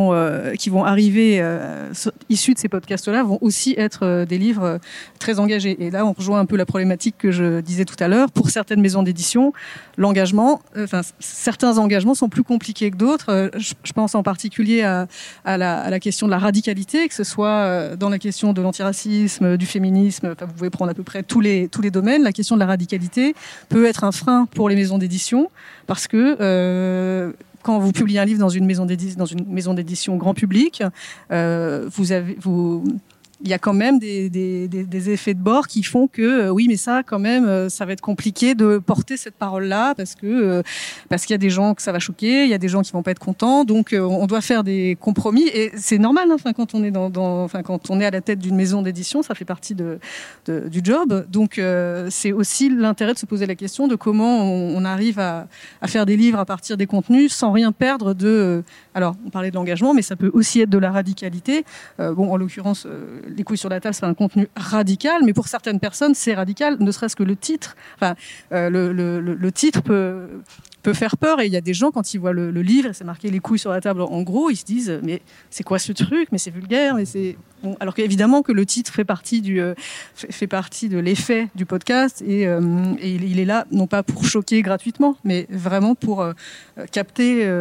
qui 0.57 0.69
vont 0.69 0.83
arriver 0.83 1.43
issus 2.29 2.53
de 2.53 2.59
ces 2.59 2.69
podcasts-là 2.69 3.23
vont 3.23 3.37
aussi 3.41 3.75
être 3.77 4.25
des 4.25 4.37
livres 4.37 4.79
très 5.19 5.39
engagés. 5.39 5.77
Et 5.83 5.91
là, 5.91 6.05
on 6.05 6.13
rejoint 6.13 6.39
un 6.39 6.45
peu 6.45 6.55
la 6.55 6.65
problématique 6.65 7.15
que 7.17 7.31
je 7.31 7.61
disais 7.61 7.85
tout 7.85 7.95
à 7.99 8.07
l'heure. 8.07 8.31
Pour 8.31 8.49
certaines 8.49 8.81
maisons 8.81 9.03
d'édition, 9.03 9.53
l'engagement, 9.97 10.61
enfin 10.77 11.01
certains 11.19 11.77
engagements 11.77 12.15
sont 12.15 12.29
plus 12.29 12.43
compliqués 12.43 12.91
que 12.91 12.97
d'autres. 12.97 13.51
Je, 13.57 13.93
pense 13.93 14.15
en 14.15 14.23
particulier 14.23 14.83
à, 14.83 15.07
la, 15.45 15.99
question 15.99 16.27
de 16.27 16.31
la 16.31 16.39
radicalité, 16.39 17.07
que 17.07 17.15
ce 17.15 17.23
soit 17.23 17.95
dans 17.95 18.09
la 18.09 18.19
question 18.19 18.53
de 18.53 18.61
l'antiracisme, 18.61 19.57
du 19.57 19.65
féminisme. 19.65 20.35
Vous 20.39 20.53
pouvez 20.53 20.69
prendre 20.69 20.91
à 20.91 20.93
peu 20.93 21.03
près 21.03 21.23
tous 21.23 21.41
les 21.41 21.67
les 21.81 21.91
domaines. 21.91 22.23
La 22.23 22.31
question 22.31 22.55
de 22.55 22.59
la 22.59 22.65
radicalité 22.65 23.35
peut 23.69 23.85
être 23.85 24.03
un 24.03 24.11
frein 24.11 24.47
pour 24.53 24.69
les 24.69 24.75
maisons 24.75 24.97
d'édition 24.97 25.49
parce 25.85 26.07
que 26.07 26.37
euh, 26.39 27.31
quand 27.63 27.79
vous 27.79 27.91
publiez 27.91 28.19
un 28.19 28.25
livre 28.25 28.39
dans 28.39 28.49
une 28.49 28.65
maison 28.65 28.85
d'édition, 28.85 29.17
dans 29.17 29.25
une 29.25 29.45
maison 29.47 29.73
d'édition 29.73 30.15
grand 30.15 30.33
public, 30.33 30.83
euh, 31.31 31.89
vous 31.93 32.11
avez 32.11 32.37
vous 32.39 32.83
il 33.41 33.49
y 33.49 33.53
a 33.53 33.59
quand 33.59 33.73
même 33.73 33.99
des, 33.99 34.29
des, 34.29 34.67
des, 34.67 35.09
effets 35.11 35.35
de 35.35 35.39
bord 35.39 35.67
qui 35.67 35.83
font 35.83 36.07
que 36.07 36.21
euh, 36.21 36.49
oui, 36.49 36.65
mais 36.67 36.75
ça, 36.75 37.03
quand 37.03 37.19
même, 37.19 37.45
euh, 37.45 37.69
ça 37.69 37.85
va 37.85 37.93
être 37.93 38.01
compliqué 38.01 38.55
de 38.55 38.79
porter 38.79 39.15
cette 39.15 39.35
parole-là 39.35 39.93
parce 39.95 40.15
que 40.15 40.25
euh, 40.25 40.63
parce 41.07 41.25
qu'il 41.25 41.33
y 41.33 41.35
a 41.35 41.39
des 41.39 41.51
gens 41.51 41.75
que 41.75 41.83
ça 41.83 41.91
va 41.91 41.99
choquer, 41.99 42.45
il 42.45 42.49
y 42.49 42.53
a 42.53 42.57
des 42.57 42.67
gens 42.67 42.81
qui 42.81 42.91
vont 42.91 43.03
pas 43.03 43.11
être 43.11 43.19
contents, 43.19 43.63
donc 43.63 43.95
on 43.97 44.25
doit 44.25 44.41
faire 44.41 44.63
des 44.63 44.97
compromis 44.99 45.47
et 45.53 45.71
c'est 45.75 45.99
normal. 45.99 46.29
hein, 46.31 46.35
Enfin, 46.35 46.53
quand 46.53 46.73
on 46.73 46.83
est 46.83 46.91
dans, 46.91 47.11
enfin 47.43 47.61
quand 47.61 47.89
on 47.89 47.99
est 47.99 48.05
à 48.05 48.11
la 48.11 48.21
tête 48.21 48.39
d'une 48.39 48.55
maison 48.55 48.81
d'édition, 48.81 49.21
ça 49.21 49.35
fait 49.35 49.45
partie 49.45 49.75
de, 49.75 49.99
du 50.47 50.81
job. 50.83 51.25
Donc 51.29 51.61
c'est 52.09 52.31
aussi 52.31 52.69
l'intérêt 52.69 53.13
de 53.13 53.19
se 53.19 53.25
poser 53.25 53.45
la 53.45 53.55
question 53.55 53.87
de 53.87 53.95
comment 53.95 54.43
on, 54.43 54.77
on 54.77 54.85
arrive 54.85 55.19
à, 55.19 55.47
à 55.81 55.87
faire 55.87 56.05
des 56.05 56.17
livres 56.17 56.39
à 56.39 56.45
partir 56.45 56.77
des 56.77 56.87
contenus 56.87 57.33
sans 57.33 57.51
rien 57.51 57.71
perdre 57.71 58.13
de. 58.13 58.63
alors, 58.93 59.15
on 59.25 59.29
parlait 59.29 59.51
de 59.51 59.55
l'engagement, 59.55 59.93
mais 59.93 60.01
ça 60.01 60.15
peut 60.15 60.31
aussi 60.33 60.61
être 60.61 60.69
de 60.69 60.77
la 60.77 60.91
radicalité. 60.91 61.65
Bon, 61.97 62.31
en 62.31 62.37
l'occurrence, 62.37 62.87
les 63.35 63.43
couilles 63.43 63.57
sur 63.57 63.69
la 63.69 63.79
table, 63.79 63.93
c'est 63.95 64.05
un 64.05 64.13
contenu 64.13 64.47
radical, 64.55 65.21
mais 65.25 65.33
pour 65.33 65.47
certaines 65.47 65.79
personnes, 65.79 66.13
c'est 66.13 66.33
radical, 66.33 66.77
ne 66.79 66.91
serait-ce 66.91 67.15
que 67.15 67.23
le 67.23 67.35
titre. 67.35 67.75
Enfin, 67.95 68.15
euh, 68.51 68.69
le, 68.69 69.51
titre 69.51 69.81
peut, 69.81 70.27
peut 70.83 70.93
faire 70.93 71.17
peur, 71.17 71.39
et 71.39 71.45
il 71.45 71.51
y 71.51 71.57
a 71.57 71.61
des 71.61 71.73
gens, 71.73 71.91
quand 71.91 72.13
ils 72.13 72.19
voient 72.19 72.33
le, 72.33 72.51
le 72.51 72.61
livre, 72.61 72.89
c'est 72.93 73.03
marqué 73.03 73.29
les 73.29 73.39
couilles 73.39 73.59
sur 73.59 73.71
la 73.71 73.81
table 73.81 74.01
en 74.01 74.21
gros, 74.21 74.49
ils 74.49 74.55
se 74.55 74.65
disent, 74.65 74.99
mais 75.03 75.21
c'est 75.49 75.63
quoi 75.63 75.79
ce 75.79 75.91
truc? 75.91 76.29
Mais 76.31 76.37
c'est 76.37 76.51
vulgaire, 76.51 76.95
mais 76.95 77.05
c'est. 77.05 77.37
Alors 77.79 77.95
qu'évidemment 77.95 78.43
que 78.43 78.51
le 78.51 78.67
titre 78.67 78.93
fait 78.93 79.03
partie, 79.03 79.41
du, 79.41 79.59
euh, 79.59 79.73
fait, 80.13 80.45
partie 80.45 80.89
de 80.89 80.99
l'effet 80.99 81.47
du 81.55 81.65
podcast, 81.65 82.21
et, 82.25 82.47
euh, 82.47 82.61
il, 83.01 83.39
est 83.39 83.45
là, 83.45 83.65
non 83.71 83.87
pas 83.87 84.03
pour 84.03 84.25
choquer 84.25 84.61
gratuitement, 84.61 85.17
mais 85.23 85.47
vraiment 85.49 85.95
pour 85.95 86.25
capter 86.91 87.51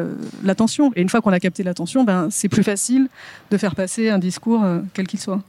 l'attention. 0.45 0.93
Et 0.97 1.01
une 1.01 1.09
fois 1.09 1.23
qu'on 1.23 1.33
a 1.33 1.41
capté 1.41 1.63
l'attention, 1.63 2.05
ben, 2.05 2.29
c'est 2.31 2.51
plus 2.51 2.63
facile 2.63 3.09
de 3.51 3.57
faire 3.57 3.75
passer 3.75 4.11
un 4.11 4.19
discours, 4.19 4.63
quel 4.93 5.07
qu'il 5.07 5.21
soit. 5.21 5.43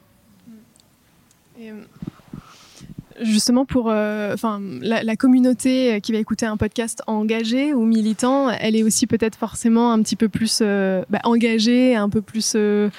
Justement, 3.19 3.65
pour 3.65 3.89
euh, 3.89 4.35
la, 4.81 5.15
communauté 5.15 5.99
qui 6.01 6.11
va 6.11 6.19
écouter 6.19 6.45
un 6.45 6.57
podcast 6.57 7.01
engagé 7.07 7.73
ou 7.73 7.83
militant, 7.83 8.49
elle 8.51 8.75
est 8.75 8.83
aussi 8.83 9.07
peut-être 9.07 9.35
forcément 9.35 9.91
un 9.91 10.01
petit 10.03 10.15
peu 10.15 10.29
plus 10.29 10.59
euh, 10.61 11.03
bah, 11.09 11.19
engagée, 11.23 11.95
un 11.95 12.09
peu 12.09 12.21
plus 12.21 12.53
euh, 12.55 12.89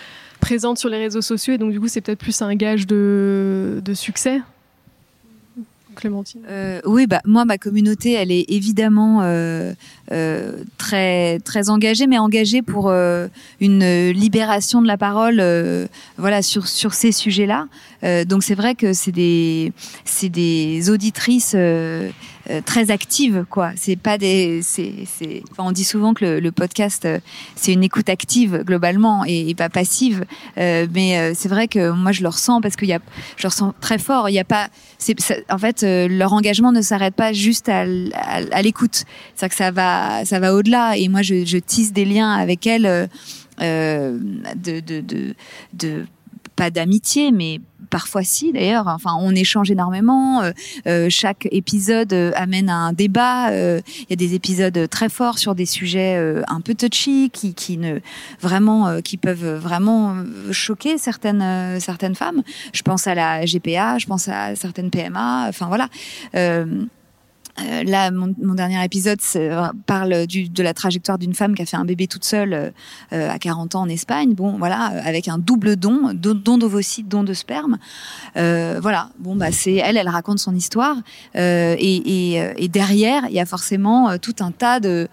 présente 0.41 0.79
sur 0.79 0.89
les 0.89 0.99
réseaux 0.99 1.23
sociaux. 1.23 1.55
Et 1.55 1.59
donc, 1.59 1.71
du 1.71 1.79
coup, 1.79 1.87
c'est 1.87 2.01
peut-être 2.01 2.19
plus 2.19 2.43
un 2.43 2.55
gage 2.57 2.87
de 2.89 3.81
succès. 3.95 4.41
Euh, 6.49 6.81
oui, 6.85 7.07
bah 7.07 7.21
moi, 7.25 7.45
ma 7.45 7.59
communauté, 7.59 8.13
elle 8.13 8.31
est 8.31 8.45
évidemment 8.49 9.21
euh, 9.23 9.73
euh, 10.13 10.53
très 10.79 11.39
très 11.41 11.71
engagée, 11.71 12.07
mais 12.07 12.19
engagée 12.19 12.63
pour 12.63 12.89
euh, 12.89 13.29
une 13.61 14.11
libération 14.11 14.81
de 14.81 14.87
la 14.87 14.97
parole, 14.97 15.39
euh, 15.41 15.87
voilà, 16.17 16.43
sur 16.43 16.67
sur 16.67 16.95
ces 16.95 17.13
sujets-là. 17.13 17.67
Donc 18.27 18.45
c'est 18.45 18.55
vrai 18.55 18.75
que 18.75 18.93
c'est 18.93 19.13
des 19.13 19.73
des 20.23 20.91
auditrices 20.91 21.57
euh, 22.51 22.63
très 22.65 22.91
actives, 22.91 23.45
quoi. 23.51 23.73
C'est 23.77 23.97
pas 23.97 24.17
des 24.17 24.61
c'est 24.63 24.95
c'est. 25.05 25.43
On 25.59 25.71
dit 25.71 25.85
souvent 25.85 26.15
que 26.15 26.39
le, 26.39 26.53
podcast 26.53 27.05
euh, 27.05 27.19
c'est 27.57 27.75
une 27.75 27.85
écoute 27.85 28.09
active 28.09 28.63
globalement 28.65 29.25
et, 29.27 29.55
pas 29.55 29.69
passive, 29.69 30.25
Euh, 30.57 30.87
mais 30.95 31.35
c'est 31.35 31.49
vrai 31.49 31.69
que 31.69 31.91
moi 31.91 32.13
je 32.13 32.23
le 32.23 32.29
ressens 32.29 32.61
parce 32.61 32.77
qu'il 32.77 32.89
y 32.89 32.95
a 32.95 33.01
je 33.37 33.43
le 33.43 33.49
ressens 33.49 33.75
très 33.81 33.99
fort. 33.99 34.31
Il 34.31 34.33
y 34.33 34.39
a 34.39 34.45
pas 34.45 34.69
en 35.51 35.59
fait 35.59 35.83
leur 35.83 36.33
engagement 36.33 36.73
ne 36.73 36.81
s'arrête 36.81 37.15
pas 37.15 37.33
juste 37.33 37.69
à, 37.69 37.81
à, 37.83 38.63
l'écoute. 38.63 39.05
C'est 39.35 39.49
que 39.49 39.55
ça 39.55 39.71
va 39.71 40.25
ça 40.25 40.41
va 40.41 40.55
au-delà 40.55 40.97
et 40.97 41.09
moi 41.09 41.23
je, 41.23 41.59
tisse 41.59 41.93
des 41.93 42.05
liens 42.05 42.33
avec 42.33 42.67
elles 42.67 43.09
de, 43.61 44.81
de, 44.81 45.35
de 45.75 46.07
pas 46.57 46.71
d'amitié 46.71 47.31
mais 47.31 47.61
parfois 47.89 48.23
si 48.23 48.53
d'ailleurs 48.53 48.87
enfin 48.87 49.13
on 49.21 49.35
échange 49.35 49.71
énormément 49.71 50.43
euh, 50.43 50.53
euh, 50.87 51.07
chaque 51.11 51.49
épisode 51.51 52.13
euh, 52.13 52.33
amène 52.35 52.69
à 52.69 52.77
un 52.77 52.93
débat 52.93 53.51
il 53.51 54.07
y 54.11 54.13
a 54.13 54.17
des 54.17 54.35
épisodes 54.35 54.89
très 54.91 55.09
forts 55.09 55.39
sur 55.39 55.55
des 55.55 55.67
sujets 55.67 56.17
un 56.49 56.61
peu 56.61 56.75
touchy 56.75 57.31
qui 57.31 57.55
qui 57.55 57.79
ne 57.79 58.01
vraiment 58.41 59.01
qui 59.03 59.17
peuvent 59.17 59.57
vraiment 59.57 60.17
choquer 60.51 60.99
certaines 60.99 61.81
certaines 61.81 62.15
femmes. 62.15 62.43
Je 62.73 62.83
pense 62.83 63.07
à 63.07 63.15
la 63.15 63.45
GPA 63.45 63.99
je 63.99 64.07
pense 64.07 64.29
à 64.29 64.55
certaines 64.57 64.91
PMA 64.91 65.47
enfin 65.49 65.67
voilà 65.67 65.89
euh, 67.61 67.65
euh, 67.69 67.85
là, 67.85 68.11
mon, 68.11 68.35
mon 68.43 68.55
dernier 68.55 68.83
épisode 68.85 69.21
c'est- 69.21 69.51
parle 69.87 70.27
du, 70.27 70.49
de 70.49 70.63
la 70.63 70.75
trajectoire 70.75 71.19
d'une 71.19 71.35
femme 71.35 71.55
qui 71.55 71.63
a 71.63 71.67
fait 71.67 71.77
un 71.77 71.85
bébé 71.85 72.07
toute 72.07 72.25
seule 72.25 72.53
euh, 72.55 72.71
euh, 73.13 73.31
à 73.31 73.39
40 73.39 73.75
ans 73.75 73.83
en 73.83 73.89
Espagne. 73.89 74.35
Bon, 74.35 74.57
voilà, 74.59 74.93
euh, 74.93 75.01
avec 75.05 75.29
un 75.29 75.39
double 75.39 75.77
don, 75.77 76.13
don, 76.15 76.35
don 76.35 76.59
d'ovocytes, 76.59 77.09
don 77.09 77.25
de 77.25 77.35
sperme. 77.35 77.79
Euh, 78.37 78.79
voilà, 78.81 79.11
bon, 79.19 79.37
bah, 79.37 79.53
c'est 79.53 79.75
elle, 79.75 79.97
elle 79.97 80.09
raconte 80.09 80.39
son 80.39 80.55
histoire. 80.55 80.97
Euh, 81.37 81.77
et, 81.79 82.33
et, 82.35 82.43
euh, 82.43 82.53
et 82.57 82.69
derrière, 82.69 83.25
il 83.29 83.35
y 83.35 83.41
a 83.41 83.47
forcément 83.47 84.11
euh, 84.11 84.17
tout 84.19 84.37
un 84.41 84.51
tas 84.51 84.81
de, 84.81 85.09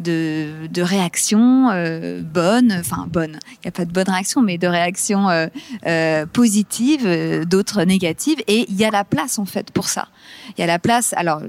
de, 0.00 0.66
de 0.70 0.82
réactions 0.82 1.70
euh, 1.70 2.22
bonnes, 2.22 2.72
enfin 2.78 3.06
bonnes. 3.10 3.38
Il 3.54 3.58
n'y 3.66 3.68
a 3.68 3.72
pas 3.72 3.84
de 3.84 3.92
bonnes 3.92 4.08
réactions, 4.08 4.42
mais 4.42 4.58
de 4.58 4.66
réactions 4.66 5.28
euh, 5.28 5.46
euh, 5.86 6.26
positives, 6.26 7.06
euh, 7.06 7.44
d'autres 7.44 7.84
négatives. 7.84 8.38
Et 8.46 8.66
il 8.68 8.76
y 8.76 8.84
a 8.84 8.90
la 8.90 9.04
place 9.04 9.38
en 9.38 9.44
fait 9.44 9.70
pour 9.70 9.88
ça. 9.88 10.08
Il 10.56 10.60
y 10.60 10.64
a 10.64 10.66
la 10.66 10.78
place. 10.78 11.14
Alors, 11.16 11.40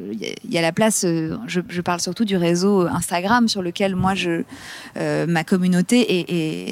y 0.43 0.47
a- 0.47 0.49
il 0.49 0.53
y 0.53 0.57
a 0.57 0.61
la 0.61 0.71
place. 0.71 1.03
euh, 1.05 1.37
je, 1.47 1.61
je 1.69 1.81
parle 1.81 1.99
surtout 2.01 2.25
du 2.25 2.37
réseau 2.37 2.81
Instagram 2.87 3.47
sur 3.47 3.61
lequel 3.61 3.95
moi, 3.95 4.15
je, 4.15 4.43
euh, 4.97 5.25
ma 5.27 5.43
communauté 5.43 6.19
est, 6.19 6.25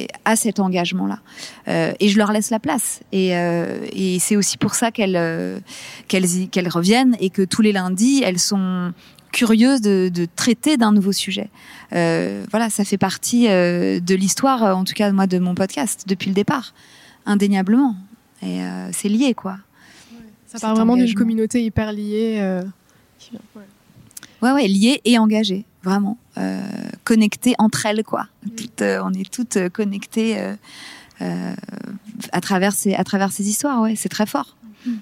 est- 0.03 0.07
a 0.25 0.35
cet 0.35 0.59
engagement-là, 0.59 1.19
Euh, 1.67 1.93
et 1.99 2.09
je 2.09 2.17
leur 2.17 2.31
laisse 2.31 2.49
la 2.49 2.59
place. 2.59 3.01
Et, 3.11 3.29
et 3.93 4.19
c'est 4.19 4.35
aussi 4.35 4.57
pour 4.57 4.73
ça 4.75 4.91
qu'elles 4.91 5.61
qu'elles 6.07 6.25
qu'elles 6.51 6.69
reviennent 6.69 7.15
et 7.19 7.29
que 7.29 7.41
tous 7.43 7.61
les 7.61 7.71
lundis, 7.71 8.21
elles 8.25 8.39
sont 8.39 8.93
curieuses 9.31 9.81
de, 9.81 10.09
de 10.11 10.25
traiter 10.35 10.75
d'un 10.77 10.91
nouveau 10.91 11.11
sujet. 11.11 11.49
Euh, 11.93 12.43
voilà, 12.49 12.69
ça 12.71 12.83
fait 12.83 12.97
partie 12.97 13.47
euh, 13.47 13.99
de 13.99 14.15
l'histoire, 14.15 14.75
en 14.75 14.83
tout 14.83 14.93
cas 14.93 15.11
moi, 15.11 15.27
de 15.27 15.37
mon 15.37 15.53
podcast 15.53 16.05
depuis 16.07 16.29
le 16.29 16.33
départ, 16.33 16.73
indéniablement. 17.27 17.95
Et 18.41 18.63
euh, 18.63 18.89
c'est 18.91 19.09
lié, 19.09 19.33
quoi. 19.35 19.57
Ça 20.47 20.57
part 20.59 20.75
vraiment 20.75 20.95
d'une 20.95 21.13
communauté 21.13 21.63
hyper 21.63 21.91
liée. 21.91 22.37
Euh, 23.33 23.37
ouais. 23.55 23.63
ouais. 24.41 24.51
ouais, 24.51 24.67
liée 24.67 25.01
et 25.05 25.17
engagée, 25.17 25.65
vraiment. 25.83 26.17
Euh, 26.37 26.61
connectée 27.03 27.55
entre 27.57 27.85
elles, 27.85 28.03
quoi. 28.03 28.27
Mm. 28.45 28.49
Toutes, 28.51 28.81
euh, 28.81 29.01
on 29.03 29.13
est 29.13 29.29
toutes 29.29 29.69
connectées 29.69 30.37
à, 31.19 32.41
travers 32.41 32.73
ces, 32.73 32.93
à 32.93 33.03
travers 33.03 33.31
ces 33.31 33.49
histoires, 33.49 33.81
ouais, 33.81 33.95
c'est 33.95 34.09
très 34.09 34.25
fort. 34.25 34.55
Mm. 34.85 34.93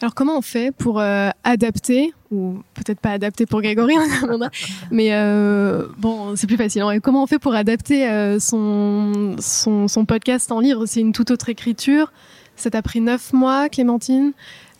Alors 0.00 0.16
comment 0.16 0.36
on 0.36 0.42
fait 0.42 0.74
pour 0.74 1.00
adapter, 1.00 2.12
ou 2.32 2.56
peut-être 2.74 2.98
pas 2.98 3.12
adapter 3.12 3.46
pour 3.46 3.62
Grégory, 3.62 3.94
mais 4.90 5.10
bon, 5.98 6.34
c'est 6.34 6.48
plus 6.48 6.56
facile. 6.56 6.82
Comment 7.00 7.22
on 7.22 7.26
fait 7.28 7.38
pour 7.38 7.54
adapter 7.54 8.36
son, 8.40 9.36
son, 9.38 9.86
son, 9.86 10.04
podcast 10.04 10.50
en 10.50 10.58
livre? 10.58 10.86
C'est 10.86 10.98
une 10.98 11.12
toute 11.12 11.30
autre 11.30 11.50
écriture 11.50 12.10
ça 12.56 12.70
t'a 12.70 12.82
pris 12.82 13.00
neuf 13.00 13.32
mois, 13.32 13.68
Clémentine? 13.68 14.32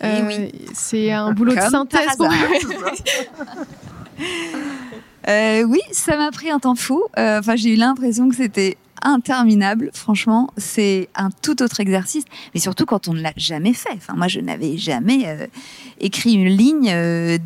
Euh, 0.04 0.48
c'est 0.72 1.12
un 1.12 1.32
boulot 1.32 1.54
de 1.54 1.60
synthèse. 1.60 2.18
euh, 5.28 5.62
oui, 5.62 5.80
ça 5.92 6.16
m'a 6.16 6.30
pris 6.30 6.50
un 6.50 6.58
temps 6.58 6.74
fou. 6.74 7.04
Euh, 7.18 7.38
enfin, 7.38 7.56
j'ai 7.56 7.74
eu 7.74 7.76
l'impression 7.76 8.28
que 8.28 8.34
c'était 8.34 8.76
interminable. 9.02 9.90
Franchement, 9.94 10.50
c'est 10.56 11.08
un 11.14 11.30
tout 11.30 11.62
autre 11.62 11.80
exercice. 11.80 12.24
Mais 12.54 12.60
surtout 12.60 12.84
quand 12.84 13.08
on 13.08 13.14
ne 13.14 13.20
l'a 13.20 13.32
jamais 13.36 13.74
fait. 13.74 13.94
Enfin, 13.96 14.14
moi, 14.16 14.28
je 14.28 14.40
n'avais 14.40 14.76
jamais 14.76 15.22
euh, 15.26 15.46
écrit 16.00 16.34
une 16.34 16.48
ligne 16.48 16.92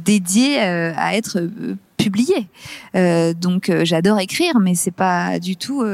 dédiée 0.05 0.59
à 0.59 1.14
être 1.16 1.51
publiée. 1.99 2.49
donc, 3.35 3.70
j'adore 3.83 4.18
écrire, 4.18 4.59
mais 4.61 4.74
c'est 4.74 4.91
pas 4.91 5.39
du 5.39 5.57
tout 5.57 5.85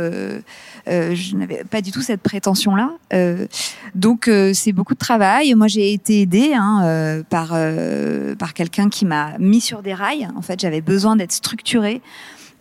je 0.87 1.37
n'avais 1.37 1.65
pas 1.65 1.81
du 1.81 1.91
tout 1.93 2.03
cette 2.03 2.23
prétention-là. 2.23 2.93
Euh, 3.13 3.47
donc 3.95 4.29
euh, 4.29 4.53
c'est 4.55 4.73
beaucoup 4.73 4.95
de 4.95 4.99
travail. 4.99 5.55
Moi 5.55 5.69
j'ai 5.69 5.93
été 5.93 6.23
aidée 6.23 6.53
hein, 6.55 7.23
par 7.29 7.55
par 8.39 8.55
quelqu'un 8.55 8.89
qui 8.89 9.05
m'a 9.05 9.39
mis 9.39 9.61
sur 9.61 9.83
des 9.83 9.95
rails. 9.95 10.29
En 10.37 10.43
fait 10.43 10.61
j'avais 10.61 10.81
besoin 10.81 11.17
d'être 11.17 11.33
structurée. 11.33 12.01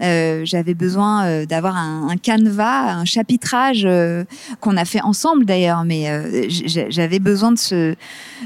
Euh, 0.01 0.41
j'avais 0.45 0.73
besoin 0.73 1.45
d'avoir 1.45 1.75
un, 1.75 2.09
un, 2.09 2.17
canevas, 2.17 2.91
un 2.91 3.05
chapitrage 3.05 3.83
euh, 3.85 4.23
qu'on 4.59 4.75
a 4.77 4.85
fait 4.85 5.01
ensemble 5.01 5.45
d'ailleurs, 5.45 5.83
mais 5.83 6.09
euh, 6.09 6.45
j'avais 6.49 7.19
besoin 7.19 7.51
de 7.51 7.59
ce, 7.59 7.95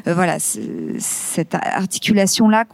voilà, 0.05 0.37
cette 0.39 1.55
articulation 1.55 2.49
là 2.49 2.65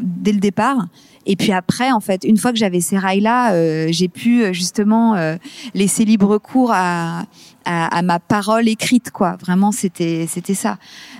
dès 0.00 0.32
le 0.32 0.40
départ. 0.40 0.86
Et 1.26 1.36
puis 1.36 1.52
après, 1.52 1.90
en 1.90 2.00
fait, 2.00 2.24
une 2.24 2.36
fois 2.36 2.52
que 2.52 2.58
j'avais 2.58 2.80
ces 2.80 2.98
rails-là, 2.98 3.52
euh, 3.52 3.88
j'ai 3.90 4.08
pu 4.08 4.42
euh, 4.42 4.52
justement 4.52 5.14
euh, 5.14 5.36
laisser 5.74 6.04
libre 6.04 6.38
cours 6.38 6.72
à, 6.72 7.24
à, 7.64 8.02
ma 8.02 8.18
parole 8.18 8.68
écrite, 8.68 9.10
quoi. 9.10 9.36
Vraiment, 9.40 9.72
c'était 9.72 10.26
c'était 10.28 10.54
ça. 10.54 10.78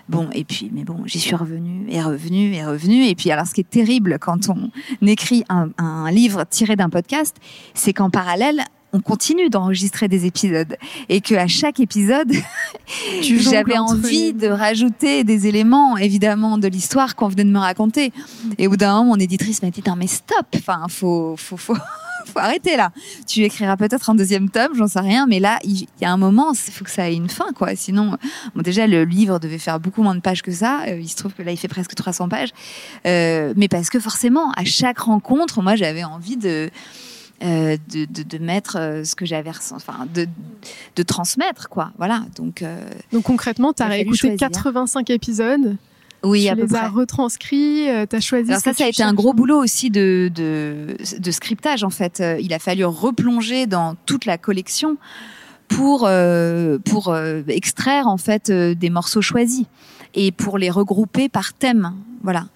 Bon, 0.09 0.29
et 0.33 0.45
puis, 0.45 0.71
mais 0.75 0.85
bon, 0.85 1.03
j'y 1.07 1.19
suis 1.19 1.35
revenue 1.35 1.87
et 1.89 2.03
revenue 2.03 2.55
et 2.55 2.65
revenue. 2.65 3.07
Et 3.07 3.15
puis, 3.15 3.31
alors, 3.31 3.47
ce 3.47 3.55
qui 3.55 3.63
est 3.63 3.71
terrible 3.71 4.19
quand 4.21 4.51
on 4.51 4.71
écrit 5.07 5.45
un 5.49 6.11
livre 6.11 6.45
tiré 6.45 6.77
d'un 6.77 6.91
podcast, 6.91 7.37
c'est 7.73 7.93
qu'en 7.93 8.11
parallèle, 8.11 8.63
on 8.95 9.01
continue 9.01 9.51
d'enregistrer 9.51 10.07
des 10.07 10.25
épisodes 10.25 10.77
et 11.09 11.21
que 11.21 11.35
à 11.35 11.49
chaque 11.49 11.81
épisode, 11.81 12.33
j'avais 13.23 13.77
envie 13.77 14.33
de 14.33 14.47
rajouter 14.47 15.25
des 15.25 15.49
éléments, 15.49 15.97
évidemment, 15.99 16.59
de 16.59 16.69
l'histoire 16.69 17.17
qu'on 17.17 17.29
venait 17.29 17.45
de 17.45 17.51
me 17.51 17.59
raconter. 17.59 18.13
Et 18.57 18.69
au 18.69 18.71
bout 18.71 18.77
d'un 18.77 18.93
moment, 18.95 19.17
mon 19.17 19.17
éditrice 19.17 19.63
m'a 19.63 19.71
dit 19.71 19.83
non 19.85 19.97
mais 19.97 20.07
stop, 20.07 20.47
enfin 20.57 20.87
faut 20.89 21.35
faut 21.37 21.57
faut 21.57 21.77
faut 22.27 22.39
arrêter 22.39 22.77
là. 22.77 22.93
Tu 23.27 23.43
écriras 23.43 23.77
peut-être 23.77 24.11
un 24.11 24.15
deuxième 24.15 24.49
tome, 24.49 24.75
j'en 24.77 24.87
sais 24.87 25.01
rien, 25.01 25.27
mais 25.27 25.41
là, 25.41 25.59
il 25.65 25.87
y 26.01 26.05
a 26.05 26.13
un 26.13 26.17
moment, 26.17 26.53
il 26.53 26.73
faut 26.73 26.85
que 26.85 26.91
ça 26.91 27.11
ait 27.11 27.17
une 27.17 27.29
fin, 27.29 27.53
quoi. 27.53 27.75
Sinon, 27.75 28.17
bon, 28.55 28.63
déjà, 28.63 28.87
le 28.87 29.05
livre 29.05 29.41
devait 29.41 29.59
faire 29.59 29.81
beaucoup 29.81 30.03
moins 30.03 30.15
de 30.15 30.21
pages 30.21 30.43
que 30.43 30.53
ça. 30.53 30.85
Euh, 30.87 31.01
il 31.01 31.09
se 31.09 31.17
trouve 31.17 31.35
que 31.35 31.43
là, 31.43 31.51
il 31.51 31.57
fait 31.57 31.69
presque 31.69 31.95
300 31.95 32.29
pages. 32.29 32.51
Euh, 33.07 33.53
mais 33.57 33.69
parce 33.69 33.91
que 33.91 34.01
forcément, 34.01 34.53
à 34.53 34.65
chaque 34.65 35.01
rencontre, 35.01 35.63
moi, 35.63 35.77
j'avais 35.77 36.05
envie 36.05 36.37
de 36.37 36.71
euh, 37.43 37.77
de, 37.91 38.07
de, 38.07 38.39
mettre 38.39 38.77
euh, 38.79 39.03
ce 39.03 39.17
que 39.17 39.27
j'avais 39.27 39.51
enfin 39.73 40.07
de, 40.15 40.29
de 40.95 41.03
transmettre 41.03 41.69
quoi 41.69 41.91
voilà 41.99 42.23
donc 42.37 42.63
euh, 42.63 42.79
donc 43.13 43.25
concrètement 43.25 43.73
tu 43.73 43.83
as 43.83 43.87
réécouté 43.87 44.37
85 44.37 45.11
épisodes 45.11 45.77
oui, 46.23 46.49
tu 46.49 46.55
les 46.55 46.75
as 46.75 46.89
retranscrits, 46.89 47.87
tu 48.09 48.17
as 48.17 48.21
choisi. 48.21 48.49
Alors 48.49 48.63
ça, 48.63 48.73
ça 48.73 48.85
a 48.85 48.89
été 48.89 49.03
un 49.03 49.13
gros 49.13 49.35
boulot 49.35 49.63
aussi 49.63 49.91
de, 49.91 50.31
de, 50.35 50.97
de, 51.19 51.31
scriptage 51.31 51.85
en 51.85 51.91
fait. 51.91 52.23
Il 52.41 52.55
a 52.55 52.59
fallu 52.59 52.87
replonger 52.87 53.67
dans 53.67 53.95
toute 54.07 54.25
la 54.25 54.39
collection 54.39 54.97
pour 55.69 56.09
pour 56.87 57.17
extraire 57.49 58.07
en 58.07 58.17
fait 58.17 58.51
des 58.51 58.89
morceaux 58.89 59.21
choisis 59.21 59.67
et 60.15 60.33
pour 60.33 60.57
les 60.57 60.71
regrouper 60.71 61.29
par 61.29 61.53
thème. 61.53 61.93
Voilà. 62.25 62.47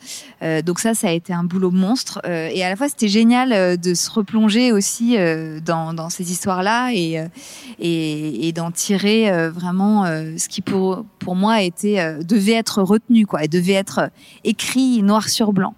Euh, 0.42 0.62
donc 0.62 0.80
ça, 0.80 0.94
ça 0.94 1.08
a 1.08 1.12
été 1.12 1.34
un 1.34 1.44
boulot 1.44 1.70
monstre. 1.70 2.22
Euh, 2.24 2.48
et 2.50 2.64
à 2.64 2.70
la 2.70 2.76
fois, 2.76 2.88
c'était 2.88 3.06
génial 3.06 3.52
euh, 3.52 3.76
de 3.76 3.92
se 3.92 4.10
replonger 4.10 4.72
aussi 4.72 5.16
dans, 5.62 6.08
ces 6.08 6.32
histoires-là 6.32 6.90
et, 6.94 8.52
d'en 8.52 8.70
tirer 8.70 9.50
vraiment 9.50 10.06
ce 10.06 10.48
qui 10.48 10.62
pour, 10.62 11.04
pour 11.18 11.36
moi 11.36 11.60
était, 11.60 12.24
devait 12.24 12.52
être 12.52 12.82
retenu, 12.82 13.26
quoi, 13.26 13.46
devait 13.46 13.74
être 13.74 14.10
écrit 14.42 15.02
noir 15.02 15.28
sur 15.28 15.52
blanc. 15.52 15.74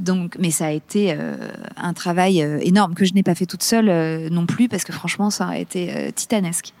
donc, 0.00 0.36
mais 0.38 0.50
ça 0.50 0.66
a 0.66 0.70
été 0.70 1.16
un 1.76 1.92
travail 1.94 2.40
énorme 2.60 2.94
que 2.94 3.06
je 3.06 3.14
n'ai 3.14 3.22
pas 3.22 3.34
fait 3.34 3.46
toute 3.46 3.62
seule 3.62 4.28
non 4.30 4.44
plus 4.44 4.68
parce 4.68 4.84
que 4.84 4.92
franchement, 4.92 5.30
ça 5.30 5.46
a 5.46 5.56
été 5.56 6.12
titanesque. 6.14 6.74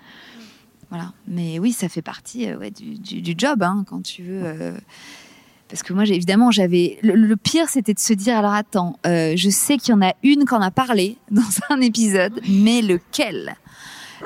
Voilà. 0.90 1.12
Mais 1.26 1.58
oui, 1.58 1.72
ça 1.72 1.88
fait 1.88 2.02
partie 2.02 2.48
du, 3.00 3.34
job 3.36 3.62
hein, 3.62 3.84
quand 3.88 4.02
tu 4.02 4.22
veux 4.22 4.74
parce 5.72 5.82
que 5.82 5.94
moi, 5.94 6.04
évidemment, 6.04 6.50
j'avais. 6.50 6.98
Le, 7.02 7.34
pire, 7.34 7.66
c'était 7.70 7.94
de 7.94 7.98
se 7.98 8.12
dire 8.12 8.36
alors 8.36 8.52
attends, 8.52 8.98
euh, 9.06 9.32
je 9.36 9.48
sais 9.48 9.78
qu'il 9.78 9.94
y 9.94 9.96
en 9.96 10.02
a 10.02 10.12
une 10.22 10.44
qu'on 10.44 10.60
a 10.60 10.70
parlé 10.70 11.16
dans 11.30 11.40
un 11.70 11.80
épisode, 11.80 12.42
mais 12.46 12.82
lequel? 12.82 13.54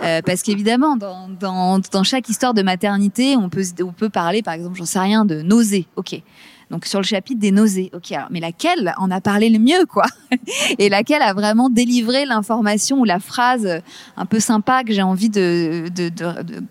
Euh, 0.02 0.22
parce 0.26 0.42
qu'évidemment, 0.42 0.96
dans, 0.96 2.02
chaque 2.02 2.28
histoire 2.28 2.52
de 2.52 2.62
maternité, 2.62 3.36
on 3.36 3.48
peut, 3.48 4.08
parler, 4.08 4.42
par 4.42 4.54
exemple, 4.54 4.76
j'en 4.76 4.86
sais 4.86 4.98
rien, 4.98 5.24
de 5.24 5.40
nausées. 5.40 5.86
Ok. 5.94 6.20
Donc 6.68 6.84
sur 6.84 6.98
le 6.98 7.06
chapitre 7.06 7.38
des 7.38 7.52
nausées, 7.52 7.92
ok. 7.94 8.12
Mais 8.32 8.40
laquelle 8.40 8.92
en 8.98 9.12
a 9.12 9.20
parlé 9.20 9.48
le 9.48 9.60
mieux, 9.60 9.86
quoi? 9.88 10.06
Et 10.80 10.88
laquelle 10.88 11.22
a 11.22 11.32
vraiment 11.32 11.70
délivré 11.70 12.26
l'information 12.26 12.98
ou 12.98 13.04
la 13.04 13.20
phrase 13.20 13.68
un 14.16 14.26
peu 14.26 14.40
sympa 14.40 14.82
que 14.82 14.92
j'ai 14.92 15.02
envie 15.02 15.30
de, 15.30 15.88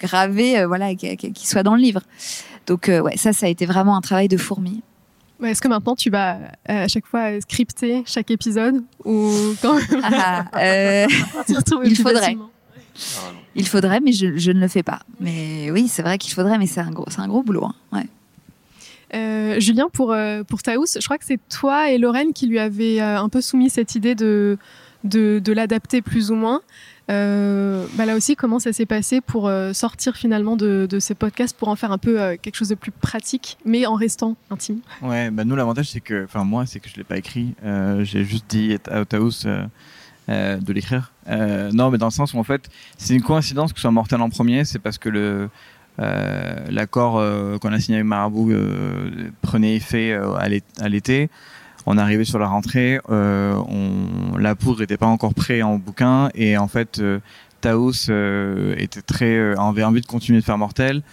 graver, 0.01 0.59
euh, 0.59 0.67
voilà, 0.67 0.93
qui 0.95 1.47
soit 1.47 1.63
dans 1.63 1.75
le 1.75 1.81
livre? 1.81 2.01
Donc 2.67 2.89
euh, 2.89 3.01
ouais, 3.01 3.17
ça, 3.17 3.33
ça 3.33 3.45
a 3.45 3.49
été 3.49 3.65
vraiment 3.65 3.95
un 3.95 4.01
travail 4.01 4.27
de 4.27 4.37
fourmi. 4.37 4.81
Est-ce 5.43 5.61
que 5.61 5.67
maintenant 5.67 5.95
tu 5.95 6.09
vas 6.09 6.35
euh, 6.35 6.85
à 6.85 6.87
chaque 6.87 7.05
fois 7.05 7.39
scripter 7.41 8.03
chaque 8.05 8.31
épisode 8.31 8.83
ou 9.03 9.29
quand 9.61 9.77
ah, 10.03 10.45
euh, 10.55 11.07
Il 11.83 11.97
faudrait. 11.97 12.37
Il 13.55 13.67
faudrait, 13.67 13.99
mais 13.99 14.13
je, 14.13 14.37
je, 14.37 14.51
ne 14.51 14.59
le 14.61 14.67
fais 14.69 14.83
pas. 14.83 14.99
Mais 15.19 15.69
oui, 15.71 15.89
c'est 15.89 16.01
vrai 16.01 16.17
qu'il 16.17 16.33
faudrait, 16.33 16.57
mais 16.57 16.67
c'est 16.67 16.79
un 16.79 16.91
gros, 16.91 17.05
c'est 17.09 17.19
un 17.19 17.27
gros 17.27 17.43
boulot. 17.43 17.65
Hein. 17.65 17.75
Ouais. 17.91 18.07
Euh, 19.13 19.59
Julien, 19.59 19.87
pour, 19.91 20.15
pour 20.47 20.61
Taous, 20.63 20.85
je 20.99 21.05
crois 21.05 21.17
que 21.17 21.25
c'est 21.25 21.39
toi 21.49 21.91
et 21.91 21.97
Lorraine 21.97 22.33
qui 22.33 22.47
lui 22.47 22.59
avez 22.59 23.01
un 23.01 23.27
peu 23.27 23.41
soumis 23.41 23.69
cette 23.69 23.95
idée 23.95 24.15
de, 24.15 24.57
de, 25.05 25.51
l'adapter 25.51 26.01
plus 26.01 26.31
ou 26.31 26.35
moins. 26.35 26.61
Euh, 27.11 27.85
bah 27.93 28.05
là 28.05 28.15
aussi, 28.15 28.35
comment 28.35 28.57
ça 28.57 28.73
s'est 28.73 28.87
passé 28.87 29.21
pour 29.21 29.47
euh, 29.47 29.73
sortir 29.73 30.15
finalement 30.15 30.55
de, 30.55 30.87
ces 30.99 31.13
podcasts 31.13 31.55
pour 31.55 31.67
en 31.67 31.75
faire 31.75 31.91
un 31.91 31.97
peu 31.99 32.19
euh, 32.19 32.35
quelque 32.41 32.55
chose 32.55 32.69
de 32.69 32.75
plus 32.75 32.91
pratique, 32.91 33.57
mais 33.63 33.85
en 33.85 33.93
restant 33.93 34.35
intime? 34.49 34.79
Ouais, 35.01 35.29
bah 35.29 35.43
nous 35.43 35.55
l'avantage 35.55 35.89
c'est 35.89 35.99
que, 35.99 36.25
enfin 36.25 36.43
moi 36.43 36.65
c'est 36.65 36.79
que 36.79 36.89
je 36.89 36.95
l'ai 36.95 37.03
pas 37.03 37.17
écrit, 37.17 37.53
j'ai 38.01 38.23
juste 38.23 38.45
dit 38.49 38.77
à 38.89 39.05
Taos 39.05 39.45
de 40.27 40.73
l'écrire. 40.73 41.13
non, 41.27 41.91
mais 41.91 41.97
dans 41.97 42.07
le 42.07 42.11
sens 42.11 42.33
où 42.33 42.39
en 42.39 42.43
fait 42.43 42.69
c'est 42.97 43.13
une 43.13 43.21
coïncidence 43.21 43.71
que 43.71 43.77
ce 43.77 43.83
soit 43.83 43.91
Mortel 43.91 44.21
en 44.21 44.29
premier, 44.29 44.65
c'est 44.65 44.79
parce 44.79 44.97
que 44.97 45.09
le 45.09 45.49
l'accord 45.97 47.21
qu'on 47.59 47.71
a 47.71 47.79
signé 47.79 47.99
avec 47.99 48.07
Marabout 48.07 48.51
prenait 49.41 49.75
effet 49.75 50.17
à 50.39 50.89
l'été 50.89 51.29
on 51.85 51.97
arrivait 51.97 52.25
sur 52.25 52.39
la 52.39 52.47
rentrée, 52.47 52.99
euh, 53.09 53.55
on, 53.67 54.37
la 54.37 54.55
poudre 54.55 54.81
n'était 54.81 54.97
pas 54.97 55.05
encore 55.05 55.33
prêt 55.33 55.61
en 55.61 55.77
bouquin 55.77 56.29
et 56.33 56.57
en 56.57 56.67
fait 56.67 56.99
euh, 56.99 57.19
Taos 57.61 58.09
euh, 58.09 58.75
était 58.77 59.01
très 59.01 59.35
euh, 59.35 59.55
avait 59.57 59.83
envie 59.83 60.01
de 60.01 60.05
continuer 60.05 60.39
de 60.39 60.45
faire 60.45 60.57
Mortel. 60.57 61.03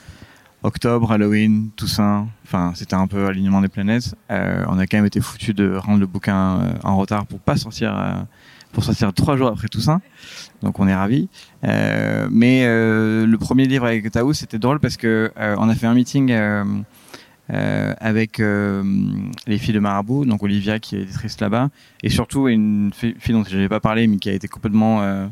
Octobre, 0.65 1.11
Halloween, 1.11 1.71
Toussaint, 1.75 2.29
enfin 2.45 2.73
c'était 2.77 2.95
un 2.95 3.09
peu 3.09 3.27
alignement 3.27 3.61
des 3.61 3.69
planètes. 3.69 4.15
on 4.31 4.79
a 4.79 4.87
quand 4.87 4.97
même 4.97 5.07
été 5.07 5.21
foutu 5.21 5.55
de 5.55 5.75
rendre 5.75 5.99
le 5.99 6.07
bouquin 6.07 6.77
en 6.85 6.97
retard 6.97 7.27
pour 7.27 7.41
pas 7.41 7.57
sortir 7.57 8.25
pour 8.71 8.85
sortir 8.85 9.13
trois 9.13 9.37
jours 9.37 9.49
après 9.49 9.67
Toussaint. 9.67 10.01
Donc 10.63 10.79
on 10.79 10.87
est 10.87 10.95
ravis. 10.95 11.29
mais 11.65 12.65
le 12.65 13.37
premier 13.39 13.67
livre 13.67 13.87
avec 13.87 14.09
Taos 14.13 14.35
c'était 14.35 14.61
drôle 14.61 14.79
parce 14.79 14.97
que 14.97 15.33
on 15.37 15.69
a 15.69 15.75
fait 15.75 15.89
un 15.89 15.95
meeting 15.95 16.33
euh, 17.51 17.95
avec 17.99 18.41
euh, 18.41 18.83
les 19.47 19.59
filles 19.59 19.75
de 19.75 19.81
Marabout, 19.81 20.25
donc 20.25 20.43
Olivia 20.43 20.79
qui 20.79 20.97
est 20.97 21.01
éditrice 21.03 21.41
là-bas, 21.41 21.71
et 22.03 22.09
surtout 22.09 22.49
une 22.49 22.93
fille 22.95 23.15
dont 23.31 23.45
je 23.45 23.57
n'avais 23.57 23.69
pas 23.69 23.81
parlé, 23.81 24.07
mais 24.07 24.19
qui 24.19 24.31
a 24.31 24.33
été 24.33 24.49
complètement 24.49 25.03
euh, 25.03 25.27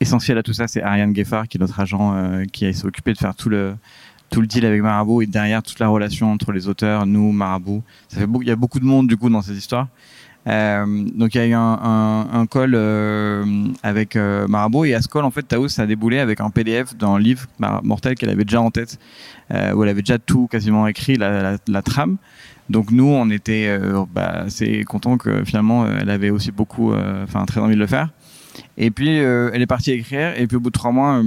essentielle 0.00 0.38
à 0.38 0.42
tout 0.42 0.52
ça, 0.52 0.68
c'est 0.68 0.82
Ariane 0.82 1.14
Geffard, 1.14 1.48
qui 1.48 1.58
est 1.58 1.60
notre 1.60 1.80
agent, 1.80 2.44
qui 2.52 2.72
s'est 2.72 2.86
occupé 2.86 3.12
de 3.12 3.18
faire 3.18 3.34
tout 3.34 3.48
le 3.48 3.74
tout 4.30 4.42
le 4.42 4.46
deal 4.46 4.66
avec 4.66 4.82
Marabout 4.82 5.22
et 5.22 5.26
derrière 5.26 5.62
toute 5.62 5.78
la 5.78 5.88
relation 5.88 6.30
entre 6.30 6.52
les 6.52 6.68
auteurs, 6.68 7.06
nous, 7.06 7.32
Marabout. 7.32 7.82
Ça 8.08 8.20
fait 8.20 8.26
il 8.42 8.46
y 8.46 8.50
a 8.50 8.56
beaucoup 8.56 8.78
de 8.78 8.84
monde 8.84 9.08
du 9.08 9.16
coup 9.16 9.30
dans 9.30 9.40
ces 9.40 9.56
histoires. 9.56 9.88
Euh, 10.46 10.86
donc 11.14 11.34
il 11.34 11.38
y 11.38 11.40
a 11.40 11.46
eu 11.46 11.52
un, 11.52 11.60
un, 11.60 12.40
un 12.40 12.46
call 12.46 12.72
euh, 12.74 13.44
avec 13.82 14.16
euh, 14.16 14.46
Marabout 14.46 14.86
et 14.86 14.94
à 14.94 15.02
ce 15.02 15.08
call 15.08 15.24
en 15.24 15.30
fait 15.30 15.42
Taos 15.42 15.78
a 15.78 15.84
déboulé 15.84 16.20
avec 16.20 16.40
un 16.40 16.48
PDF 16.48 16.96
d'un 16.96 17.18
livre 17.18 17.46
mortel 17.82 18.14
qu'elle 18.14 18.30
avait 18.30 18.44
déjà 18.44 18.62
en 18.62 18.70
tête 18.70 18.98
euh, 19.52 19.72
où 19.72 19.82
elle 19.82 19.88
avait 19.88 20.02
déjà 20.02 20.18
tout 20.18 20.46
quasiment 20.46 20.86
écrit 20.86 21.16
la, 21.16 21.42
la, 21.42 21.56
la 21.66 21.82
trame. 21.82 22.16
Donc 22.68 22.90
nous 22.90 23.06
on 23.08 23.30
était 23.30 23.66
euh, 23.68 24.04
bah, 24.12 24.44
assez 24.46 24.84
contents 24.84 25.16
que 25.16 25.44
finalement 25.44 25.86
elle 25.86 26.10
avait 26.10 26.30
aussi 26.30 26.52
beaucoup, 26.52 26.94
enfin 26.94 27.44
très 27.46 27.60
envie 27.60 27.74
de 27.74 27.80
le 27.80 27.86
faire. 27.86 28.10
Et 28.76 28.90
puis 28.90 29.16
elle 29.16 29.62
est 29.62 29.66
partie 29.66 29.92
écrire 29.92 30.38
et 30.38 30.46
puis 30.46 30.56
au 30.56 30.60
bout 30.60 30.70
de 30.70 30.78
trois 30.78 30.92
mois 30.92 31.22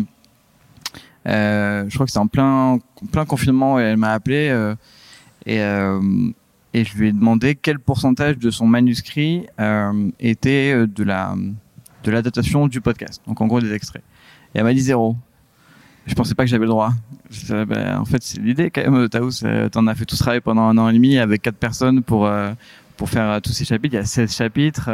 euh, 1.27 1.85
je 1.87 1.93
crois 1.93 2.05
que 2.05 2.11
c'était 2.11 2.19
en 2.19 2.27
plein, 2.27 2.79
plein 3.11 3.25
confinement 3.25 3.79
et 3.79 3.83
elle 3.83 3.97
m'a 3.97 4.13
appelé 4.13 4.49
euh, 4.49 4.73
et, 5.45 5.61
euh, 5.61 6.01
et 6.73 6.83
je 6.83 6.97
lui 6.97 7.09
ai 7.09 7.11
demandé 7.11 7.55
quel 7.55 7.79
pourcentage 7.79 8.37
de 8.37 8.49
son 8.49 8.65
manuscrit 8.65 9.45
euh, 9.59 10.09
était 10.19 10.73
euh, 10.73 10.87
de 10.87 11.03
la 11.03 11.35
de 12.03 12.09
l'adaptation 12.09 12.67
du 12.67 12.81
podcast. 12.81 13.21
Donc 13.27 13.41
en 13.41 13.45
gros 13.45 13.61
des 13.61 13.71
extraits. 13.73 14.01
Et 14.55 14.57
elle 14.57 14.63
m'a 14.63 14.73
dit 14.73 14.81
zéro. 14.81 15.15
Je 16.07 16.15
pensais 16.15 16.35
pas 16.35 16.43
que 16.43 16.49
j'avais 16.49 16.65
le 16.65 16.71
droit. 16.71 16.91
Bah, 17.49 17.99
en 17.99 18.05
fait, 18.05 18.21
c'est 18.23 18.39
l'idée 18.41 18.71
quand 18.71 18.89
même. 18.89 19.07
Taous, 19.07 19.31
t'en 19.71 19.87
as 19.87 19.95
fait 19.95 20.05
tout 20.05 20.15
ce 20.15 20.23
travail 20.23 20.41
pendant 20.41 20.63
un 20.63 20.77
an 20.77 20.89
et 20.89 20.93
demi 20.93 21.17
avec 21.17 21.41
quatre 21.41 21.57
personnes 21.57 22.01
pour 22.01 22.29
pour 22.97 23.09
faire 23.09 23.41
tous 23.41 23.51
ces 23.51 23.65
chapitres. 23.65 23.95
Il 23.95 23.97
y 23.97 24.01
a 24.01 24.05
16 24.05 24.35
chapitres. 24.35 24.89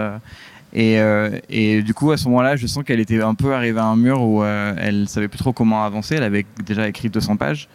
Et, 0.73 0.99
euh, 0.99 1.39
et 1.49 1.81
du 1.81 1.93
coup, 1.93 2.11
à 2.11 2.17
ce 2.17 2.25
moment-là, 2.25 2.55
je 2.55 2.67
sens 2.67 2.83
qu'elle 2.83 2.99
était 2.99 3.21
un 3.21 3.35
peu 3.35 3.53
arrivée 3.53 3.79
à 3.79 3.85
un 3.85 3.95
mur 3.95 4.21
où 4.21 4.43
euh, 4.43 4.73
elle 4.77 5.07
savait 5.07 5.27
plus 5.27 5.39
trop 5.39 5.53
comment 5.53 5.83
avancer. 5.83 6.15
Elle 6.15 6.23
avait 6.23 6.45
déjà 6.65 6.87
écrit 6.87 7.09
200 7.09 7.37
pages. 7.37 7.67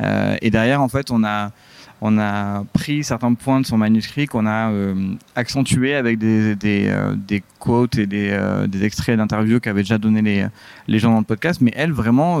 Euh, 0.00 0.36
et 0.40 0.50
derrière, 0.50 0.80
en 0.80 0.88
fait, 0.88 1.10
on 1.10 1.24
a 1.24 1.52
on 2.00 2.16
a 2.18 2.64
pris 2.72 3.02
certains 3.02 3.34
points 3.34 3.60
de 3.60 3.66
son 3.66 3.76
manuscrit 3.76 4.26
qu'on 4.26 4.46
a 4.46 4.70
euh, 4.70 5.14
accentué 5.34 5.96
avec 5.96 6.18
des, 6.18 6.54
des, 6.54 6.86
euh, 6.88 7.16
quotes 7.58 7.98
et 7.98 8.06
des, 8.06 8.30
euh, 8.30 8.68
des 8.68 8.84
extraits 8.84 9.16
d'interviews 9.16 9.58
qu'avaient 9.58 9.82
déjà 9.82 9.98
donné 9.98 10.22
les, 10.22 10.46
les 10.86 10.98
gens 11.00 11.10
dans 11.10 11.18
le 11.18 11.24
podcast. 11.24 11.60
Mais 11.60 11.72
elle, 11.74 11.92
vraiment, 11.92 12.40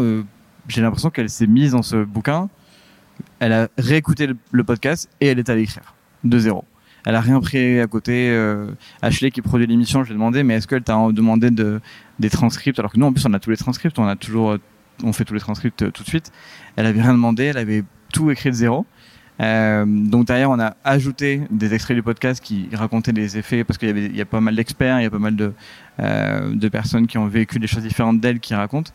j'ai 0.68 0.82
l'impression 0.82 1.10
qu'elle 1.10 1.30
s'est 1.30 1.46
mise 1.46 1.72
dans 1.72 1.82
ce 1.82 2.04
bouquin. 2.04 2.48
Elle 3.40 3.52
a 3.52 3.68
réécouté 3.78 4.28
le, 4.52 4.64
podcast 4.64 5.08
et 5.20 5.26
elle 5.26 5.38
est 5.38 5.48
allée 5.48 5.62
écrire 5.62 5.94
de 6.22 6.38
zéro. 6.38 6.64
Elle 7.06 7.14
a 7.14 7.20
rien 7.20 7.40
pris 7.40 7.80
à 7.80 7.86
côté. 7.86 8.30
Euh, 8.30 8.70
Ashley 9.02 9.30
qui 9.30 9.42
produit 9.42 9.66
l'émission, 9.66 10.04
je 10.04 10.08
lui 10.08 10.12
ai 10.12 10.14
demandé, 10.14 10.42
mais 10.42 10.54
est-ce 10.54 10.68
qu'elle 10.68 10.82
t'a 10.82 11.10
demandé 11.10 11.50
de, 11.50 11.80
des 12.18 12.30
transcripts? 12.30 12.78
Alors 12.78 12.92
que 12.92 12.98
nous, 12.98 13.06
en 13.06 13.12
plus, 13.12 13.24
on 13.26 13.32
a 13.32 13.38
tous 13.38 13.50
les 13.50 13.56
transcripts, 13.56 13.98
on 13.98 14.06
a 14.06 14.14
toujours, 14.14 14.58
on 15.02 15.12
fait 15.12 15.24
tous 15.24 15.34
les 15.34 15.40
transcripts 15.40 15.82
euh, 15.82 15.90
tout 15.90 16.02
de 16.02 16.08
suite. 16.08 16.30
Elle 16.76 16.86
avait 16.86 17.00
rien 17.00 17.12
demandé, 17.12 17.44
elle 17.44 17.58
avait 17.58 17.82
tout 18.12 18.30
écrit 18.30 18.50
de 18.50 18.54
zéro. 18.54 18.86
Euh, 19.40 19.84
donc 19.86 20.26
derrière, 20.26 20.50
on 20.50 20.58
a 20.58 20.76
ajouté 20.82 21.42
des 21.50 21.72
extraits 21.72 21.96
du 21.96 22.02
podcast 22.02 22.42
qui 22.42 22.68
racontaient 22.72 23.12
les 23.12 23.38
effets 23.38 23.62
parce 23.62 23.78
qu'il 23.78 24.16
y 24.16 24.20
a 24.20 24.26
pas 24.26 24.40
mal 24.40 24.56
d'experts, 24.56 25.00
il 25.00 25.04
y 25.04 25.06
a 25.06 25.10
pas 25.10 25.20
mal 25.20 25.36
de, 25.36 25.52
de 25.98 26.68
personnes 26.68 27.06
qui 27.06 27.18
ont 27.18 27.28
vécu 27.28 27.60
des 27.60 27.68
choses 27.68 27.84
différentes 27.84 28.20
d'elle 28.20 28.40
qui 28.40 28.54
racontent. 28.54 28.90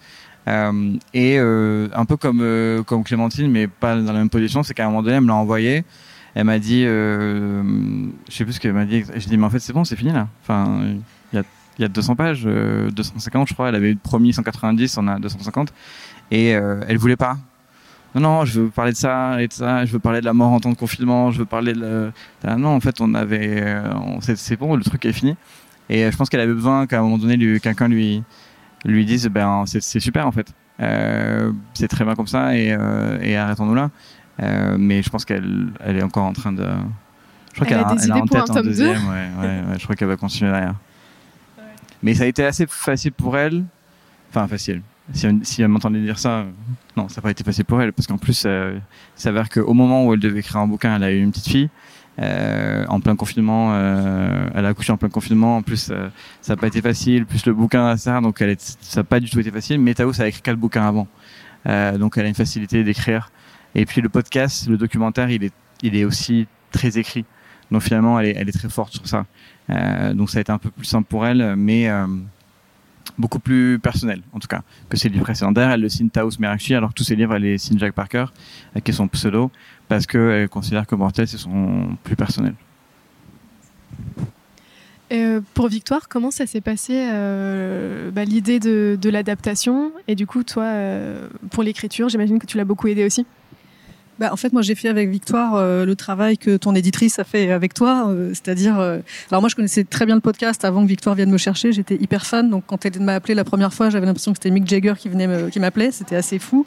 Euh, 0.47 0.97
et 1.13 1.37
euh, 1.39 1.87
un 1.93 2.05
peu 2.05 2.17
comme 2.17 2.41
euh, 2.41 2.83
comme 2.83 3.03
Clémentine, 3.03 3.49
mais 3.49 3.67
pas 3.67 3.95
dans 3.95 4.11
la 4.11 4.19
même 4.19 4.29
position, 4.29 4.63
c'est 4.63 4.73
qu'à 4.73 4.85
un 4.85 4.87
moment 4.87 5.03
donné, 5.03 5.15
elle 5.15 5.21
me 5.21 5.27
l'a 5.27 5.35
envoyé 5.35 5.83
elle 6.35 6.45
m'a 6.45 6.57
dit, 6.57 6.81
je 6.83 7.61
sais 8.27 8.43
plus 8.43 8.53
ce 8.53 8.59
qu'elle 8.59 8.73
m'a 8.73 8.85
dit. 8.85 9.03
J'ai 9.13 9.29
dit, 9.29 9.37
mais 9.37 9.45
en 9.45 9.51
fait, 9.51 9.59
c'est 9.59 9.71
bon, 9.71 9.83
c'est 9.83 9.95
fini 9.95 10.11
là. 10.11 10.27
Enfin, 10.41 10.81
il 11.31 11.35
y 11.35 11.39
a, 11.39 11.43
y 11.77 11.83
a 11.83 11.87
200 11.87 12.15
pages, 12.15 12.41
euh, 12.47 12.89
250, 12.89 13.49
je 13.49 13.53
crois. 13.53 13.69
Elle 13.69 13.75
avait 13.75 13.93
promis 13.93 14.33
190, 14.33 14.97
on 14.97 15.07
a 15.09 15.19
250. 15.19 15.71
Et 16.31 16.47
elle 16.47 16.97
voulait 16.97 17.17
pas. 17.17 17.37
Non, 18.15 18.21
non, 18.21 18.45
je 18.45 18.61
veux 18.61 18.69
parler 18.69 18.93
de 18.93 18.97
ça 18.97 19.39
et 19.43 19.47
de 19.47 19.53
ça. 19.53 19.85
Je 19.85 19.93
veux 19.93 19.99
parler 19.99 20.21
de 20.21 20.25
la 20.25 20.33
mort 20.33 20.51
en 20.51 20.59
temps 20.59 20.71
de 20.71 20.75
confinement. 20.75 21.29
Je 21.29 21.37
veux 21.37 21.45
parler 21.45 21.73
de. 21.73 22.11
Ah, 22.43 22.55
non, 22.55 22.69
en 22.69 22.79
fait, 22.79 22.99
on 22.99 23.13
avait. 23.13 23.63
C'est 24.21 24.57
bon, 24.57 24.75
le 24.75 24.83
truc 24.83 25.05
est 25.05 25.13
fini. 25.13 25.35
Et 25.87 26.09
je 26.09 26.17
pense 26.17 26.29
qu'elle 26.29 26.39
avait 26.39 26.53
besoin 26.53 26.87
qu'à 26.87 26.97
un 26.97 27.03
moment 27.03 27.19
donné, 27.19 27.37
quelqu'un 27.59 27.87
lui 27.87 28.23
lui 28.91 29.05
dise, 29.05 29.27
ben, 29.27 29.63
c'est 29.65 29.99
super 29.99 30.27
en 30.27 30.31
fait. 30.31 30.53
Euh, 30.79 31.51
c'est 31.73 31.87
très 31.87 32.03
bien 32.03 32.15
comme 32.15 32.27
ça 32.27 32.57
et, 32.57 32.73
euh, 32.73 33.19
et 33.21 33.37
arrêtons-nous 33.37 33.75
là. 33.75 33.91
Euh, 34.41 34.75
mais 34.79 35.03
je 35.03 35.09
pense 35.09 35.23
qu'elle 35.23 35.67
elle 35.79 35.97
est 35.97 36.03
encore 36.03 36.25
en 36.25 36.33
train 36.33 36.51
de. 36.51 36.67
Je 37.53 37.55
crois 37.55 37.67
qu'elle 37.67 37.79
a, 37.79 37.95
elle 38.03 38.11
a 38.11 38.17
en 38.17 38.25
tête 38.25 38.49
un, 38.49 38.55
un 38.55 38.63
deuxième. 38.63 39.07
Ouais, 39.07 39.29
ouais, 39.39 39.61
ouais, 39.69 39.77
je 39.77 39.83
crois 39.83 39.95
qu'elle 39.95 40.07
va 40.07 40.17
continuer 40.17 40.51
derrière. 40.51 40.75
Mais 42.01 42.15
ça 42.15 42.23
a 42.23 42.27
été 42.27 42.43
assez 42.43 42.65
facile 42.67 43.13
pour 43.13 43.37
elle. 43.37 43.63
Enfin, 44.29 44.47
facile. 44.47 44.81
Si, 45.13 45.27
si 45.43 45.61
elle 45.61 45.67
m'entendait 45.67 46.01
dire 46.01 46.17
ça, 46.17 46.45
non, 46.97 47.07
ça 47.07 47.17
n'a 47.17 47.21
pas 47.21 47.31
été 47.31 47.43
facile 47.43 47.65
pour 47.65 47.79
elle. 47.81 47.93
Parce 47.93 48.07
qu'en 48.07 48.17
plus, 48.17 48.45
il 48.45 48.81
s'avère 49.15 49.49
qu'au 49.49 49.73
moment 49.73 50.05
où 50.07 50.13
elle 50.13 50.19
devait 50.19 50.39
écrire 50.39 50.57
un 50.57 50.67
bouquin, 50.67 50.95
elle 50.95 51.03
a 51.03 51.11
eu 51.11 51.21
une 51.21 51.29
petite 51.31 51.47
fille. 51.47 51.69
Euh, 52.19 52.85
en 52.89 52.99
plein 52.99 53.15
confinement, 53.15 53.71
euh, 53.73 54.47
elle 54.53 54.65
a 54.65 54.69
accouché 54.69 54.91
en 54.91 54.97
plein 54.97 55.09
confinement. 55.09 55.57
En 55.57 55.61
plus, 55.61 55.89
euh, 55.89 56.09
ça 56.41 56.53
n'a 56.53 56.57
pas 56.57 56.67
été 56.67 56.81
facile. 56.81 57.25
Plus 57.25 57.45
le 57.45 57.53
bouquin, 57.53 57.97
ça, 57.97 58.21
donc 58.21 58.41
elle 58.41 58.51
est, 58.51 58.77
ça 58.81 58.99
n'a 58.99 59.03
pas 59.03 59.19
du 59.19 59.29
tout 59.29 59.39
été 59.39 59.51
facile. 59.51 59.79
Mais 59.79 59.93
Tao, 59.93 60.13
ça 60.13 60.23
a 60.23 60.27
écrit 60.27 60.41
quatre 60.41 60.59
bouquins 60.59 60.87
avant, 60.87 61.07
euh, 61.67 61.97
donc 61.97 62.17
elle 62.17 62.25
a 62.25 62.29
une 62.29 62.35
facilité 62.35 62.83
d'écrire. 62.83 63.31
Et 63.75 63.85
puis 63.85 64.01
le 64.01 64.09
podcast, 64.09 64.67
le 64.67 64.77
documentaire, 64.77 65.31
il 65.31 65.43
est, 65.43 65.53
il 65.81 65.95
est 65.95 66.05
aussi 66.05 66.47
très 66.71 66.97
écrit. 66.97 67.25
Donc 67.71 67.81
finalement, 67.81 68.19
elle 68.19 68.27
est, 68.27 68.35
elle 68.37 68.49
est 68.49 68.57
très 68.57 68.69
forte 68.69 68.93
sur 68.93 69.07
ça. 69.07 69.25
Euh, 69.69 70.13
donc 70.13 70.29
ça 70.29 70.37
a 70.37 70.41
été 70.41 70.51
un 70.51 70.59
peu 70.59 70.69
plus 70.69 70.85
simple 70.85 71.07
pour 71.07 71.25
elle, 71.25 71.55
mais 71.55 71.89
euh, 71.89 72.05
beaucoup 73.17 73.39
plus 73.39 73.79
personnel, 73.79 74.21
en 74.33 74.39
tout 74.39 74.47
cas, 74.47 74.61
que 74.89 74.97
ses 74.97 75.09
livres 75.09 75.23
précédents. 75.23 75.53
Elle 75.55 75.81
le 75.81 75.89
signe 75.89 76.09
Taos 76.09 76.31
Merakchi, 76.39 76.75
alors 76.75 76.89
que 76.89 76.95
tous 76.95 77.03
ses 77.03 77.15
livres, 77.15 77.35
elle 77.35 77.43
les 77.43 77.57
signe 77.57 77.79
Jack 77.79 77.93
Parker, 77.93 78.25
qui 78.83 78.91
est 78.91 78.93
son 78.93 79.07
pseudo, 79.07 79.51
parce 79.87 80.05
qu'elle 80.07 80.49
considère 80.49 80.87
que 80.87 80.95
Mortel, 80.95 81.27
c'est 81.27 81.37
son 81.37 81.95
plus 82.03 82.15
personnel. 82.15 82.55
Euh, 85.11 85.41
pour 85.53 85.67
Victoire, 85.67 86.07
comment 86.09 86.31
ça 86.31 86.47
s'est 86.47 86.61
passé 86.61 86.93
euh, 86.95 88.09
bah, 88.09 88.25
l'idée 88.25 88.59
de, 88.59 88.97
de 88.99 89.09
l'adaptation? 89.09 89.91
Et 90.07 90.15
du 90.15 90.25
coup, 90.25 90.43
toi, 90.43 90.63
euh, 90.63 91.27
pour 91.51 91.61
l'écriture, 91.61 92.09
j'imagine 92.09 92.39
que 92.39 92.47
tu 92.47 92.57
l'as 92.57 92.65
beaucoup 92.65 92.87
aidé 92.87 93.05
aussi? 93.05 93.25
Bah, 94.23 94.29
en 94.31 94.37
fait, 94.37 94.53
moi, 94.53 94.61
j'ai 94.61 94.73
fait 94.73 94.87
avec 94.87 95.09
Victoire 95.09 95.55
euh, 95.55 95.83
le 95.83 95.97
travail 95.97 96.37
que 96.37 96.55
ton 96.55 96.75
éditrice 96.75 97.19
a 97.19 97.25
fait 97.25 97.51
avec 97.51 97.73
toi, 97.73 98.05
euh, 98.07 98.29
c'est-à-dire, 98.29 98.79
euh, 98.79 98.99
alors 99.29 99.41
moi, 99.41 99.49
je 99.49 99.55
connaissais 99.57 99.83
très 99.83 100.05
bien 100.05 100.15
le 100.15 100.21
podcast 100.21 100.63
avant 100.63 100.81
que 100.81 100.87
Victoire 100.87 101.13
vienne 101.13 101.29
me 101.29 101.37
chercher. 101.37 101.73
J'étais 101.73 101.95
hyper 101.95 102.25
fan, 102.25 102.49
donc 102.49 102.63
quand 102.65 102.85
elle 102.85 103.01
m'a 103.01 103.15
appelé 103.15 103.33
la 103.33 103.43
première 103.43 103.73
fois, 103.73 103.89
j'avais 103.89 104.05
l'impression 104.05 104.31
que 104.31 104.37
c'était 104.37 104.49
Mick 104.49 104.65
Jagger 104.65 104.93
qui 104.97 105.09
venait, 105.09 105.27
qui 105.51 105.59
m'appelait. 105.59 105.91
C'était 105.91 106.15
assez 106.15 106.39
fou, 106.39 106.65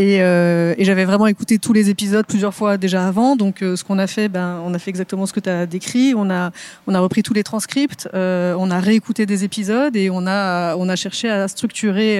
et, 0.00 0.22
euh, 0.22 0.72
et 0.78 0.86
j'avais 0.86 1.04
vraiment 1.04 1.26
écouté 1.26 1.58
tous 1.58 1.74
les 1.74 1.90
épisodes 1.90 2.24
plusieurs 2.26 2.54
fois 2.54 2.78
déjà 2.78 3.06
avant. 3.06 3.36
Donc, 3.36 3.60
euh, 3.60 3.76
ce 3.76 3.84
qu'on 3.84 3.98
a 3.98 4.06
fait, 4.06 4.30
ben, 4.30 4.58
on 4.64 4.72
a 4.72 4.78
fait 4.78 4.88
exactement 4.88 5.26
ce 5.26 5.34
que 5.34 5.40
tu 5.40 5.50
as 5.50 5.66
décrit. 5.66 6.14
On 6.16 6.30
a, 6.30 6.52
on 6.86 6.94
a 6.94 7.00
repris 7.00 7.22
tous 7.22 7.34
les 7.34 7.42
transcripts, 7.42 8.08
euh, 8.14 8.54
on 8.58 8.70
a 8.70 8.80
réécouté 8.80 9.26
des 9.26 9.44
épisodes 9.44 9.94
et 9.94 10.08
on 10.08 10.26
a, 10.26 10.74
on 10.76 10.88
a 10.88 10.96
cherché 10.96 11.28
à 11.28 11.46
structurer 11.48 12.18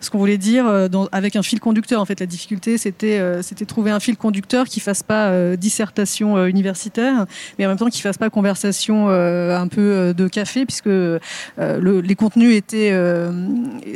ce 0.00 0.08
qu'on 0.08 0.18
voulait 0.18 0.38
dire 0.38 0.66
avec 1.10 1.34
un 1.34 1.42
fil 1.42 1.58
conducteur. 1.58 2.00
En 2.00 2.04
fait, 2.04 2.20
la 2.20 2.26
difficulté, 2.26 2.78
c'était, 2.78 3.20
c'était 3.42 3.64
trouver 3.64 3.90
un 3.90 3.98
fil 3.98 4.16
conducteur 4.16 4.66
qui 4.66 4.78
fasse 4.78 5.02
pas 5.02 5.56
dissertation 5.56 6.46
universitaire, 6.46 7.26
mais 7.58 7.66
en 7.66 7.70
même 7.70 7.78
temps 7.78 7.88
qui 7.88 8.02
fasse 8.02 8.18
pas 8.18 8.30
conversation 8.30 9.08
un 9.08 9.68
peu 9.68 10.14
de 10.16 10.28
café, 10.28 10.64
puisque 10.64 10.86
le, 10.86 11.20
les 11.56 12.14
contenus 12.14 12.54
étaient 12.54 12.94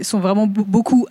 sont 0.03 0.19
vraiment 0.19 0.49
beaucoup. 0.49 1.07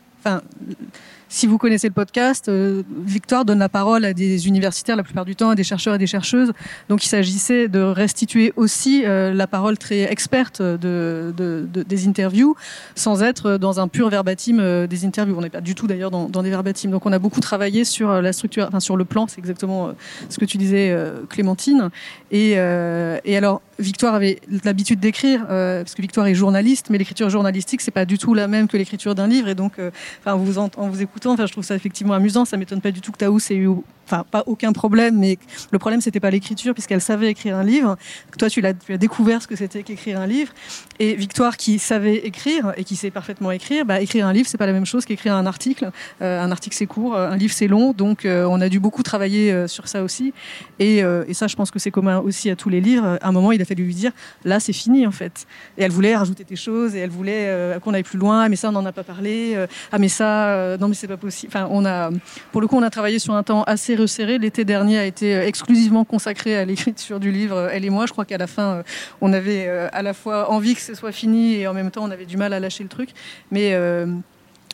Si 1.29 1.47
vous 1.47 1.57
connaissez 1.57 1.87
le 1.87 1.93
podcast, 1.93 2.49
euh, 2.49 2.83
Victoire 3.05 3.45
donne 3.45 3.59
la 3.59 3.69
parole 3.69 4.03
à 4.03 4.13
des 4.13 4.47
universitaires 4.47 4.95
la 4.95 5.03
plupart 5.03 5.25
du 5.25 5.35
temps, 5.35 5.51
à 5.51 5.55
des 5.55 5.63
chercheurs 5.63 5.95
et 5.95 5.97
des 5.97 6.07
chercheuses. 6.07 6.51
Donc 6.89 7.05
il 7.05 7.07
s'agissait 7.07 7.67
de 7.67 7.79
restituer 7.79 8.51
aussi 8.55 9.03
euh, 9.05 9.33
la 9.33 9.47
parole 9.47 9.77
très 9.77 10.11
experte 10.11 10.61
de, 10.61 11.33
de, 11.37 11.67
de, 11.71 11.83
des 11.83 12.07
interviews, 12.07 12.55
sans 12.95 13.23
être 13.23 13.57
dans 13.57 13.79
un 13.79 13.87
pur 13.87 14.09
verbatim 14.09 14.59
euh, 14.59 14.87
des 14.87 15.05
interviews. 15.05 15.35
On 15.37 15.41
n'est 15.41 15.49
pas 15.49 15.61
du 15.61 15.75
tout 15.75 15.87
d'ailleurs 15.87 16.11
dans, 16.11 16.27
des 16.27 16.49
verbatims. 16.49 16.91
Donc 16.91 17.05
on 17.05 17.11
a 17.11 17.19
beaucoup 17.19 17.39
travaillé 17.39 17.85
sur 17.85 18.21
la 18.21 18.33
structure, 18.33 18.65
enfin 18.67 18.79
sur 18.79 18.97
le 18.97 19.05
plan, 19.05 19.27
c'est 19.27 19.39
exactement 19.39 19.93
ce 20.29 20.39
que 20.39 20.45
tu 20.45 20.57
disais, 20.57 20.89
euh, 20.91 21.21
Clémentine. 21.29 21.89
Euh, 22.33 23.19
et 23.23 23.37
alors 23.37 23.61
Victoire 23.79 24.13
avait 24.13 24.39
l'habitude 24.65 24.99
d'écrire, 24.99 25.45
euh, 25.49 25.83
parce 25.83 25.95
que 25.95 26.01
Victoire 26.01 26.27
est 26.27 26.35
journaliste, 26.35 26.89
mais 26.89 26.97
l'écriture 26.97 27.29
journalistique, 27.29 27.81
c'est 27.81 27.91
pas 27.91 28.05
du 28.05 28.17
tout 28.17 28.33
la 28.33 28.47
même 28.47 28.67
que 28.67 28.77
l'écriture 28.77 29.15
d'un 29.15 29.27
livre. 29.27 29.47
Et 29.47 29.55
donc, 29.55 29.79
euh, 29.79 29.91
en, 30.25 30.37
vous 30.37 31.01
écoutant, 31.01 31.35
je 31.37 31.51
trouve 31.51 31.63
ça 31.63 31.75
effectivement 31.75 32.13
amusant. 32.13 32.45
Ça 32.45 32.57
m'étonne 32.57 32.81
pas 32.81 32.91
du 32.91 33.01
tout 33.01 33.11
que 33.11 33.17
Taous 33.17 33.39
ait 33.51 33.55
eu 33.55 33.69
enfin 34.09 34.25
pas 34.29 34.43
aucun 34.47 34.73
problème, 34.73 35.19
mais 35.19 35.37
le 35.71 35.77
problème 35.77 36.01
c'était 36.01 36.19
pas 36.19 36.31
l'écriture 36.31 36.73
puisqu'elle 36.73 37.01
savait 37.01 37.29
écrire 37.29 37.55
un 37.55 37.63
livre. 37.63 37.95
Toi, 38.37 38.49
tu 38.49 38.59
l'as, 38.59 38.73
as 38.89 38.97
découvert 38.97 39.41
ce 39.41 39.47
que 39.47 39.55
c'était 39.55 39.83
qu'écrire 39.83 40.19
un 40.19 40.25
livre. 40.25 40.51
Et 40.97 41.13
Victoire, 41.15 41.57
qui 41.57 41.77
savait 41.77 42.15
écrire 42.15 42.73
et 42.75 42.83
qui 42.83 42.95
sait 42.95 43.11
parfaitement 43.11 43.51
écrire, 43.51 43.85
bah, 43.85 44.01
écrire 44.01 44.25
un 44.25 44.33
livre 44.33 44.47
c'est 44.49 44.57
pas 44.57 44.65
la 44.65 44.73
même 44.73 44.85
chose 44.85 45.05
qu'écrire 45.05 45.35
un 45.35 45.45
article. 45.45 45.91
Euh, 46.21 46.41
un 46.41 46.51
article 46.51 46.75
c'est 46.75 46.87
court, 46.87 47.15
un 47.15 47.37
livre 47.37 47.53
c'est 47.53 47.67
long, 47.67 47.93
donc 47.93 48.25
on 48.25 48.61
a 48.61 48.69
dû 48.69 48.79
beaucoup 48.79 49.03
travailler 49.03 49.67
sur 49.67 49.87
ça 49.87 50.03
aussi. 50.03 50.33
Et, 50.79 50.97
et, 50.97 51.33
ça, 51.33 51.47
je 51.47 51.55
pense 51.55 51.71
que 51.71 51.79
c'est 51.79 51.91
commun 51.91 52.19
aussi 52.19 52.49
à 52.49 52.55
tous 52.55 52.69
les 52.69 52.81
livres. 52.81 53.17
À 53.21 53.27
un 53.27 53.31
moment, 53.31 53.51
il 53.51 53.61
a 53.61 53.65
fallu 53.69 53.83
lui 53.83 53.95
dire 53.95 54.11
là 54.43 54.59
c'est 54.59 54.73
fini 54.73 55.07
en 55.07 55.11
fait. 55.11 55.45
Et 55.77 55.83
elle 55.83 55.91
voulait 55.91 56.15
rajouter 56.15 56.43
des 56.43 56.55
choses 56.55 56.95
et 56.95 56.99
elle 56.99 57.09
voulait 57.09 57.77
qu'on 57.83 57.93
aille 57.93 58.03
plus 58.03 58.19
loin. 58.19 58.49
Mais 58.49 58.55
ça, 58.55 58.69
on 58.69 58.71
n'en 58.73 58.85
a 58.85 58.91
pas 58.91 59.03
parlé. 59.03 59.57
ah 59.91 59.97
mais 59.97 60.09
ça, 60.09 60.77
non 60.79 60.87
mais 60.87 60.95
c'est 60.95 61.07
pas 61.07 61.17
possible. 61.17 61.51
Enfin, 61.55 61.67
on 61.71 61.85
a, 61.85 62.11
pour 62.51 62.61
le 62.61 62.67
coup, 62.67 62.77
on 62.77 62.83
a 62.83 62.89
travaillé 62.89 63.19
sur 63.19 63.33
un 63.33 63.43
temps 63.43 63.63
assez 63.63 63.95
resserré. 63.95 64.37
L'été 64.37 64.65
dernier 64.65 64.99
a 64.99 65.05
été 65.05 65.35
euh, 65.35 65.47
exclusivement 65.47 66.05
consacré 66.05 66.57
à 66.57 66.65
l'écriture 66.65 67.19
du 67.19 67.31
livre, 67.31 67.55
euh, 67.55 67.69
elle 67.71 67.85
et 67.85 67.89
moi. 67.89 68.05
Je 68.05 68.11
crois 68.11 68.25
qu'à 68.25 68.37
la 68.37 68.47
fin, 68.47 68.75
euh, 68.75 68.83
on 69.21 69.33
avait 69.33 69.67
à 69.67 70.01
la 70.01 70.13
fois 70.13 70.49
envie 70.51 70.75
que 70.75 70.81
ce 70.81 70.93
soit 70.93 71.11
fini 71.11 71.55
et 71.55 71.67
en 71.67 71.73
même 71.73 71.91
temps, 71.91 72.03
on 72.03 72.11
avait 72.11 72.25
du 72.25 72.37
mal 72.37 72.53
à 72.53 72.59
lâcher 72.59 72.83
le 72.83 72.89
truc. 72.89 73.09
Mais 73.51 73.77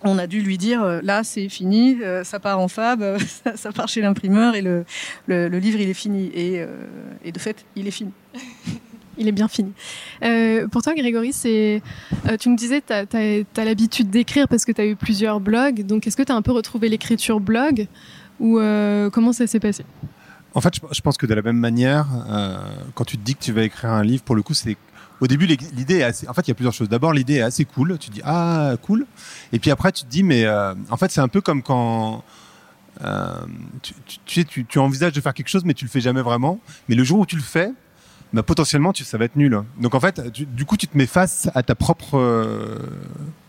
on 0.03 0.17
a 0.17 0.27
dû 0.27 0.41
lui 0.41 0.57
dire 0.57 0.83
là 1.01 1.23
c'est 1.23 1.49
fini, 1.49 1.97
ça 2.23 2.39
part 2.39 2.59
en 2.59 2.67
fab, 2.67 3.17
ça, 3.55 3.71
part 3.71 3.87
chez 3.87 4.01
l'imprimeur 4.01 4.55
et 4.55 4.61
le, 4.61 4.85
le, 5.27 5.47
livre 5.59 5.79
il 5.79 5.89
est 5.89 5.93
fini. 5.93 6.27
Et, 6.33 6.65
et 7.23 7.31
de 7.31 7.39
fait, 7.39 7.65
il 7.75 7.87
est 7.87 7.91
fini. 7.91 8.11
il 9.17 9.27
est 9.27 9.31
bien 9.31 9.47
fini. 9.47 9.73
Euh, 10.23 10.67
pour 10.67 10.81
toi, 10.81 10.93
Grégory, 10.93 11.31
euh, 11.45 11.79
tu 12.39 12.49
me 12.49 12.55
disais, 12.55 12.81
tu 12.81 12.93
as, 12.93 13.63
l'habitude 13.63 14.09
d'écrire 14.09 14.47
parce 14.47 14.65
que 14.65 14.71
tu 14.71 14.81
as 14.81 14.86
eu 14.86 14.95
plusieurs 14.95 15.39
blogs. 15.39 15.86
Donc, 15.86 16.07
est-ce 16.07 16.17
que 16.17 16.23
tu 16.23 16.31
as 16.31 16.36
un 16.36 16.41
peu 16.41 16.51
retrouvé 16.51 16.89
l'écriture 16.89 17.39
blog 17.39 17.88
ou 18.39 18.59
euh, 18.59 19.09
comment 19.09 19.33
ça 19.33 19.47
s'est 19.47 19.59
passé? 19.59 19.86
En 20.53 20.61
fait, 20.61 20.73
je, 20.91 21.01
pense 21.01 21.17
que 21.17 21.25
de 21.25 21.33
la 21.33 21.41
même 21.41 21.57
manière, 21.57 22.07
quand 22.93 23.03
tu 23.03 23.17
te 23.17 23.23
dis 23.23 23.36
que 23.36 23.43
tu 23.43 23.51
vas 23.51 23.63
écrire 23.63 23.91
un 23.91 24.03
livre, 24.03 24.23
pour 24.23 24.36
le 24.36 24.41
coup, 24.41 24.53
c'est 24.53 24.77
au 25.19 25.27
début, 25.27 25.47
l'idée 25.47 26.01
assez. 26.01 26.29
En 26.29 26.33
fait, 26.33 26.43
il 26.43 26.49
y 26.49 26.51
a 26.51 26.55
plusiures 26.55 26.73
choses. 26.73 26.88
D'abord, 26.88 27.11
l'idée 27.11 27.36
est 27.36 27.41
assez 27.41 27.65
cool. 27.65 27.97
Tu 27.99 28.09
te 28.09 28.13
dis 28.15 28.21
ah 28.23 28.75
cool. 28.81 29.05
Et 29.51 29.59
puis 29.59 29.69
après, 29.69 29.91
tu 29.91 30.05
te 30.05 30.09
dis 30.09 30.23
mais 30.23 30.47
en 30.47 30.95
fait, 30.97 31.11
c'est 31.11 31.19
un 31.19 31.27
peu 31.27 31.41
comme 31.41 31.61
quand 31.61 32.23
tu, 33.81 33.93
tu, 34.25 34.45
tu, 34.45 34.65
tu, 34.65 34.79
envisages 34.79 35.11
de 35.11 35.19
faire 35.19 35.33
quelque 35.33 35.49
chose, 35.49 35.65
mais 35.65 35.73
tu 35.73 35.83
le 35.83 35.89
fais 35.89 35.99
jamais 35.99 36.21
vraiment. 36.21 36.61
Mais 36.88 36.95
le 36.95 37.03
jour 37.03 37.19
où 37.19 37.25
tu 37.25 37.36
le 37.36 37.41
fais, 37.41 37.73
bah, 38.36 38.43
potentiellement 38.43 38.91
tu, 38.91 39.05
ça 39.05 39.17
va 39.17 39.25
être 39.25 39.38
nul. 39.38 39.61
Donc 39.79 39.95
en 39.95 39.99
fait, 40.01 40.21
du 40.29 40.65
coup, 40.65 40.75
tu 40.75 40.88
te 40.88 40.97
mets 40.97 41.05
face 41.05 41.49
à 41.55 41.63
ta 41.63 41.73
propre 41.73 42.17
euh, 42.17 42.77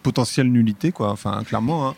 potentielle 0.04 0.50
nullité, 0.50 0.92
quoi. 0.92 1.10
Enfin, 1.10 1.42
clairement. 1.44 1.88
Hein. 1.88 1.94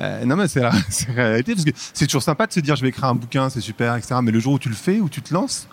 Euh, 0.00 0.24
non, 0.24 0.34
mais 0.34 0.48
c'est 0.48 0.60
la, 0.60 0.72
la, 1.16 1.24
réalité 1.24 1.54
parce 1.54 1.64
que 1.64 1.70
c'est 1.92 2.06
toujours 2.06 2.24
sympa 2.24 2.48
de 2.48 2.52
se 2.52 2.58
dire 2.58 2.74
je 2.74 2.82
vais 2.82 2.88
écrire 2.88 3.04
un 3.04 3.14
bouquin, 3.14 3.50
c'est 3.50 3.60
super, 3.60 3.94
etc. 3.94 4.16
Mais 4.20 4.32
le 4.32 4.40
jour 4.40 4.54
où 4.54 4.58
tu 4.58 4.68
le 4.68 4.74
fais, 4.74 4.98
où 4.98 5.08
tu 5.08 5.22
te 5.22 5.32
lances, 5.32 5.68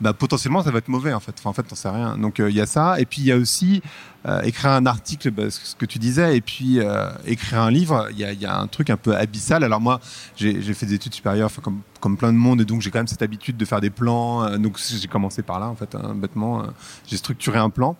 bah, 0.00 0.12
potentiellement 0.12 0.62
ça 0.62 0.70
va 0.70 0.78
être 0.78 0.88
mauvais 0.88 1.12
en 1.12 1.20
fait. 1.20 1.34
En 1.44 1.52
fait, 1.52 1.62
t'en 1.62 1.74
sais 1.74 1.88
rien. 1.88 2.16
Donc 2.18 2.40
euh, 2.40 2.50
il 2.50 2.56
y 2.56 2.60
a 2.60 2.66
ça. 2.66 3.00
Et 3.00 3.06
puis 3.06 3.22
il 3.22 3.26
y 3.26 3.32
a 3.32 3.36
aussi 3.36 3.82
euh, 4.26 4.42
écrire 4.42 4.72
un 4.72 4.84
article, 4.84 5.30
bah, 5.30 5.50
ce 5.50 5.74
que 5.74 5.86
tu 5.86 5.98
disais, 5.98 6.36
et 6.36 6.40
puis 6.40 6.80
euh, 6.80 7.08
écrire 7.24 7.60
un 7.60 7.70
livre. 7.70 8.08
Il 8.12 8.18
y 8.18 8.46
a, 8.46 8.58
un 8.58 8.66
truc 8.66 8.90
un 8.90 8.96
peu 8.96 9.16
abyssal. 9.16 9.64
Alors 9.64 9.80
moi, 9.80 10.00
j'ai 10.36 10.60
fait 10.74 10.86
des 10.86 10.94
études 10.94 11.14
supérieures, 11.14 11.50
comme, 11.62 11.80
comme 12.00 12.16
plein 12.16 12.32
de 12.32 12.38
monde, 12.38 12.60
et 12.60 12.64
donc 12.64 12.82
j'ai 12.82 12.90
quand 12.90 12.98
même 12.98 13.06
cette 13.06 13.22
habitude 13.22 13.56
de 13.56 13.64
faire 13.64 13.80
des 13.80 13.90
plans. 13.90 14.58
donc 14.58 14.78
j'ai 14.78 15.08
commencé 15.08 15.42
par 15.42 15.60
là 15.60 15.68
en 15.68 15.76
fait, 15.76 15.94
hein, 15.94 16.14
bêtement. 16.14 16.64
j'ai 17.06 17.16
structuré 17.16 17.58
un 17.58 17.70
plan. 17.70 17.96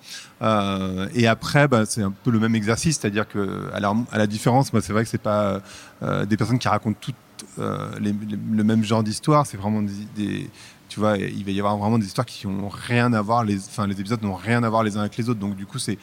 et 1.14 1.26
après, 1.26 1.68
bah, 1.68 1.86
c'est 1.86 2.02
un 2.02 2.12
peu 2.12 2.30
le 2.30 2.40
même 2.40 2.54
exercice, 2.54 2.98
c'est-à-dire 3.00 3.26
que 3.26 3.70
à 3.72 4.18
la 4.18 4.26
différence, 4.26 4.72
moi 4.72 4.82
c'est 4.82 4.92
vrai 4.92 5.04
que 5.04 5.10
c'est 5.10 5.18
pas 5.18 5.62
des 6.02 6.36
personnes 6.36 6.58
qui 6.58 6.68
racontent 6.68 6.98
les, 8.00 8.14
le 8.52 8.64
même 8.64 8.84
genre 8.84 9.02
d'histoire. 9.02 9.46
C'est 9.46 9.56
vraiment 9.56 9.82
des, 9.82 9.92
des 10.16 10.50
tu 10.96 11.00
vois, 11.00 11.18
il 11.18 11.44
va 11.44 11.50
y 11.50 11.58
avoir 11.58 11.76
vraiment 11.76 11.98
des 11.98 12.06
histoires 12.06 12.24
qui 12.24 12.46
n'ont 12.46 12.70
rien 12.70 13.12
à 13.12 13.20
voir, 13.20 13.44
les, 13.44 13.58
enfin, 13.58 13.86
les 13.86 14.00
épisodes 14.00 14.22
n'ont 14.22 14.34
rien 14.34 14.62
à 14.62 14.70
voir 14.70 14.82
les 14.82 14.96
uns 14.96 15.00
avec 15.00 15.18
les 15.18 15.28
autres. 15.28 15.38
Donc, 15.38 15.54
du 15.54 15.66
coup, 15.66 15.78
c'est 15.78 15.98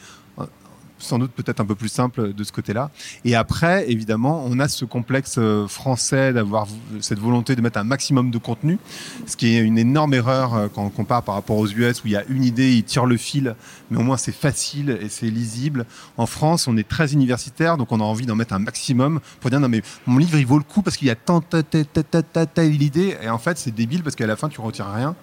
sans 1.04 1.18
doute 1.18 1.32
peut-être 1.32 1.60
un 1.60 1.66
peu 1.66 1.74
plus 1.74 1.88
simple 1.88 2.32
de 2.32 2.44
ce 2.44 2.52
côté-là. 2.52 2.90
Et 3.24 3.34
après, 3.34 3.90
évidemment, 3.90 4.44
on 4.46 4.58
a 4.58 4.68
ce 4.68 4.84
complexe 4.84 5.36
euh, 5.38 5.66
français 5.68 6.32
d'avoir 6.32 6.66
cette 7.00 7.18
volonté 7.18 7.56
de 7.56 7.60
mettre 7.60 7.78
un 7.78 7.84
maximum 7.84 8.30
de 8.30 8.38
contenu, 8.38 8.78
ce 9.26 9.36
qui 9.36 9.54
est 9.54 9.60
une 9.60 9.78
énorme 9.78 10.14
erreur 10.14 10.54
euh, 10.54 10.68
quand 10.72 10.84
on 10.84 10.90
compare 10.90 11.22
par 11.22 11.34
rapport 11.34 11.58
aux 11.58 11.68
US 11.68 12.02
où 12.02 12.06
il 12.06 12.12
y 12.12 12.16
a 12.16 12.24
une 12.28 12.44
idée, 12.44 12.72
ils 12.72 12.84
tirent 12.84 13.06
le 13.06 13.16
fil, 13.16 13.54
mais 13.90 13.98
au 13.98 14.02
moins 14.02 14.16
c'est 14.16 14.34
facile 14.34 14.98
et 15.00 15.08
c'est 15.08 15.30
lisible. 15.30 15.86
En 16.16 16.26
France, 16.26 16.66
on 16.66 16.76
est 16.76 16.88
très 16.88 17.12
universitaire, 17.12 17.76
donc 17.76 17.92
on 17.92 18.00
a 18.00 18.04
envie 18.04 18.26
d'en 18.26 18.36
mettre 18.36 18.54
un 18.54 18.58
maximum 18.58 19.20
pour 19.40 19.50
dire 19.50 19.60
non 19.60 19.68
mais 19.68 19.82
mon 20.06 20.18
livre 20.18 20.38
il 20.38 20.46
vaut 20.46 20.58
le 20.58 20.64
coup 20.64 20.82
parce 20.82 20.96
qu'il 20.96 21.08
y 21.08 21.10
a 21.10 21.14
tant 21.14 21.40
telle 21.40 22.82
idée 22.82 23.16
et 23.22 23.28
en 23.28 23.38
fait 23.38 23.58
c'est 23.58 23.74
débile 23.74 24.02
parce 24.02 24.16
qu'à 24.16 24.26
la 24.26 24.36
fin 24.36 24.48
tu 24.48 24.60
retires 24.60 24.90
rien. 24.92 25.14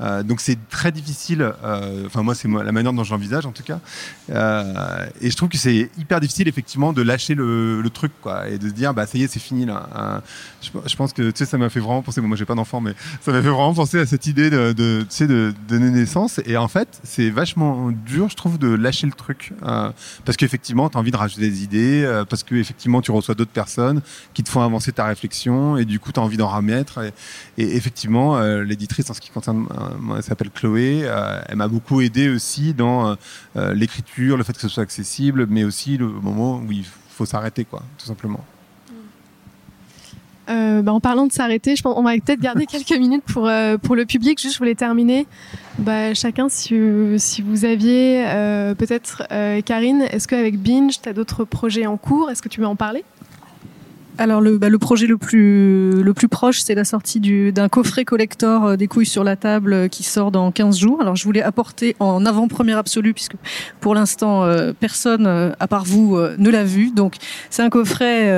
Euh, 0.00 0.22
donc 0.22 0.40
c'est 0.40 0.58
très 0.68 0.92
difficile. 0.92 1.52
Euh, 1.64 2.06
enfin 2.06 2.22
moi 2.22 2.34
c'est 2.34 2.48
la 2.48 2.72
manière 2.72 2.92
dont 2.92 3.04
j'envisage 3.04 3.46
en 3.46 3.52
tout 3.52 3.62
cas. 3.62 3.80
Euh, 4.30 5.06
et 5.20 5.30
je 5.30 5.36
trouve 5.36 5.48
que 5.48 5.58
c'est 5.58 5.90
hyper 5.98 6.20
difficile 6.20 6.48
effectivement 6.48 6.92
de 6.92 7.02
lâcher 7.02 7.34
le, 7.34 7.82
truc 7.92 8.12
quoi 8.22 8.48
et 8.48 8.58
de 8.58 8.68
se 8.68 8.72
dire 8.72 8.92
bah 8.92 9.06
ça 9.06 9.18
y 9.18 9.22
est 9.22 9.28
c'est 9.28 9.40
fini 9.40 9.66
là. 9.66 10.22
Je, 10.62 10.96
pense 10.96 11.12
que 11.12 11.30
tu 11.30 11.36
sais 11.36 11.44
ça 11.44 11.58
m'a 11.58 11.68
fait 11.68 11.80
vraiment 11.80 12.02
penser. 12.02 12.20
Moi 12.20 12.36
j'ai 12.36 12.44
pas 12.44 12.54
d'enfant 12.54 12.80
mais 12.80 12.94
ça 13.20 13.30
m'a 13.30 13.40
fait 13.40 13.48
vraiment 13.48 13.74
penser 13.74 14.00
à 14.00 14.06
cette 14.06 14.26
idée 14.26 14.50
de, 14.50 14.72
tu 15.02 15.06
sais 15.10 15.26
de, 15.26 15.54
donner 15.68 15.90
naissance. 15.90 16.40
Et 16.46 16.56
en 16.56 16.68
fait 16.68 17.00
c'est 17.04 17.30
vachement 17.30 17.90
dur 17.90 18.28
je 18.28 18.36
trouve 18.36 18.58
de 18.58 18.68
lâcher 18.68 19.06
le 19.06 19.12
truc 19.12 19.52
parce 19.60 20.36
qu'effectivement 20.36 20.88
tu 20.88 20.96
as 20.96 21.00
envie 21.00 21.12
de 21.12 21.16
rajouter 21.16 21.42
des 21.42 21.62
idées 21.62 22.24
parce 22.28 22.42
que 22.42 22.56
effectivement 22.56 23.00
tu 23.00 23.12
reçois 23.12 23.34
d'autres 23.34 23.52
personnes 23.52 24.00
qui 24.32 24.42
te 24.42 24.48
font 24.48 24.62
avancer 24.62 24.92
ta 24.92 25.04
réflexion 25.04 25.76
et 25.76 25.84
du 25.84 26.00
coup 26.00 26.10
tu 26.10 26.18
as 26.18 26.22
envie 26.22 26.36
d'en 26.36 26.48
remettre. 26.48 27.00
Et, 27.58 27.62
et 27.62 27.76
effectivement 27.76 28.40
l'éditrice 28.40 29.08
en 29.10 29.14
ce 29.14 29.20
qui 29.20 29.30
concerne 29.30 29.66
elle 30.16 30.22
s'appelle 30.22 30.50
Chloé. 30.50 31.02
Euh, 31.04 31.40
elle 31.48 31.56
m'a 31.56 31.68
beaucoup 31.68 32.00
aidé 32.00 32.28
aussi 32.28 32.74
dans 32.74 33.08
euh, 33.08 33.14
euh, 33.56 33.74
l'écriture, 33.74 34.36
le 34.36 34.44
fait 34.44 34.52
que 34.52 34.60
ce 34.60 34.68
soit 34.68 34.82
accessible, 34.82 35.46
mais 35.48 35.64
aussi 35.64 35.96
le 35.96 36.08
moment 36.08 36.58
où 36.58 36.72
il 36.72 36.84
faut 36.84 37.26
s'arrêter, 37.26 37.64
quoi, 37.64 37.82
tout 37.98 38.06
simplement. 38.06 38.44
bah, 40.46 40.92
en 40.92 41.00
parlant 41.00 41.26
de 41.26 41.32
s'arrêter, 41.32 41.76
je 41.76 41.82
pense 41.82 41.96
on 41.96 42.02
va 42.02 42.12
peut-être 42.14 42.40
garder 42.40 42.66
quelques 42.66 42.90
minutes 42.98 43.24
pour 43.24 43.50
pour 43.82 43.96
le 43.96 44.04
public. 44.04 44.40
Juste, 44.40 44.54
je 44.54 44.58
voulais 44.58 44.74
terminer. 44.74 45.26
Bah, 45.78 46.12
chacun, 46.14 46.48
si, 46.48 46.74
si 47.18 47.42
vous 47.42 47.64
aviez 47.64 48.24
peut-être 48.76 49.22
Karine, 49.62 50.02
est-ce 50.10 50.28
qu'avec 50.28 50.58
Binge, 50.58 51.00
tu 51.00 51.08
as 51.08 51.12
d'autres 51.12 51.44
projets 51.44 51.86
en 51.86 51.96
cours? 51.96 52.30
Est-ce 52.30 52.42
que 52.42 52.48
tu 52.48 52.60
veux 52.60 52.66
en 52.66 52.76
parler? 52.76 53.04
Alors 54.16 54.40
le, 54.40 54.58
bah, 54.58 54.68
le 54.68 54.78
projet 54.78 55.06
le 55.06 55.18
plus, 55.18 56.02
le 56.02 56.14
plus 56.14 56.28
proche, 56.28 56.60
c'est 56.60 56.74
la 56.74 56.84
sortie 56.84 57.20
d'un 57.52 57.68
coffret 57.68 58.04
collector 58.04 58.64
euh, 58.64 58.76
des 58.76 58.86
couilles 58.86 59.06
sur 59.06 59.24
la 59.24 59.34
table 59.34 59.72
euh, 59.72 59.88
qui 59.88 60.04
sort 60.04 60.30
dans 60.30 60.52
15 60.52 60.78
jours. 60.78 61.00
Alors 61.00 61.16
je 61.16 61.24
voulais 61.24 61.42
apporter 61.42 61.96
en 61.98 62.24
avant-première 62.24 62.78
absolue, 62.78 63.12
puisque 63.12 63.34
pour 63.80 63.94
l'instant 63.94 64.44
euh, 64.44 64.72
personne 64.78 65.26
à 65.26 65.66
part 65.66 65.84
vous 65.84 66.16
ne 66.38 66.50
l'a 66.50 66.64
vu. 66.64 66.90
Donc 66.90 67.16
c'est 67.50 67.62
un 67.62 67.70
coffret 67.70 68.30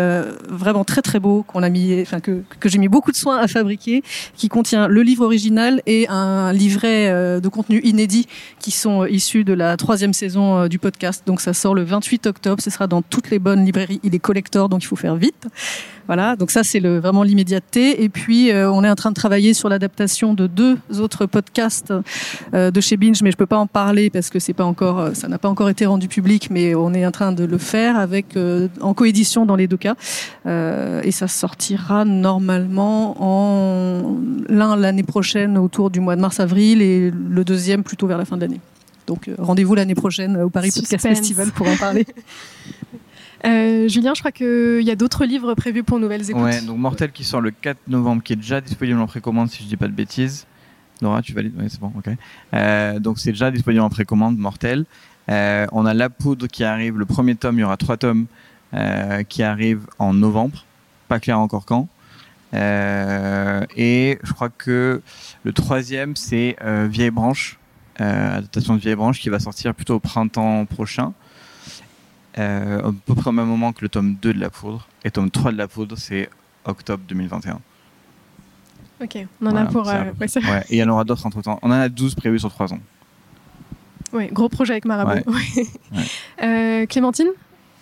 vraiment 0.48 0.84
très 0.84 1.02
très 1.02 1.20
beau 1.20 1.44
qu'on 1.46 1.62
a 1.62 1.68
mis, 1.68 2.00
enfin 2.00 2.20
que, 2.20 2.42
que 2.60 2.68
j'ai 2.68 2.78
mis 2.78 2.88
beaucoup 2.88 3.12
de 3.12 3.16
soin 3.16 3.38
à 3.38 3.46
fabriquer, 3.46 4.02
qui 4.34 4.48
contient 4.48 4.88
le 4.88 5.02
livre 5.02 5.24
original 5.24 5.82
et 5.86 6.06
un 6.08 6.52
livret 6.52 7.40
de 7.40 7.48
contenu 7.48 7.80
inédit 7.82 8.26
qui 8.60 8.70
sont 8.70 9.04
issus 9.04 9.44
de 9.44 9.52
la 9.52 9.76
troisième 9.76 10.12
saison 10.12 10.66
du 10.68 10.78
podcast. 10.78 11.22
Donc 11.26 11.40
ça 11.40 11.52
sort 11.52 11.74
le 11.74 11.84
28 11.84 12.26
octobre, 12.26 12.62
ce 12.62 12.70
sera 12.70 12.86
dans 12.86 13.02
toutes 13.02 13.30
les 13.30 13.38
bonnes 13.38 13.64
librairies. 13.64 14.00
Il 14.02 14.14
est 14.14 14.18
collector, 14.18 14.68
donc 14.68 14.82
il 14.82 14.86
faut 14.86 14.96
faire 14.96 15.16
vite. 15.16 15.46
Voilà, 16.06 16.36
donc 16.36 16.50
ça 16.50 16.62
c'est 16.62 16.78
le, 16.78 16.98
vraiment 16.98 17.22
l'immédiateté. 17.22 18.02
Et 18.04 18.08
puis 18.08 18.50
euh, 18.50 18.70
on 18.70 18.84
est 18.84 18.90
en 18.90 18.94
train 18.94 19.10
de 19.10 19.16
travailler 19.16 19.54
sur 19.54 19.68
l'adaptation 19.68 20.34
de 20.34 20.46
deux 20.46 20.78
autres 20.98 21.26
podcasts 21.26 21.92
euh, 22.54 22.70
de 22.70 22.80
chez 22.80 22.96
Binge, 22.96 23.22
mais 23.22 23.32
je 23.32 23.36
peux 23.36 23.46
pas 23.46 23.58
en 23.58 23.66
parler 23.66 24.10
parce 24.10 24.30
que 24.30 24.38
c'est 24.38 24.52
pas 24.52 24.64
encore, 24.64 25.00
euh, 25.00 25.14
ça 25.14 25.28
n'a 25.28 25.38
pas 25.38 25.48
encore 25.48 25.68
été 25.68 25.84
rendu 25.84 26.06
public, 26.08 26.48
mais 26.50 26.74
on 26.74 26.94
est 26.94 27.04
en 27.04 27.10
train 27.10 27.32
de 27.32 27.44
le 27.44 27.58
faire 27.58 27.96
avec 27.98 28.38
en 28.80 28.94
coédition 28.94 29.46
dans 29.46 29.56
les 29.56 29.66
deux 29.66 29.76
cas. 29.76 29.94
et 30.46 31.10
ça 31.10 31.28
sortira 31.28 32.04
normalement 32.04 33.16
en 33.18 34.16
l'un 34.48 34.76
l'année 34.76 35.02
prochaine 35.02 35.58
autour 35.58 35.90
du 35.90 36.00
mois 36.00 36.16
de 36.16 36.20
mars-avril 36.20 36.82
et 36.82 37.10
le 37.10 37.44
deuxième 37.44 37.82
plutôt 37.82 38.06
vers 38.06 38.18
la 38.18 38.24
fin 38.24 38.36
de 38.36 38.42
l'année. 38.42 38.60
Donc 39.06 39.30
rendez-vous 39.38 39.74
l'année 39.74 39.94
prochaine 39.94 40.36
au 40.36 40.50
Paris 40.50 40.70
Podcast 40.74 41.02
Festival 41.02 41.50
pour 41.52 41.68
en 41.68 41.76
parler. 41.76 42.06
Euh, 43.44 43.88
Julien, 43.88 44.14
je 44.14 44.20
crois 44.20 44.32
qu'il 44.32 44.82
y 44.82 44.90
a 44.90 44.96
d'autres 44.96 45.24
livres 45.24 45.54
prévus 45.54 45.82
pour 45.82 45.98
Nouvelles 45.98 46.30
Écoutes. 46.30 46.42
Ouais, 46.42 46.60
donc 46.62 46.78
Mortel 46.78 47.12
qui 47.12 47.24
sort 47.24 47.40
le 47.40 47.50
4 47.50 47.78
novembre, 47.88 48.22
qui 48.22 48.32
est 48.32 48.36
déjà 48.36 48.60
disponible 48.60 48.98
en 49.00 49.06
précommande, 49.06 49.50
si 49.50 49.62
je 49.62 49.68
dis 49.68 49.76
pas 49.76 49.88
de 49.88 49.92
bêtises. 49.92 50.46
Nora, 51.02 51.20
tu 51.20 51.32
valides? 51.32 51.52
Oui, 51.58 51.66
c'est 51.68 51.80
bon, 51.80 51.92
ok. 51.96 52.08
Euh, 52.54 52.98
donc 52.98 53.18
c'est 53.18 53.32
déjà 53.32 53.50
disponible 53.50 53.82
en 53.82 53.90
précommande, 53.90 54.38
Mortel. 54.38 54.84
Euh, 55.28 55.66
on 55.72 55.84
a 55.84 55.92
La 55.92 56.08
Poudre 56.08 56.46
qui 56.46 56.64
arrive, 56.64 56.98
le 56.98 57.04
premier 57.04 57.34
tome, 57.34 57.58
il 57.58 57.60
y 57.60 57.64
aura 57.64 57.76
trois 57.76 57.96
tomes 57.96 58.26
qui 59.28 59.42
arrivent 59.42 59.86
en 59.98 60.12
novembre, 60.12 60.66
pas 61.08 61.18
clair 61.18 61.38
encore 61.38 61.64
quand. 61.64 61.88
Et 62.52 64.18
je 64.22 64.32
crois 64.34 64.50
que 64.50 65.00
le 65.44 65.52
troisième, 65.52 66.14
c'est 66.14 66.56
Vieille 66.62 67.10
Branche, 67.10 67.58
adaptation 67.98 68.74
de 68.74 68.80
Vieille 68.80 68.96
Branche, 68.96 69.18
qui 69.20 69.30
va 69.30 69.38
sortir 69.38 69.74
plutôt 69.74 69.94
au 69.94 70.00
printemps 70.00 70.66
prochain 70.66 71.14
à 72.36 72.90
peu 73.06 73.14
près 73.14 73.28
au 73.28 73.32
même 73.32 73.46
moment 73.46 73.72
que 73.72 73.80
le 73.82 73.88
tome 73.88 74.14
2 74.20 74.34
de 74.34 74.40
La 74.40 74.50
Poudre. 74.50 74.86
Et 75.04 75.10
tome 75.10 75.30
3 75.30 75.52
de 75.52 75.56
La 75.56 75.68
Poudre, 75.68 75.96
c'est 75.98 76.28
octobre 76.64 77.02
2021. 77.08 77.58
Ok, 79.02 79.18
on 79.42 79.46
en 79.46 79.50
Voilà, 79.50 79.60
a 79.60 79.70
pour. 79.70 79.88
euh, 79.88 79.92
ouais. 80.20 80.28
Ouais, 80.36 80.64
et 80.70 80.76
il 80.76 80.78
y 80.78 80.82
en 80.82 80.88
aura 80.88 81.04
d'autres 81.04 81.26
entre 81.26 81.42
temps. 81.42 81.58
On 81.62 81.68
en 81.68 81.72
a 81.72 81.88
12 81.88 82.14
prévus 82.14 82.38
sur 82.38 82.50
3 82.50 82.72
ans. 82.72 82.80
Ouais, 84.12 84.28
gros 84.32 84.48
projet 84.48 84.72
avec 84.72 84.84
Marabout. 84.86 85.22
Ouais. 85.30 85.66
Ouais. 85.94 86.04
Euh, 86.42 86.86
Clémentine, 86.86 87.28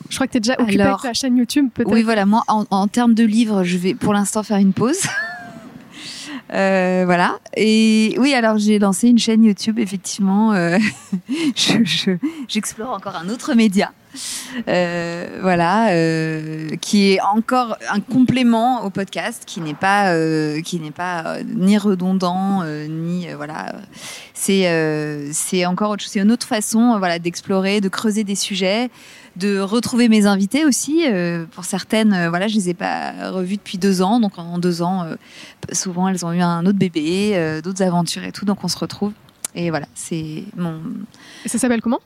je 0.09 0.15
crois 0.17 0.27
que 0.27 0.33
tu 0.33 0.39
es 0.39 0.41
déjà 0.41 0.55
occupée 0.59 0.81
Alors, 0.81 0.95
avec 1.01 1.03
ta 1.03 1.15
chaîne 1.15 1.37
YouTube, 1.37 1.69
peut-être. 1.73 1.93
Oui, 1.93 2.03
voilà, 2.03 2.27
moi, 2.27 2.43
en, 2.49 2.65
en 2.71 2.89
termes 2.89 3.15
de 3.15 3.25
livres, 3.25 3.63
je 3.63 3.77
vais 3.77 3.95
pour 3.95 4.13
l'instant 4.13 4.43
faire 4.43 4.59
une 4.59 4.73
pause. 4.73 5.03
Euh, 6.53 7.03
voilà. 7.07 7.39
Et 7.57 8.15
oui, 8.19 8.35
alors 8.35 8.59
j'ai 8.59 8.79
lancé 8.79 9.09
une 9.09 9.19
chaîne 9.19 9.43
YouTube, 9.43 9.79
effectivement. 9.79 10.53
euh, 10.53 10.79
je- 11.57 11.85
je- 11.85 12.17
J'explore 12.49 12.93
encore 12.93 13.17
un 13.17 13.29
autre 13.29 13.55
média. 13.55 13.93
Euh, 14.69 15.39
voilà, 15.41 15.91
euh, 15.91 16.77
qui 16.81 17.13
est 17.13 17.21
encore 17.21 17.77
un 17.91 18.01
complément 18.01 18.85
au 18.85 18.91
podcast, 18.91 19.45
qui 19.47 19.61
n'est 19.61 19.75
pas, 19.75 20.13
euh, 20.13 20.61
qui 20.61 20.81
n'est 20.81 20.91
pas 20.91 21.39
ni 21.45 21.79
redondant, 21.79 22.65
ni 22.89 23.27
voilà. 23.35 23.75
C'est, 24.35 25.67
encore 25.67 25.91
autre 25.91 26.03
chose. 26.03 26.13
C'est 26.13 26.21
une 26.21 26.33
autre 26.33 26.47
façon, 26.47 26.99
voilà, 26.99 27.19
d'explorer, 27.19 27.81
de 27.81 27.89
creuser 27.89 28.25
des 28.25 28.35
sujets, 28.35 28.91
de 29.37 29.59
retrouver 29.59 30.09
mes 30.09 30.27
invités 30.27 30.65
aussi. 30.65 31.05
pour 31.53 31.65
certaines, 31.65 32.29
voilà, 32.29 32.47
je 32.49 32.55
les 32.55 32.71
ai 32.71 32.75
pas 32.75 33.31
revues 33.31 33.57
depuis 33.57 33.79
deux 33.79 34.03
ans, 34.03 34.21
donc 34.21 34.39
en 34.39 34.59
deux 34.59 34.83
ans, 34.83 35.07
souvent 35.73 36.09
elles 36.09 36.25
ont 36.27 36.33
eu 36.33 36.41
un 36.41 36.67
autre 36.67 36.79
bébé, 36.79 37.61
d'autres 37.63 37.83
aventures 37.83 38.25
et 38.25 38.33
tout, 38.33 38.45
donc 38.45 38.63
on 38.63 38.69
se 38.69 38.79
retrouve. 38.79 39.13
Et 39.55 39.71
voilà, 39.71 39.87
c'est 39.95 40.45
mon, 40.57 40.81
Et 41.45 41.49
ça 41.49 41.59
s'appelle 41.59 41.81
comment? 41.81 42.01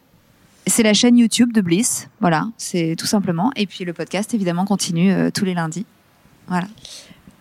C'est 0.69 0.83
la 0.83 0.95
chaîne 0.95 1.17
YouTube 1.19 1.53
de 1.53 1.61
Bliss, 1.61 2.09
voilà, 2.21 2.49
c'est 2.57 2.97
tout 2.99 3.07
simplement. 3.07 3.51
Et 3.57 3.67
puis 3.67 3.85
le 3.85 3.93
podcast 3.93 4.35
évidemment 4.35 4.65
continue 4.65 5.13
euh, 5.13 5.31
tous 5.33 5.45
les 5.45 5.55
lundis. 5.55 5.87
Voilà. 6.49 6.67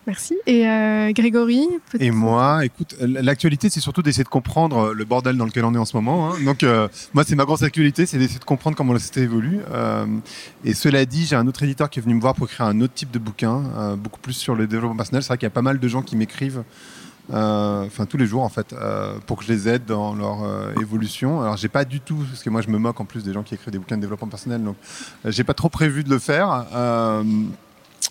Merci. 0.06 0.36
Et 0.46 0.66
euh, 0.66 1.12
Grégory 1.12 1.68
Et 2.00 2.10
moi, 2.10 2.64
écoute, 2.64 2.96
l'actualité, 2.98 3.68
c'est 3.68 3.80
surtout 3.80 4.00
d'essayer 4.00 4.24
de 4.24 4.28
comprendre 4.30 4.94
le 4.94 5.04
bordel 5.04 5.36
dans 5.36 5.44
lequel 5.44 5.66
on 5.66 5.74
est 5.74 5.78
en 5.78 5.84
ce 5.84 5.94
moment. 5.94 6.32
hein. 6.32 6.36
Donc, 6.46 6.62
euh, 6.62 6.88
moi, 7.12 7.24
c'est 7.26 7.34
ma 7.34 7.44
grosse 7.44 7.62
actualité, 7.62 8.06
c'est 8.06 8.16
d'essayer 8.16 8.38
de 8.38 8.44
comprendre 8.44 8.74
comment 8.74 8.94
la 8.94 9.00
société 9.00 9.20
évolue. 9.20 9.58
Euh, 9.70 10.06
et 10.64 10.72
cela 10.72 11.04
dit, 11.04 11.26
j'ai 11.26 11.36
un 11.36 11.46
autre 11.46 11.62
éditeur 11.62 11.90
qui 11.90 11.98
est 11.98 12.02
venu 12.02 12.14
me 12.14 12.22
voir 12.22 12.34
pour 12.34 12.46
écrire 12.46 12.64
un 12.64 12.80
autre 12.80 12.94
type 12.94 13.10
de 13.10 13.18
bouquin, 13.18 13.64
euh, 13.76 13.96
beaucoup 13.96 14.18
plus 14.18 14.32
sur 14.32 14.54
le 14.54 14.66
développement 14.66 14.96
personnel. 14.96 15.22
C'est 15.22 15.28
vrai 15.28 15.36
qu'il 15.36 15.44
y 15.44 15.48
a 15.48 15.50
pas 15.50 15.60
mal 15.60 15.78
de 15.78 15.88
gens 15.88 16.00
qui 16.00 16.16
m'écrivent, 16.16 16.60
euh, 16.60 16.62
enfin 17.32 18.06
tous 18.06 18.16
les 18.16 18.26
jours 18.26 18.42
en 18.42 18.48
fait, 18.48 18.72
euh, 18.72 19.18
pour 19.26 19.38
que 19.38 19.44
je 19.44 19.52
les 19.52 19.68
aide 19.68 19.84
dans 19.86 20.14
leur 20.14 20.42
euh, 20.44 20.72
évolution. 20.80 21.40
Alors, 21.42 21.56
j'ai 21.56 21.68
pas 21.68 21.84
du 21.84 22.00
tout, 22.00 22.16
parce 22.28 22.42
que 22.42 22.50
moi, 22.50 22.60
je 22.62 22.68
me 22.68 22.78
moque 22.78 23.00
en 23.00 23.04
plus 23.04 23.22
des 23.24 23.32
gens 23.32 23.42
qui 23.42 23.54
écrivent 23.54 23.72
des 23.72 23.78
bouquins 23.78 23.96
de 23.96 24.02
développement 24.02 24.28
personnel, 24.28 24.62
donc 24.62 24.76
euh, 25.26 25.30
j'ai 25.30 25.44
pas 25.44 25.54
trop 25.54 25.68
prévu 25.68 26.04
de 26.04 26.10
le 26.10 26.18
faire. 26.18 26.66
Euh, 26.74 27.22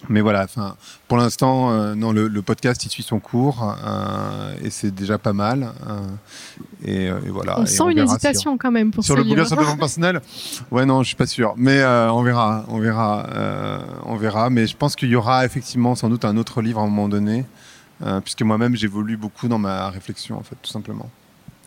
mais 0.09 0.21
voilà, 0.21 0.43
enfin, 0.43 0.75
pour 1.07 1.17
l'instant, 1.17 1.71
euh, 1.71 1.95
non, 1.95 2.11
le, 2.11 2.27
le 2.27 2.41
podcast 2.43 2.85
il 2.85 2.89
suit 2.89 3.01
son 3.03 3.19
cours 3.19 3.75
euh, 3.83 4.53
et 4.61 4.69
c'est 4.69 4.91
déjà 4.93 5.17
pas 5.17 5.33
mal. 5.33 5.71
euh, 5.89 5.99
et, 6.83 7.09
euh, 7.09 7.19
et 7.25 7.29
voilà. 7.29 7.59
On 7.59 7.63
Et 7.63 7.67
sent 7.67 7.83
une 7.91 7.97
hésitation 7.99 8.57
quand 8.59 8.69
même 8.69 8.91
pour 8.91 9.03
sur 9.03 9.15
ce 9.15 9.17
le 9.19 9.23
bouquin 9.23 9.45
sur 9.45 9.55
le 9.55 9.61
développement 9.61 9.77
personnel 9.79 10.21
Ouais, 10.69 10.85
non, 10.85 11.01
je 11.01 11.07
suis 11.07 11.15
pas 11.15 11.25
sûr. 11.25 11.53
Mais 11.57 11.79
euh, 11.79 12.11
on 12.11 12.21
verra, 12.21 12.65
on 12.67 12.77
verra, 12.79 13.25
euh, 13.33 13.79
on 14.05 14.17
verra. 14.17 14.49
Mais 14.51 14.67
je 14.67 14.77
pense 14.77 14.95
qu'il 14.95 15.09
y 15.09 15.15
aura 15.15 15.45
effectivement 15.45 15.95
sans 15.95 16.09
doute 16.09 16.25
un 16.25 16.37
autre 16.37 16.61
livre 16.61 16.79
à 16.79 16.83
un 16.83 16.87
moment 16.87 17.09
donné, 17.09 17.45
euh, 18.01 18.21
puisque 18.21 18.41
moi-même 18.41 18.75
j'évolue 18.75 19.17
beaucoup 19.17 19.47
dans 19.47 19.59
ma 19.59 19.89
réflexion, 19.89 20.37
en 20.37 20.43
fait, 20.43 20.55
tout 20.61 20.71
simplement. 20.71 21.09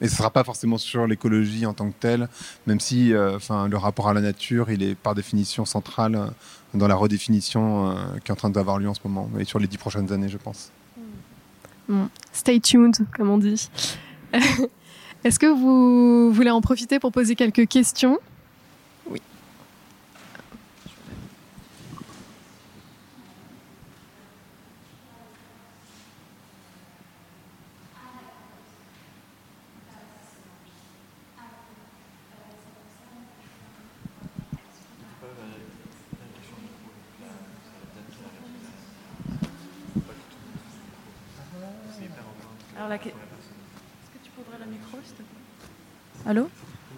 Et 0.00 0.08
ce 0.08 0.16
sera 0.16 0.30
pas 0.30 0.44
forcément 0.44 0.78
sur 0.78 1.06
l'écologie 1.06 1.66
en 1.66 1.74
tant 1.74 1.90
que 1.90 1.96
telle, 1.98 2.28
même 2.66 2.80
si, 2.80 3.12
euh, 3.12 3.38
le 3.68 3.76
rapport 3.76 4.08
à 4.08 4.14
la 4.14 4.20
nature, 4.20 4.70
il 4.70 4.82
est 4.82 4.94
par 4.94 5.14
définition 5.14 5.64
central 5.64 6.14
euh, 6.14 6.26
dans 6.72 6.88
la 6.88 6.94
redéfinition 6.94 7.90
euh, 7.90 7.94
qui 8.24 8.30
est 8.30 8.32
en 8.32 8.36
train 8.36 8.50
d'avoir 8.50 8.78
lieu 8.78 8.88
en 8.88 8.94
ce 8.94 9.00
moment, 9.04 9.28
et 9.38 9.44
sur 9.44 9.58
les 9.58 9.66
dix 9.66 9.78
prochaines 9.78 10.10
années, 10.12 10.28
je 10.28 10.38
pense. 10.38 10.70
Stay 12.32 12.60
tuned, 12.60 12.96
comme 13.16 13.30
on 13.30 13.38
dit. 13.38 13.68
Est-ce 15.24 15.38
que 15.38 15.46
vous 15.46 16.32
voulez 16.32 16.50
en 16.50 16.60
profiter 16.60 16.98
pour 16.98 17.12
poser 17.12 17.34
quelques 17.34 17.66
questions 17.66 18.18
Oui. 19.10 19.20
Alors 42.80 42.88
la... 42.88 42.96
Est-ce 42.96 43.02
que 43.04 44.24
tu 44.24 44.30
peux 44.30 44.40
ouvrir 44.40 44.58
le 44.58 44.72
micro, 44.72 44.96
s'il 45.04 45.12
te 45.12 45.22
plaît 45.22 46.19
Allô? 46.30 46.48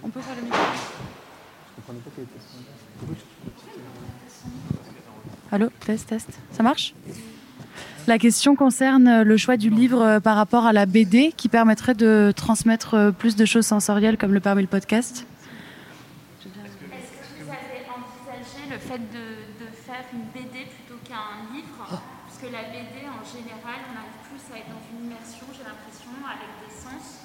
On 0.03 0.11
peut 0.11 0.21
ouvrir 0.21 0.37
le 0.37 0.43
micro? 0.43 0.59
Allô 5.51 5.71
Test, 5.81 6.07
test. 6.07 6.29
Ça 6.51 6.63
marche? 6.63 6.93
La 8.07 8.19
question 8.19 8.57
concerne 8.57 9.23
le 9.23 9.37
choix 9.39 9.57
du 9.57 9.71
livre 9.71 10.03
euh, 10.03 10.21
par 10.21 10.37
rapport 10.37 10.67
à 10.67 10.75
la 10.75 10.85
BD 10.85 11.33
qui 11.35 11.49
permettrait 11.49 11.95
de 11.95 12.31
transmettre 12.37 12.93
euh, 12.93 13.11
plus 13.11 13.35
de 13.35 13.47
choses 13.47 13.65
sensorielles 13.65 14.19
comme 14.19 14.35
le 14.35 14.41
permet 14.41 14.61
le 14.61 14.69
podcast. 14.69 15.25
Est-ce 16.39 16.45
que 16.45 17.43
vous 17.43 17.49
avez 17.49 17.89
envisagé 17.89 18.69
le 18.71 18.77
fait 18.77 18.99
de, 18.99 19.65
de 19.65 19.71
faire 19.73 20.05
une 20.13 20.29
BD 20.35 20.67
plutôt 20.67 21.01
qu'un 21.09 21.55
livre 21.55 21.89
Parce 21.89 22.39
que 22.39 22.53
la 22.53 22.65
BD, 22.65 23.09
en 23.09 23.25
général, 23.25 23.81
on 23.89 23.97
arrive 23.97 24.21
plus 24.29 24.55
à 24.55 24.59
être 24.59 24.69
dans 24.69 24.85
une 24.93 25.07
immersion, 25.07 25.47
j'ai 25.57 25.65
l'impression, 25.65 26.13
avec 26.21 26.51
des 26.61 26.75
sens. 26.75 27.23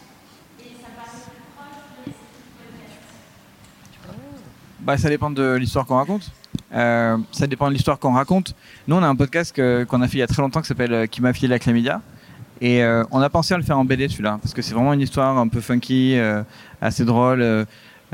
Et 0.59 0.73
ça 0.81 0.89
paraît 0.95 1.11
plus 1.11 1.43
proche 1.53 1.85
de 1.97 2.09
l'esprit 2.09 2.41
podcast. 2.57 3.07
Bah, 4.87 4.97
ça 4.97 5.09
dépend 5.09 5.29
de 5.29 5.55
l'histoire 5.55 5.85
qu'on 5.85 5.97
raconte. 5.97 6.31
Euh, 6.73 7.17
ça 7.33 7.45
dépend 7.45 7.67
de 7.67 7.73
l'histoire 7.73 7.99
qu'on 7.99 8.13
raconte. 8.13 8.55
Nous, 8.87 8.95
on 8.95 9.03
a 9.03 9.07
un 9.07 9.17
podcast 9.17 9.53
qu'on 9.53 10.01
a 10.01 10.07
fait 10.07 10.19
il 10.19 10.19
y 10.21 10.23
a 10.23 10.27
très 10.27 10.41
longtemps 10.41 10.61
qui 10.61 10.67
s'appelle 10.67 10.93
euh, 10.93 11.05
Qui 11.07 11.21
m'a 11.21 11.33
filé 11.33 11.49
la 11.49 11.59
chlamydia. 11.59 12.01
Et 12.61 12.81
euh, 12.81 13.03
on 13.11 13.19
a 13.19 13.29
pensé 13.29 13.53
à 13.53 13.57
le 13.57 13.63
faire 13.63 13.77
en 13.77 13.83
BD 13.83 14.07
celui-là, 14.07 14.39
parce 14.41 14.53
que 14.53 14.61
c'est 14.61 14.73
vraiment 14.73 14.93
une 14.93 15.01
histoire 15.01 15.37
un 15.37 15.49
peu 15.49 15.59
funky, 15.59 16.17
assez 16.79 17.03
drôle. 17.03 17.65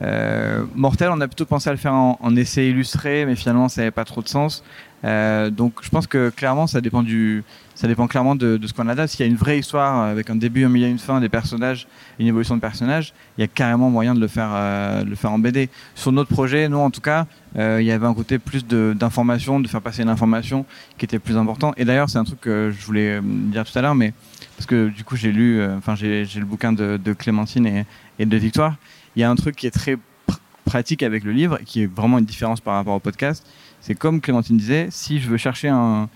Euh, 0.02 0.64
Mortel, 0.76 1.10
on 1.12 1.22
a 1.22 1.28
plutôt 1.28 1.46
pensé 1.46 1.70
à 1.70 1.74
le 1.74 1.78
faire 1.78 1.94
en, 1.94 2.36
essai 2.36 2.70
illustré, 2.70 3.26
mais 3.26 3.36
finalement 3.36 3.70
ça 3.70 3.82
n'avait 3.82 3.92
pas 3.92 4.06
trop 4.06 4.22
de 4.22 4.28
sens. 4.28 4.64
Euh, 5.06 5.50
donc 5.50 5.74
je 5.82 5.90
pense 5.90 6.08
que 6.08 6.30
clairement 6.30 6.66
ça 6.66 6.80
dépend 6.80 7.04
du, 7.04 7.44
ça 7.76 7.88
dépend 7.88 8.08
clairement 8.08 8.36
de, 8.36 8.58
de 8.58 8.68
ce 8.68 8.74
qu'on 8.74 8.88
adapte. 8.88 9.10
S'il 9.10 9.20
y 9.22 9.24
a 9.24 9.32
une 9.32 9.38
vraie 9.38 9.60
histoire 9.60 10.04
avec 10.04 10.30
un 10.30 10.36
début, 10.36 10.64
un 10.64 10.70
milieu, 10.70 10.88
une 10.88 11.00
fin, 11.00 11.20
des 11.20 11.30
personnages, 11.30 11.88
une 12.20 12.28
évolution 12.28 12.56
de 12.56 12.62
personnages, 12.62 13.14
il 13.38 13.42
y 13.42 13.44
a 13.44 13.48
carrément 13.48 13.90
moyen 13.90 14.14
de 14.16 14.20
le 14.20 14.28
faire, 14.28 14.50
euh, 14.52 15.04
de 15.04 15.10
le 15.10 15.16
faire 15.16 15.32
en 15.32 15.40
BD. 15.40 15.70
Sur 15.96 16.12
notre 16.12 16.30
projet, 16.30 16.70
nous 16.70 16.78
en 16.78 16.92
tout 16.92 17.02
cas, 17.02 17.28
euh, 17.58 17.80
il 17.82 17.86
y 17.86 17.92
avait 17.92 18.06
un 18.06 18.14
côté 18.14 18.40
plus 18.40 18.66
de- 18.66 18.96
d'information, 18.98 19.60
de, 19.60 19.68
faire 19.68 19.82
passer 19.82 20.04
une 20.04 20.10
information 20.10 20.66
qui 20.98 21.06
était 21.06 21.20
plus 21.20 21.38
important. 21.38 21.74
Et 21.78 21.86
d'ailleurs, 21.86 22.10
c'est 22.10 22.20
un 22.20 22.24
truc 22.24 22.42
que 22.42 22.72
je 22.78 22.86
voulais 22.86 23.18
euh, 23.18 23.22
dire 23.24 23.66
tout 23.66 23.78
à 23.78 23.82
l'heure, 23.82 23.96
mais 23.96 24.14
parce 24.56 24.66
que 24.66 24.90
du 24.90 25.04
coup, 25.04 25.16
j'ai 25.16 25.32
lu, 25.32 25.60
euh, 25.60 25.78
enfin, 25.78 25.96
j'ai 25.96 26.26
le 26.36 26.46
bouquin 26.46 26.74
de, 26.74 27.00
de 27.04 27.14
Clémentine 27.14 27.86
et 28.20 28.26
de 28.26 28.38
Victoire. 28.38 28.76
Il 29.16 29.20
y 29.22 29.24
a 29.24 29.30
un 29.30 29.36
truc 29.36 29.56
qui 29.56 29.68
est 29.68 29.72
très 29.72 29.96
pr- 29.96 30.38
pratique 30.66 31.04
avec 31.04 31.24
le 31.24 31.32
livre 31.32 31.60
qui 31.66 31.84
est 31.84 31.86
vraiment 31.86 32.18
une 32.20 32.26
différence 32.26 32.62
par 32.62 32.76
rapport 32.76 32.96
au 32.96 33.00
podcast. 33.00 33.46
C'est 33.82 33.96
comme 33.96 34.22
Clémentine 34.22 34.58
disait, 34.58 34.88
si 34.92 35.20
je 35.20 35.30
veux 35.30 35.38
chercher 35.38 35.70
un- 35.70 36.10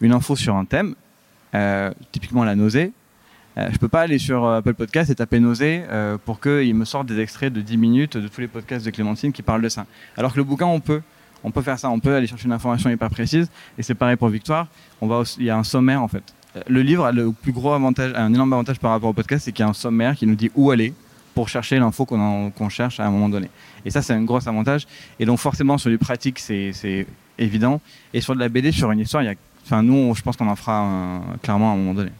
une 0.00 0.12
info 0.12 0.36
sur 0.36 0.54
un 0.56 0.64
thème, 0.64 0.94
euh, 1.54 1.90
typiquement 2.12 2.44
la 2.44 2.54
nausée, 2.54 2.92
euh, 3.56 3.68
je 3.72 3.78
peux 3.78 3.88
pas 3.88 4.02
aller 4.02 4.18
sur 4.18 4.44
euh, 4.44 4.58
Apple 4.58 4.74
Podcast 4.74 5.10
et 5.10 5.14
taper 5.14 5.40
nausée 5.40 5.82
euh, 5.90 6.16
pour 6.24 6.40
qu'il 6.40 6.74
me 6.74 6.84
sorte 6.84 7.06
des 7.06 7.18
extraits 7.18 7.52
de 7.52 7.60
10 7.60 7.76
minutes 7.76 8.16
de 8.16 8.28
tous 8.28 8.40
les 8.40 8.46
podcasts 8.48 8.84
de 8.86 8.90
Clémentine 8.90 9.32
qui 9.32 9.42
parlent 9.42 9.62
de 9.62 9.68
ça. 9.68 9.84
Alors 10.16 10.32
que 10.32 10.38
le 10.38 10.44
bouquin, 10.44 10.66
on 10.66 10.80
peut. 10.80 11.02
On 11.44 11.50
peut 11.52 11.62
faire 11.62 11.78
ça, 11.78 11.88
on 11.90 12.00
peut 12.00 12.14
aller 12.14 12.26
chercher 12.26 12.46
une 12.46 12.52
information 12.52 12.90
hyper 12.90 13.10
précise. 13.10 13.48
Et 13.78 13.82
c'est 13.82 13.94
pareil 13.94 14.16
pour 14.16 14.28
Victoire. 14.28 14.66
On 15.00 15.06
va 15.06 15.22
il 15.38 15.44
y 15.44 15.50
a 15.50 15.56
un 15.56 15.64
sommaire 15.64 16.02
en 16.02 16.08
fait. 16.08 16.22
Le 16.66 16.82
livre 16.82 17.04
a 17.04 17.12
le 17.12 17.30
plus 17.30 17.52
gros 17.52 17.72
avantage, 17.72 18.12
a 18.14 18.22
un 18.24 18.32
énorme 18.34 18.52
avantage 18.52 18.78
par 18.80 18.90
rapport 18.92 19.10
au 19.10 19.12
podcast, 19.12 19.44
c'est 19.44 19.52
qu'il 19.52 19.62
y 19.64 19.66
a 19.66 19.70
un 19.70 19.74
sommaire 19.74 20.16
qui 20.16 20.26
nous 20.26 20.34
dit 20.34 20.50
où 20.56 20.70
aller 20.70 20.94
pour 21.38 21.48
chercher 21.48 21.78
l'info 21.78 22.04
qu'on 22.04 22.50
qu'on 22.50 22.68
cherche 22.68 22.98
à 22.98 23.06
un 23.06 23.12
moment 23.12 23.28
donné. 23.28 23.48
Et 23.84 23.90
ça, 23.90 24.02
c'est 24.02 24.12
un 24.12 24.24
gros 24.24 24.48
avantage. 24.48 24.88
Et 25.20 25.24
donc 25.24 25.38
forcément, 25.38 25.78
sur 25.78 25.88
du 25.88 25.96
pratique, 25.96 26.40
c'est 26.40 27.06
évident. 27.38 27.80
Et 28.12 28.20
sur 28.20 28.34
de 28.34 28.40
la 28.40 28.48
BD, 28.48 28.72
sur 28.72 28.90
une 28.90 28.98
histoire, 28.98 29.22
il 29.22 29.26
y 29.26 29.28
a, 29.28 29.36
enfin 29.64 29.84
nous, 29.84 30.16
je 30.16 30.22
pense 30.22 30.36
qu'on 30.36 30.48
en 30.48 30.56
fera 30.56 31.20
clairement 31.40 31.70
à 31.70 31.74
un 31.74 31.76
moment 31.76 31.94
donné. 31.94 32.10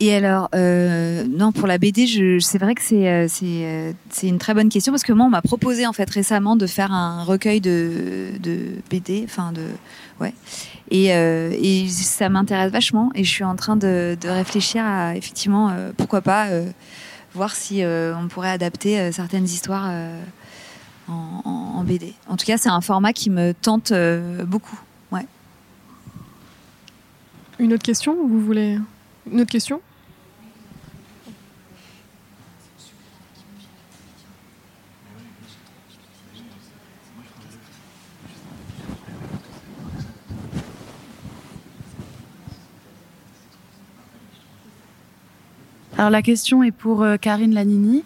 Et 0.00 0.14
alors, 0.14 0.48
euh, 0.54 1.24
non, 1.28 1.52
pour 1.52 1.66
la 1.66 1.76
BD, 1.76 2.06
c'est 2.40 2.58
vrai 2.58 2.74
que 2.74 2.80
c'est, 2.80 3.08
euh, 3.08 3.26
euh, 3.42 3.92
c'est 4.08 4.28
une 4.28 4.38
très 4.38 4.54
bonne 4.54 4.70
question 4.70 4.90
parce 4.90 5.02
que 5.02 5.12
moi, 5.12 5.26
on 5.26 5.30
m'a 5.30 5.42
proposé 5.42 5.86
en 5.86 5.92
fait 5.92 6.08
récemment 6.08 6.56
de 6.56 6.66
faire 6.66 6.92
un 6.92 7.24
recueil 7.24 7.60
de, 7.60 8.28
de 8.40 8.58
BD, 8.88 9.24
enfin 9.24 9.52
de, 9.52 9.66
ouais, 10.20 10.32
et, 10.90 11.08
et 11.08 11.88
ça 11.88 12.28
m'intéresse 12.30 12.72
vachement 12.72 13.10
et 13.14 13.24
je 13.24 13.30
suis 13.30 13.44
en 13.44 13.56
train 13.56 13.76
de, 13.76 14.16
de 14.18 14.28
réfléchir 14.28 14.82
à 14.82 15.16
effectivement, 15.16 15.74
pourquoi 15.96 16.22
pas 16.22 16.48
voir 17.38 17.54
si 17.54 17.82
euh, 17.82 18.14
on 18.16 18.28
pourrait 18.28 18.50
adapter 18.50 18.98
euh, 18.98 19.12
certaines 19.12 19.44
histoires 19.44 19.86
euh, 19.88 20.22
en, 21.06 21.82
BD. 21.84 22.12
En 22.28 22.36
tout 22.36 22.44
cas, 22.44 22.58
c'est 22.58 22.68
un 22.68 22.82
format 22.82 23.14
qui 23.14 23.30
me 23.30 23.54
tente 23.54 23.92
beaucoup. 24.44 24.78
Ouais. 25.10 25.26
Une 27.58 27.72
autre 27.72 27.84
question? 27.84 28.14
Vous 28.14 28.40
voulez 28.40 28.78
une 29.32 29.40
autre 29.40 29.50
question? 29.50 29.80
Alors 45.98 46.10
la 46.10 46.22
question 46.22 46.62
est 46.62 46.70
pour 46.70 47.02
euh, 47.02 47.16
Karine 47.16 47.52
Lanini. 47.52 48.04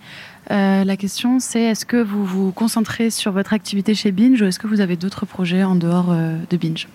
Euh, 0.51 0.83
la 0.83 0.97
question 0.97 1.39
c'est 1.39 1.61
est-ce 1.61 1.85
que 1.85 1.99
vous 1.99 2.25
vous 2.25 2.51
concentrez 2.51 3.11
sur 3.11 3.33
votre 3.33 3.53
activité 3.53 3.95
chez 3.95 4.13
Binge 4.13 4.41
ou 4.41 4.47
est-ce 4.47 4.59
que 4.59 4.67
vous 4.67 4.81
avez 4.81 4.97
d'autres 4.97 5.27
projets 5.27 5.63
en 5.63 5.77
dehors 5.77 6.11
euh, 6.11 6.37
de 6.49 6.57
Binge? 6.57 6.89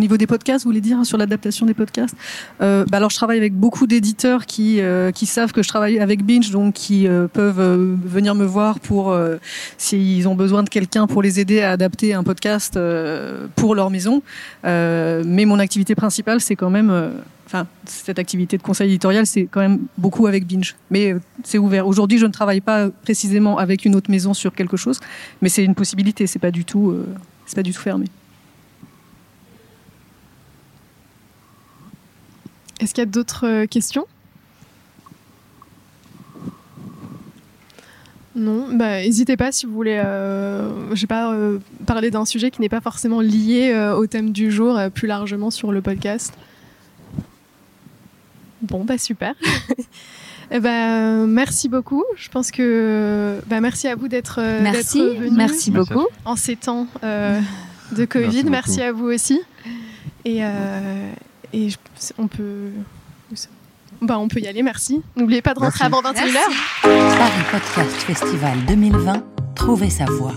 Niveau 0.00 0.16
des 0.16 0.26
podcasts, 0.26 0.64
vous 0.64 0.70
voulez 0.70 0.80
dire 0.80 1.04
sur 1.06 1.18
l'adaptation 1.18 1.66
des 1.66 1.74
podcasts 1.74 2.16
euh, 2.60 2.84
bah 2.88 2.96
Alors, 2.96 3.10
je 3.10 3.16
travaille 3.16 3.38
avec 3.38 3.54
beaucoup 3.54 3.86
d'éditeurs 3.86 4.46
qui 4.46 4.80
euh, 4.80 5.12
qui 5.12 5.26
savent 5.26 5.52
que 5.52 5.62
je 5.62 5.68
travaille 5.68 6.00
avec 6.00 6.24
Binge, 6.24 6.50
donc 6.50 6.74
qui 6.74 7.06
euh, 7.06 7.28
peuvent 7.28 7.60
venir 8.04 8.34
me 8.34 8.44
voir 8.44 8.80
pour 8.80 9.16
s'ils 9.76 10.26
ont 10.26 10.34
besoin 10.34 10.62
de 10.62 10.68
quelqu'un 10.68 11.06
pour 11.06 11.22
les 11.22 11.38
aider 11.38 11.60
à 11.60 11.72
adapter 11.72 12.14
un 12.14 12.24
podcast 12.24 12.78
pour 13.56 13.74
leur 13.74 13.90
maison. 13.90 14.22
mais 14.64 15.44
mon 15.44 15.58
activité 15.58 15.94
principale, 15.94 16.40
c'est 16.40 16.56
quand 16.56 16.70
même, 16.70 17.12
enfin, 17.46 17.66
cette 17.84 18.18
activité 18.18 18.56
de 18.56 18.62
conseil 18.62 18.88
éditorial, 18.88 19.26
c'est 19.26 19.44
quand 19.44 19.60
même 19.60 19.80
beaucoup 19.98 20.26
avec 20.26 20.46
Binge. 20.46 20.74
Mais 20.90 21.14
c'est 21.44 21.58
ouvert. 21.58 21.86
Aujourd'hui, 21.86 22.18
je 22.18 22.26
ne 22.26 22.32
travaille 22.32 22.60
pas 22.60 22.88
précisément 23.02 23.58
avec 23.58 23.84
une 23.84 23.94
autre 23.94 24.10
maison 24.10 24.34
sur 24.34 24.54
quelque 24.54 24.76
chose, 24.76 24.98
mais 25.42 25.48
c'est 25.48 25.64
une 25.64 25.74
possibilité. 25.74 26.26
C'est 26.26 26.38
pas 26.38 26.50
du 26.50 26.64
tout, 26.64 26.96
c'est 27.46 27.56
pas 27.56 27.62
du 27.62 27.72
tout 27.72 27.82
fermé. 27.82 28.06
Est-ce 32.80 32.94
qu'il 32.94 33.02
y 33.02 33.06
a 33.06 33.10
d'autres 33.10 33.46
euh, 33.46 33.66
questions? 33.66 34.06
Non, 38.36 38.68
bah, 38.72 39.00
n'hésitez 39.02 39.36
pas 39.36 39.50
si 39.50 39.66
vous 39.66 39.72
voulez, 39.72 40.00
euh, 40.04 40.70
je 40.94 41.00
sais 41.00 41.06
pas, 41.08 41.32
euh, 41.32 41.58
parler 41.84 42.10
d'un 42.10 42.24
sujet 42.24 42.50
qui 42.50 42.60
n'est 42.60 42.68
pas 42.68 42.80
forcément 42.80 43.20
lié 43.20 43.72
euh, 43.74 43.94
au 43.96 44.06
thème 44.06 44.30
du 44.30 44.52
jour, 44.52 44.78
euh, 44.78 44.88
plus 44.88 45.08
largement 45.08 45.50
sur 45.50 45.72
le 45.72 45.82
podcast. 45.82 46.32
Bon, 48.62 48.84
bah 48.84 48.98
super. 48.98 49.34
Eh 50.52 50.58
ben, 50.58 51.28
merci 51.28 51.68
beaucoup. 51.68 52.02
Je 52.16 52.28
pense 52.28 52.50
que 52.50 53.38
bah, 53.46 53.60
merci 53.60 53.86
à 53.86 53.94
vous 53.94 54.08
d'être 54.08 54.40
Merci, 54.60 54.98
venu 54.98 55.30
merci 55.36 55.70
beaucoup. 55.70 56.08
en 56.24 56.34
ces 56.34 56.56
temps 56.56 56.88
euh, 57.04 57.40
de 57.92 58.04
Covid. 58.04 58.42
Merci 58.42 58.50
Merci, 58.50 58.82
à 58.82 58.90
vous 58.90 59.04
aussi. 59.06 59.40
Et, 60.24 60.44
euh, 60.44 61.12
et 61.52 61.70
je- 61.70 61.76
on 62.18 62.26
peut. 62.26 62.70
Bah, 64.02 64.18
on 64.18 64.28
peut 64.28 64.40
y 64.40 64.46
aller, 64.46 64.62
merci. 64.62 65.02
N'oubliez 65.16 65.42
pas 65.42 65.52
de 65.52 65.58
rentrer 65.60 65.84
Merci. 65.88 65.96
avant 65.98 66.00
21h. 66.00 66.38
Paris 66.82 67.44
Podcast 67.50 67.90
Festival 68.02 68.64
2020, 68.66 69.22
trouvez 69.54 69.90
sa 69.90 70.06
voie. 70.06 70.32